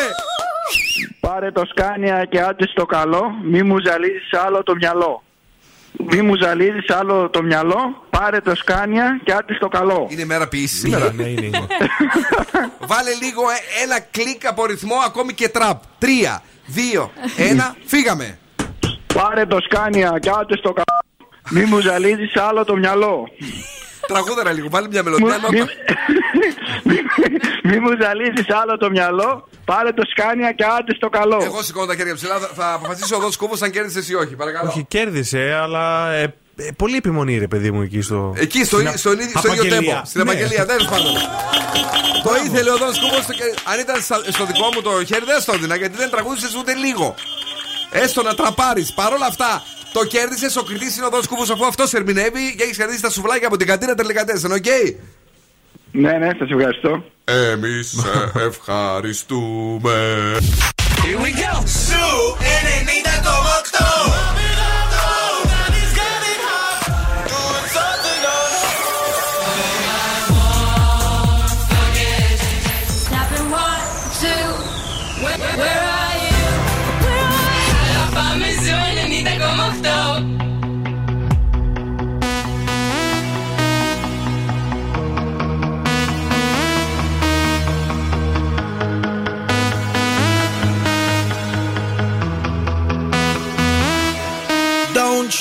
Πάρε 1.27 1.51
το 1.51 1.61
σκάνια 1.65 2.25
και 2.25 2.39
άντε 2.41 2.67
στο 2.67 2.85
καλό. 2.85 3.23
Μη 3.43 3.63
μου 3.63 3.75
ζαλίζεις 3.85 4.33
άλλο 4.45 4.63
το 4.63 4.75
μυαλό. 4.75 5.23
Μη 6.11 6.21
μου 6.21 6.35
ζαλίζεις 6.35 6.89
άλλο 6.89 7.29
το 7.29 7.43
μυαλό. 7.43 8.05
Πάρε 8.09 8.39
το 8.41 8.55
σκάνια 8.55 9.19
και 9.23 9.33
άντε 9.33 9.53
στο 9.53 9.67
καλό. 9.67 10.07
Είναι 10.09 10.25
μέρα 10.25 10.47
ποιήση 10.47 10.75
σήμερα; 10.75 11.13
Ναι, 11.13 11.23
είναι, 11.23 11.45
είναι. 11.45 11.67
Βάλε 12.91 13.13
λίγο 13.21 13.41
ε, 13.41 13.83
ένα 13.83 13.99
κλικ 13.99 14.45
από 14.45 14.65
ρυθμό, 14.65 14.95
ακόμη 15.05 15.33
και 15.33 15.49
τραπ. 15.49 15.81
Τρία, 15.97 16.41
δύο, 16.65 17.11
ένα, 17.37 17.75
φύγαμε. 17.85 18.37
Πάρε 19.13 19.45
το 19.45 19.57
σκάνια 19.61 20.17
και 20.21 20.29
άντε 20.29 20.57
στο 20.57 20.73
καλό. 20.73 20.85
Μη 21.51 21.63
μου 21.65 21.79
ζαλίζεις 21.79 22.35
άλλο 22.35 22.63
το 22.65 22.75
μυαλό. 22.75 23.27
Τραγούδαρα 24.07 24.51
λίγο, 24.51 24.69
βάλει 24.69 24.87
μια 24.87 25.03
μελωδία. 25.03 25.25
Μου- 25.25 25.51
μη, 26.83 26.95
μη 27.63 27.79
μου 27.79 27.89
ζαλίζεις 28.01 28.45
άλλο 28.61 28.77
το 28.77 28.89
μυαλό. 28.89 29.47
Πάρε 29.65 29.91
το 29.91 30.03
Scania 30.11 30.51
και 30.51 30.63
άντε 30.77 30.93
στο 30.95 31.09
καλό. 31.09 31.39
Εγώ 31.43 31.61
σηκώνω 31.63 31.85
τα 31.85 31.95
χέρια 31.95 32.15
ψηλά, 32.15 32.39
θα, 32.39 32.49
θα 32.55 32.73
αποφασίσω 32.73 33.15
ο 33.15 33.19
Δον 33.19 33.29
Κούβο 33.37 33.55
αν 33.63 33.71
κέρδισε 33.71 34.11
ή 34.11 34.15
όχι. 34.15 34.35
Παρακαλώ. 34.35 34.69
Όχι, 34.69 34.85
κέρδισε, 34.87 35.59
αλλά 35.63 36.11
ε, 36.11 36.33
ε, 36.55 36.71
πολύ 36.77 36.95
επιμονή, 36.97 37.37
ρε 37.37 37.47
παιδί 37.47 37.71
μου, 37.71 37.81
εκεί 37.81 38.01
στο. 38.01 38.33
Εκεί 38.37 38.63
στο, 38.65 38.77
στην 38.79 38.97
στο, 38.97 39.11
ίδιο- 39.11 39.29
στο 39.39 39.51
ίδιο 39.51 39.61
απαγγελία. 39.63 39.91
τέμπο. 39.93 40.05
Στην 40.05 40.23
Ναι. 40.23 40.31
απαγγελία, 40.31 40.65
τέλος 40.65 40.87
πάντων. 40.87 41.13
Το 42.25 42.31
ήθελε 42.45 42.71
ο 42.71 42.77
Δόν 42.77 42.93
Κούβο. 43.01 43.17
Αν 43.71 43.79
ήταν 43.79 44.01
στα- 44.01 44.21
στο 44.31 44.45
δικό 44.45 44.69
μου 44.73 44.81
το 44.81 45.05
χέρι, 45.05 45.25
δεν 45.25 45.41
στο 45.41 45.53
έδινα 45.53 45.75
γιατί 45.75 45.97
δεν 45.97 46.09
τραγούδισες 46.09 46.55
ούτε 46.55 46.73
λίγο. 46.73 47.15
Έστω 47.91 48.21
να 48.21 48.33
τραπάρεις. 48.33 48.93
Παρ' 48.93 49.13
όλα 49.13 49.25
αυτά, 49.25 49.63
το 49.93 50.05
κέρδισες. 50.05 50.55
Ο 50.55 50.63
κριτής 50.63 50.97
είναι 50.97 51.05
ο 51.05 51.09
Δόν 51.09 51.21
Κούβο 51.27 51.53
αφού 51.53 51.65
αυτός 51.65 51.93
ερμηνεύει 51.93 52.55
και 52.57 52.63
έχεις 52.63 52.77
κερδίσει 52.77 53.01
τα 53.01 53.09
σουβλάκια 53.09 53.47
από 53.47 53.57
την 53.57 53.67
καντίνα 53.67 53.95
τελικατέσσερα. 53.95 54.53
Οκ; 54.55 54.65
Ναι, 55.91 56.11
ναι, 56.11 56.29
σας 56.39 56.49
ευχαριστώ. 56.49 57.03
Εμείς 57.23 57.95
ευχαριστούμε. 58.49 59.91
Here 61.03 61.19
we 61.23 61.31
go 61.31 61.65
Σου 61.65 62.35
90,8 64.33 64.36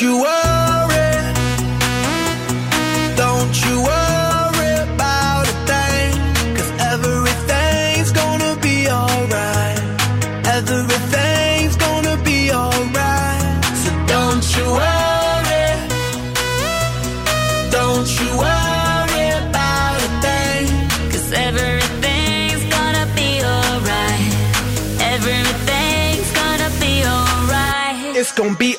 you 0.01 0.21
worry 0.21 1.13
Don't 3.17 3.55
you 3.65 3.75
worry 3.91 4.73
about 4.89 5.45
a 5.49 5.57
thing 5.71 6.13
Cause 6.57 6.71
everything's 6.93 8.13
gonna 8.13 8.57
be 8.61 8.89
alright 8.89 9.79
Everything's 10.57 11.77
gonna 11.77 12.17
be 12.23 12.53
alright 12.53 13.65
So 13.83 13.91
don't 14.07 14.47
you 14.57 14.67
worry 14.83 15.69
Don't 17.71 18.11
you 18.21 18.31
worry 18.37 19.29
about 19.49 20.03
a 20.03 20.17
everything's 21.33 22.65
gonna 22.71 23.07
be 23.15 23.41
alright. 23.43 24.33
Everything's 25.15 26.33
gonna 26.33 26.71
be 26.81 27.03
alright. 27.05 28.17
It's 28.17 28.33
gonna 28.33 28.57
be 28.57 28.76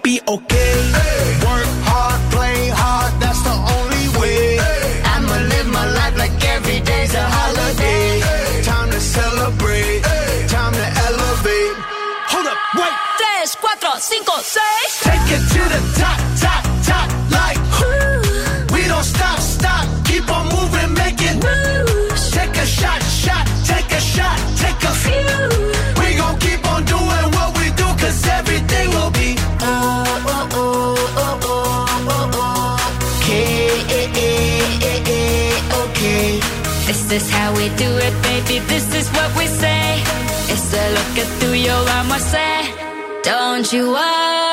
gonna 0.00 0.02
be 0.02 0.10
be 0.10 0.20
okay. 0.26 0.74
Work 1.44 1.70
hard, 1.84 2.20
play 2.32 2.68
hard, 2.72 3.12
that's 3.20 3.42
the 3.42 3.56
only 3.76 4.06
way. 4.20 4.58
I'ma 5.04 5.36
live 5.48 5.68
my 5.68 5.86
life 5.92 6.16
like 6.18 6.44
every 6.44 6.80
day's 6.80 7.14
a 7.14 7.22
holiday. 7.22 8.20
Time 8.62 8.90
to 8.90 9.00
celebrate, 9.00 10.02
time 10.48 10.72
to 10.72 10.86
elevate. 11.06 11.76
Hold 12.32 12.46
up, 12.46 12.58
wait. 12.76 12.96
Tres, 13.18 13.56
cuatro. 13.56 13.90
cuatro, 13.90 14.00
cinco, 14.00 14.34
seis. 14.42 14.90
Take 15.02 15.30
it 15.36 15.44
to 15.54 15.62
the 15.74 15.80
top, 16.00 16.00
top, 16.00 16.18
top, 16.18 16.19
This 37.10 37.24
is 37.24 37.30
how 37.32 37.52
we 37.56 37.68
do 37.70 37.90
it, 38.06 38.22
baby. 38.22 38.60
This 38.66 38.94
is 38.94 39.08
what 39.08 39.36
we 39.36 39.46
say. 39.46 40.00
It's 40.52 40.72
a 40.72 40.90
look 40.94 41.18
at 41.18 41.26
through 41.40 41.54
your 41.54 41.74
arm, 41.74 42.12
I 42.12 42.18
say. 42.18 43.22
Don't 43.24 43.72
you 43.72 43.90
worry. 43.90 44.49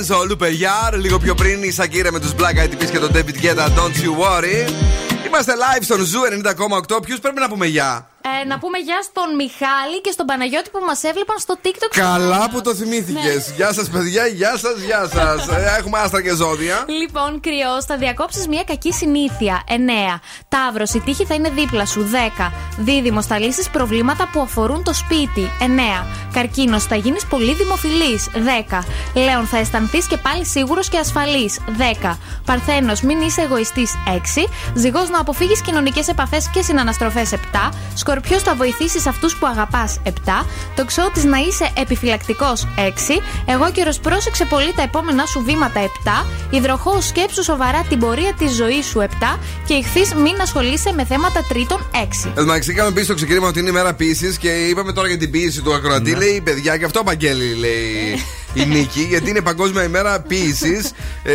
Λουκένζο, 0.00 0.24
Λουπεγιάρ. 0.28 0.96
Λίγο 0.96 1.18
πιο 1.18 1.34
πριν 1.34 1.62
η 1.62 1.70
Σακύρα 1.70 2.12
με 2.12 2.20
τους 2.20 2.32
Black 2.38 2.64
Eyed 2.64 2.82
Peas 2.82 2.90
και 2.90 2.98
τον 2.98 3.10
David 3.14 3.44
Guetta, 3.44 3.66
Don't 3.66 3.96
You 4.04 4.12
Worry. 4.20 4.70
Είμαστε 5.26 5.52
live 5.52 5.82
στον 5.82 5.98
Zoo 6.00 6.48
90,8. 6.96 7.02
Ποιους 7.02 7.18
πρέπει 7.18 7.40
να 7.40 7.48
πούμε 7.48 7.66
γεια. 7.66 8.08
Ε, 8.22 8.46
να 8.46 8.58
πούμε 8.58 8.78
γεια 8.78 9.00
στον 9.02 9.34
Μιχάλη 9.34 10.00
και 10.00 10.10
στον 10.10 10.26
Παναγιώτη 10.26 10.70
που 10.70 10.80
μας 10.86 11.02
έβλεπαν 11.02 11.38
στο 11.38 11.54
TikTok. 11.64 11.88
Καλά 11.90 12.50
που 12.50 12.60
το 12.60 12.74
θυμήθηκες. 12.74 13.48
Ναι. 13.48 13.54
Γεια 13.56 13.72
σας, 13.72 13.88
παιδιά, 13.88 14.26
γεια 14.26 14.56
σας, 14.56 14.76
γεια 14.86 15.08
σας. 15.14 15.48
Έχουμε 15.78 15.98
άστρα 15.98 16.22
και 16.22 16.34
ζώδια. 16.34 16.84
Λοιπόν, 17.00 17.40
κρυό, 17.40 17.82
θα 17.86 17.96
διακόψεις 17.96 18.46
μια 18.48 18.64
κακή 18.64 18.92
συνήθεια. 18.92 19.62
9. 19.68 20.20
Ταύρος, 20.48 20.92
η 20.94 21.00
τύχη 21.00 21.24
θα 21.24 21.34
είναι 21.34 21.50
δίπλα 21.50 21.86
σου. 21.86 22.02
10. 22.02 22.52
Δίδυμος, 22.78 23.26
θα 23.26 23.38
λύσεις 23.38 23.68
προβλήματα 23.70 24.28
που 24.32 24.40
αφορούν 24.40 24.84
το 24.84 24.92
σπίτι. 24.92 25.50
9. 25.60 26.06
Καρκίνος, 26.32 26.84
θα 26.84 26.96
γίνεις 26.96 27.26
πολύ 27.26 27.54
δημοφιλής. 27.54 28.28
10. 28.34 28.84
Λέων, 29.14 29.46
θα 29.46 29.58
αισθανθείς 29.58 30.06
και 30.06 30.16
πάλι 30.16 30.44
σίγουρος 30.46 30.88
και 30.88 30.98
ασφαλής. 30.98 31.58
10. 31.76 32.18
Παρθένος, 32.44 33.00
μην 33.00 33.20
είσαι 33.20 33.40
εγωιστής. 33.42 33.94
6. 34.06 34.48
Ζυγός, 34.74 35.08
να 35.08 35.20
αποφύγεις 35.20 35.60
κοινωνικές 35.60 36.08
επαφές 36.08 36.50
και 36.52 36.62
συναναστροφές. 36.62 37.32
7. 37.32 37.70
Σκορπιό, 38.20 38.38
θα 38.50 38.54
βοηθήσει 38.54 39.08
αυτούς 39.08 39.36
που 39.36 39.46
αγαπάς; 39.46 39.98
7. 40.04 40.10
Τοξότη, 40.76 41.26
να 41.26 41.38
είσαι 41.38 41.70
επιφυλακτικός; 41.76 42.66
6. 42.76 43.20
Εγώ 43.46 43.70
καιρος, 43.70 43.98
πρόσεξε 43.98 44.44
πολύ 44.44 44.72
τα 44.76 44.82
επόμενά 44.82 45.26
σου 45.26 45.42
βήματα; 45.44 45.80
7. 45.80 46.26
Υδροχός, 46.50 47.06
σκέψου 47.06 47.42
σοβαρά 47.42 47.84
την 47.88 47.98
πορεία 47.98 48.32
της 48.38 48.54
ζωής 48.54 48.86
σου; 48.86 49.00
7. 49.00 49.38
Και 49.66 49.74
ηχθεί, 49.74 50.14
μην 50.16 50.40
ασχολείσαι 50.40 50.92
με 50.92 51.04
θέματα 51.04 51.44
τρίτων; 51.48 51.86
6. 51.92 52.32
Εντάξει, 52.34 52.72
είχαμε 52.72 52.90
πει 52.90 53.02
στο 53.02 53.14
ξεκίνημα 53.14 53.48
ότι 53.48 53.58
είναι 53.58 53.68
ημέρα 53.68 53.94
ποίησης 53.94 54.36
και 54.38 54.48
είπαμε 54.48 54.92
τώρα 54.92 55.08
για 55.08 55.18
την 55.18 55.30
ποίηση 55.30 55.62
του 55.62 55.74
ακροατή. 55.74 56.14
Λέει 56.14 56.40
παιδιά, 56.44 56.76
και 56.76 56.84
αυτό 56.84 57.00
απαγγέλει, 57.00 57.54
λέει 57.54 58.24
η 58.60 58.66
Νίκη, 58.66 59.00
γιατί 59.00 59.30
είναι 59.30 59.40
Παγκόσμια 59.40 59.82
ημέρα 59.82 60.20
ποίησης. 60.20 60.80
Ε, 61.22 61.32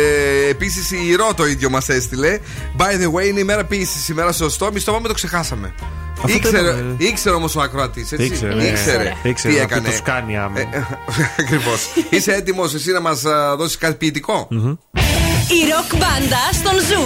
Επίσης 0.48 0.90
η 0.90 1.14
Ρο 1.14 1.34
το 1.36 1.46
ίδιο 1.46 1.70
μας 1.70 1.88
έστειλε. 1.88 2.38
By 2.78 3.02
the 3.02 3.12
way, 3.12 3.26
είναι 3.26 3.40
ημέρα 3.40 3.64
ποίησης. 3.64 4.12
Ημέρα 4.12 4.32
σωστό. 4.32 4.66
Εμείς 4.66 4.80
το 4.80 4.92
πάμε, 4.92 5.08
το 5.08 5.14
ξεχάσαμε. 5.14 5.74
Αυτό 6.22 6.38
το 6.38 6.48
Ήξερε, 6.48 6.68
είπαμε. 6.68 6.94
ήξερε 6.98 7.34
όμως 7.34 7.56
ο 7.56 7.60
ακροατής, 7.60 8.12
έτσι; 8.12 8.24
Ήξερε, 8.26 8.54
ναι. 8.54 8.64
ήξερε. 8.64 9.12
Ήξερε 9.22 9.54
τι 9.54 9.60
αυτό 9.60 9.74
έκανε; 9.74 9.88
το 9.88 9.94
Scania. 9.94 10.50
Ακριβώς. 11.40 11.80
Είσαι 12.10 12.32
έτοιμος 12.32 12.74
εσύ 12.74 12.90
να 12.92 13.00
μας 13.00 13.22
δώσεις 13.56 13.78
κάτι 13.78 13.94
ποιητικό; 13.94 14.48
Η 14.50 15.70
ροκ 15.70 15.96
μπάντα 16.00 16.42
στον 16.52 16.72
Zoo 16.80 17.02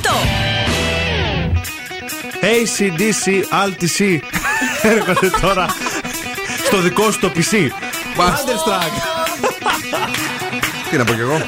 90,8. 0.00 0.74
ACDC, 2.42 3.30
Altis 3.64 4.18
έρχονται 4.82 5.30
τώρα 5.40 5.66
στο 6.66 6.80
δικό 6.80 7.10
σου 7.10 7.18
το 7.20 7.30
PC. 7.34 7.52
Thunderstruck. 8.16 8.92
Τι 10.90 10.96
να 10.96 11.04
πω 11.04 11.12
κι 11.14 11.20
εγώ; 11.20 11.40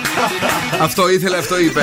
αυτό 0.80 1.08
ήθελε, 1.10 1.38
αυτό 1.38 1.58
είπε. 1.58 1.82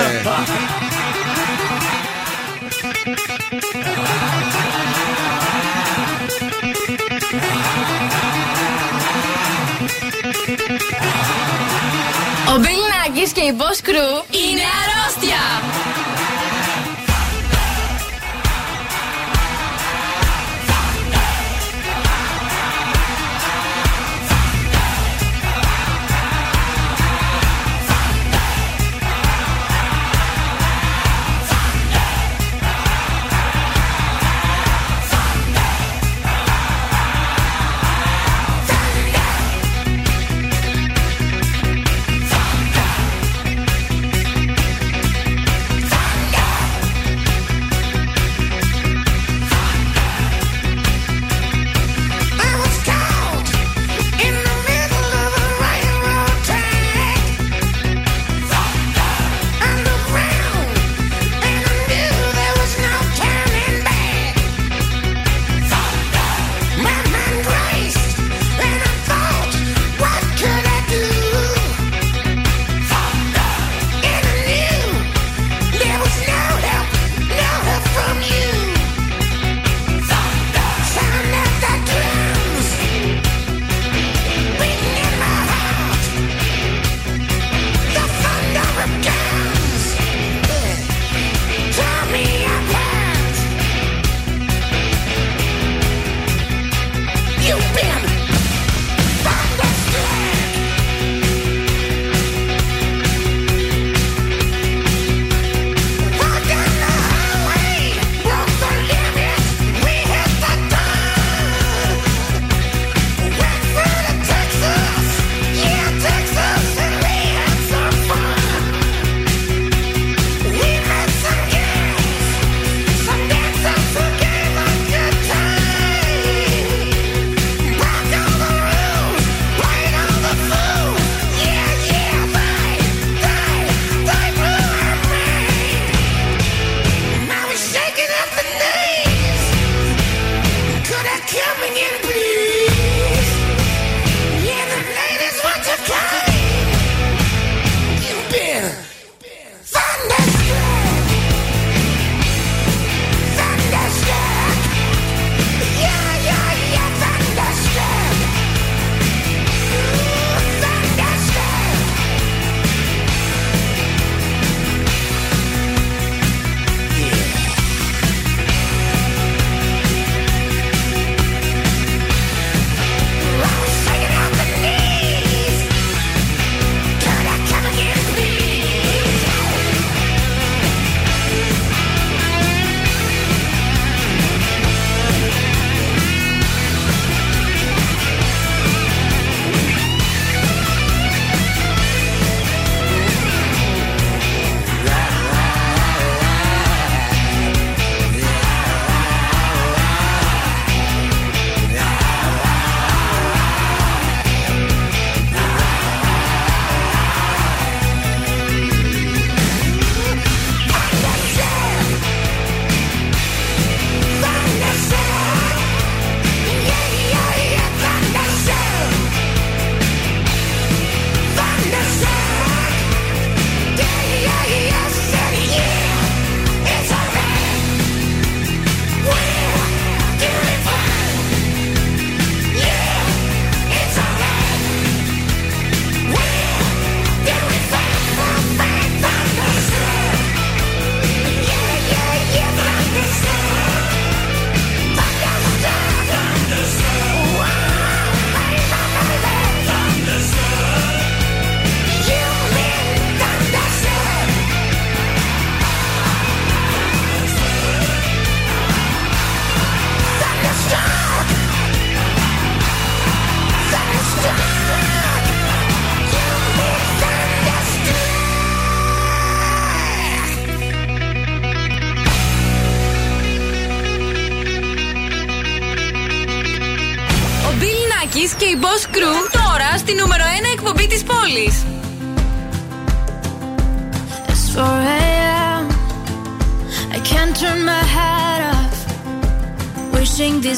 Και 13.31 13.41
η 13.41 13.55
Boss 13.57 13.89
Crew 13.89 14.23
είναι 14.31 14.61
αρρώστια! 14.81 15.32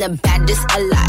the 0.00 0.08
baddest 0.22 0.64
alive. 0.78 0.99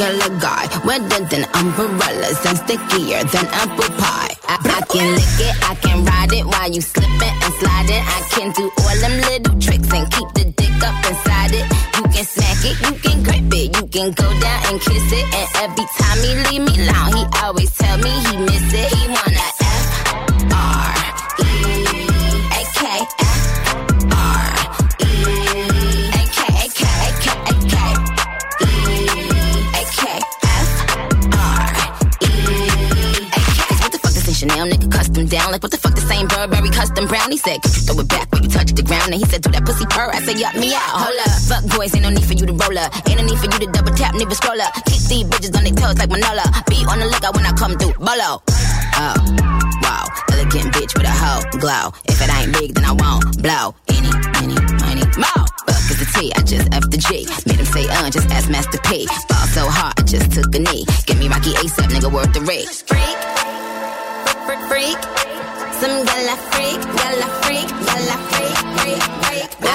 A 0.00 0.04
regular 0.04 0.40
guy. 0.40 0.66
Wetter 0.84 1.24
than 1.24 1.44
umbrellas 1.54 2.38
and 2.46 2.58
stickier 2.58 3.22
than 3.24 3.46
apple 3.52 3.90
pie. 3.96 4.34
I, 4.48 4.56
I 4.64 4.80
can 4.86 5.14
lick 5.14 5.40
it, 5.40 5.70
I 5.70 5.74
can 5.76 6.04
ride 6.04 6.32
it 6.32 6.46
while 6.46 6.70
you 6.70 6.80
slipping 6.80 7.13
said, 40.24 40.40
yup, 40.40 40.54
me 40.56 40.74
out. 40.74 41.04
Hold 41.04 41.20
up. 41.20 41.36
Fuck 41.44 41.64
boys, 41.76 41.94
ain't 41.94 42.02
no 42.02 42.10
need 42.10 42.24
for 42.24 42.32
you 42.32 42.46
to 42.46 42.52
roll 42.52 42.78
up. 42.78 42.90
Ain't 43.08 43.20
no 43.20 43.24
need 43.24 43.38
for 43.38 43.46
you 43.46 43.58
to 43.60 43.68
double 43.70 43.92
tap, 43.92 44.14
nigga 44.14 44.34
scroll 44.34 44.60
up. 44.60 44.72
Keep 44.88 45.02
these 45.08 45.24
bitches 45.28 45.56
on 45.56 45.64
their 45.64 45.76
toes 45.76 45.98
like 45.98 46.08
Manola. 46.08 46.44
Be 46.66 46.84
on 46.88 46.98
the 46.98 47.06
lookout 47.06 47.36
when 47.36 47.44
I 47.44 47.52
come 47.52 47.76
through. 47.76 47.94
Bolo. 48.00 48.40
Oh, 48.96 49.16
wow. 49.84 50.04
Elegant 50.32 50.72
bitch 50.72 50.96
with 50.96 51.06
a 51.06 51.12
hoe 51.12 51.44
glow. 51.60 51.92
If 52.08 52.20
it 52.20 52.30
ain't 52.32 52.52
big, 52.56 52.74
then 52.74 52.84
I 52.84 52.92
won't 52.92 53.42
blow. 53.42 53.76
Any, 53.92 54.10
any, 54.40 54.56
money, 54.80 55.04
more. 55.20 55.44
Fuck 55.68 55.84
is 55.92 55.98
the 56.00 56.08
T, 56.16 56.32
I 56.32 56.40
just 56.42 56.72
F 56.72 56.84
the 56.88 56.98
G. 56.98 57.26
Made 57.46 57.60
him 57.60 57.66
say, 57.66 57.84
uh, 57.88 58.08
just 58.10 58.30
ask 58.30 58.48
Master 58.48 58.78
P. 58.88 59.06
Fall 59.28 59.46
so 59.52 59.68
hard, 59.68 59.94
I 59.98 60.02
just 60.02 60.32
took 60.32 60.48
a 60.54 60.58
knee. 60.58 60.86
Give 61.06 61.18
me 61.18 61.28
Rocky 61.28 61.52
ASAP, 61.60 61.92
nigga, 61.92 62.10
worth 62.12 62.32
the 62.32 62.40
rate. 62.40 62.68
Freak, 62.88 63.18
freak, 64.46 64.62
freak. 64.70 64.98
Some 65.80 66.04
gala 66.06 66.36
freak, 66.54 66.80
gala 66.96 67.26
freak, 67.28 67.43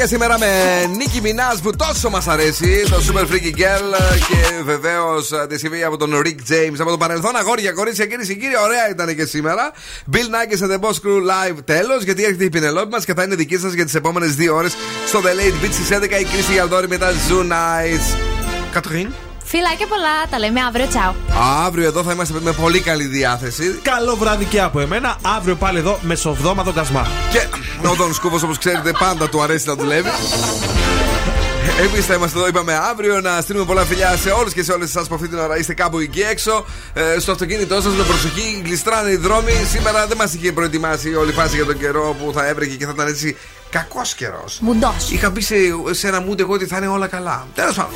για 0.00 0.08
σήμερα 0.08 0.38
με 0.38 0.46
Νίκη 0.96 1.20
Μινάζ 1.20 1.58
που 1.58 1.76
τόσο 1.76 2.10
μας 2.10 2.28
αρέσει. 2.28 2.84
Το 2.90 2.96
Super 3.08 3.20
Freaky 3.20 3.58
Girl 3.58 3.94
και 4.28 4.62
βεβαίως 4.64 5.30
τη 5.48 5.58
συμβεί 5.58 5.84
από 5.84 5.96
τον 5.96 6.22
Rick 6.24 6.52
James. 6.52 6.76
Από 6.78 6.90
το 6.90 6.96
παρελθόν, 6.96 7.36
αγόρια, 7.36 7.72
κορίτσια, 7.72 8.06
κυρίες 8.06 8.26
και 8.26 8.34
κύριοι, 8.34 8.52
ωραία 8.64 8.90
ήταν 8.90 9.16
και 9.16 9.24
σήμερα. 9.24 9.72
Bill 10.12 10.16
Nackis 10.16 10.64
and 10.64 10.70
the 10.70 10.80
Boss 10.80 10.92
Crew 10.92 11.20
Live 11.30 11.56
τέλος, 11.64 12.02
γιατί 12.02 12.24
έρχεται 12.24 12.44
η 12.44 12.48
Πινελόπη 12.48 12.88
μας 12.90 13.04
και 13.04 13.14
θα 13.14 13.22
είναι 13.22 13.34
δική 13.34 13.58
σας 13.58 13.72
για 13.72 13.84
τις 13.84 13.94
επόμενες 13.94 14.34
δύο 14.34 14.54
ώρες 14.54 14.76
στο 15.06 15.20
The 15.20 15.26
Late 15.40 15.64
Beat 15.64 15.72
στις 15.72 15.88
11 15.90 16.20
η 16.20 16.24
Κρίστη 16.24 16.52
Γιαλδόρη 16.52 16.88
με 16.88 16.98
τα 16.98 17.10
Zoo 17.10 17.42
Nights. 17.42 18.16
Κατρίν. 18.72 19.29
Φιλάκια 19.52 19.86
πολλά, 19.86 20.26
τα 20.30 20.38
λέμε 20.38 20.60
αύριο, 20.60 20.86
τσάου. 20.86 21.14
Αύριο 21.66 21.86
εδώ 21.86 22.02
θα 22.02 22.12
είμαστε 22.12 22.34
με 22.40 22.52
πολύ 22.52 22.80
καλή 22.80 23.04
διάθεση. 23.04 23.80
Καλό 23.82 24.16
βράδυ 24.16 24.44
και 24.44 24.60
από 24.60 24.80
εμένα. 24.80 25.16
Αύριο 25.36 25.56
πάλι 25.56 25.78
εδώ 25.78 25.98
μεσοβδόματο 26.02 26.72
κασμά. 26.72 27.06
Και 27.32 27.46
ο 27.88 27.94
Δον 27.94 28.14
Σκούβος, 28.14 28.42
όπως 28.42 28.58
ξέρετε, 28.58 28.92
πάντα 28.98 29.28
του 29.28 29.42
αρέσει 29.42 29.66
να 29.68 29.74
δουλεύει. 29.74 30.08
Εμείς 31.80 32.06
θα 32.06 32.14
είμαστε 32.14 32.38
εδώ, 32.38 32.48
είπαμε 32.48 32.74
αύριο, 32.74 33.20
να 33.20 33.40
στείλουμε 33.40 33.64
πολλά 33.64 33.84
φιλιά 33.84 34.16
σε 34.16 34.30
όλους 34.30 34.52
και 34.52 34.62
σε 34.62 34.72
όλες 34.72 34.88
εσάς 34.88 35.08
που 35.08 35.14
αυτή 35.14 35.28
την 35.28 35.38
ώρα 35.38 35.58
είστε 35.58 35.74
κάπου 35.74 35.98
εκεί 35.98 36.20
έξω. 36.20 36.64
Ε, 36.92 37.18
στο 37.18 37.32
αυτοκίνητό 37.32 37.80
σας, 37.80 37.92
με 37.94 38.02
προσοχή, 38.02 38.62
γλιστράνε 38.64 39.10
οι 39.10 39.16
δρόμοι. 39.16 39.52
Σήμερα 39.70 40.06
δεν 40.06 40.16
μας 40.16 40.34
είχε 40.34 40.52
προετοιμάσει 40.52 41.14
όλη 41.14 41.30
η 41.30 41.32
φάση 41.32 41.56
για 41.56 41.64
τον 41.64 41.78
καιρό 41.78 42.16
που 42.18 42.32
θα 42.32 42.46
έβρεχε 42.46 42.76
και 42.76 42.84
θα 42.84 42.92
ήταν 42.94 43.06
έτσι 43.06 43.36
κακός 43.70 44.14
καιρός. 44.14 44.58
Μουντός. 44.60 45.10
Είχα 45.10 45.30
πει 45.30 45.40
σε, 45.40 45.54
σε 45.90 46.08
ένα 46.08 46.20
μούντ 46.20 46.40
εγώ 46.40 46.52
ότι 46.52 46.66
θα 46.66 46.76
είναι 46.76 46.86
όλα 46.86 47.06
καλά. 47.06 47.46
Τέλος 47.54 47.74
πάντων. 47.74 47.92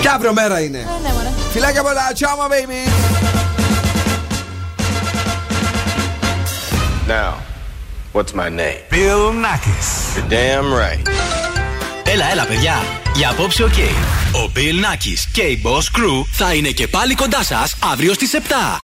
Και 0.00 0.08
αύριο 0.08 0.32
μέρα 0.32 0.60
είναι. 0.60 0.86
Φιλάκια 1.52 1.82
πολλά, 1.82 2.12
ciao 2.18 2.26
my 2.26 2.50
baby. 2.52 2.90
Now, 7.08 7.32
what's 8.12 8.34
my 8.34 8.48
name? 8.60 8.80
Bill 8.90 9.32
Nakis. 9.44 9.88
You're 10.16 10.28
damn 10.30 10.68
right. 10.82 11.10
Έλα, 12.04 12.30
έλα, 12.30 12.44
παιδιά. 12.44 12.76
Για 13.14 13.30
απόψε, 13.30 13.62
οκ. 13.62 13.78
Ο 14.32 14.52
Bill 14.54 14.84
Nackis 14.84 15.28
και 15.32 15.42
η 15.42 15.62
Boss 15.64 15.98
Crew 15.98 16.24
θα 16.32 16.54
είναι 16.54 16.68
και 16.68 16.88
πάλι 16.88 17.14
κοντά 17.14 17.42
σας 17.42 17.76
αύριο 17.92 18.12
στις 18.12 18.34
7. 18.34 18.38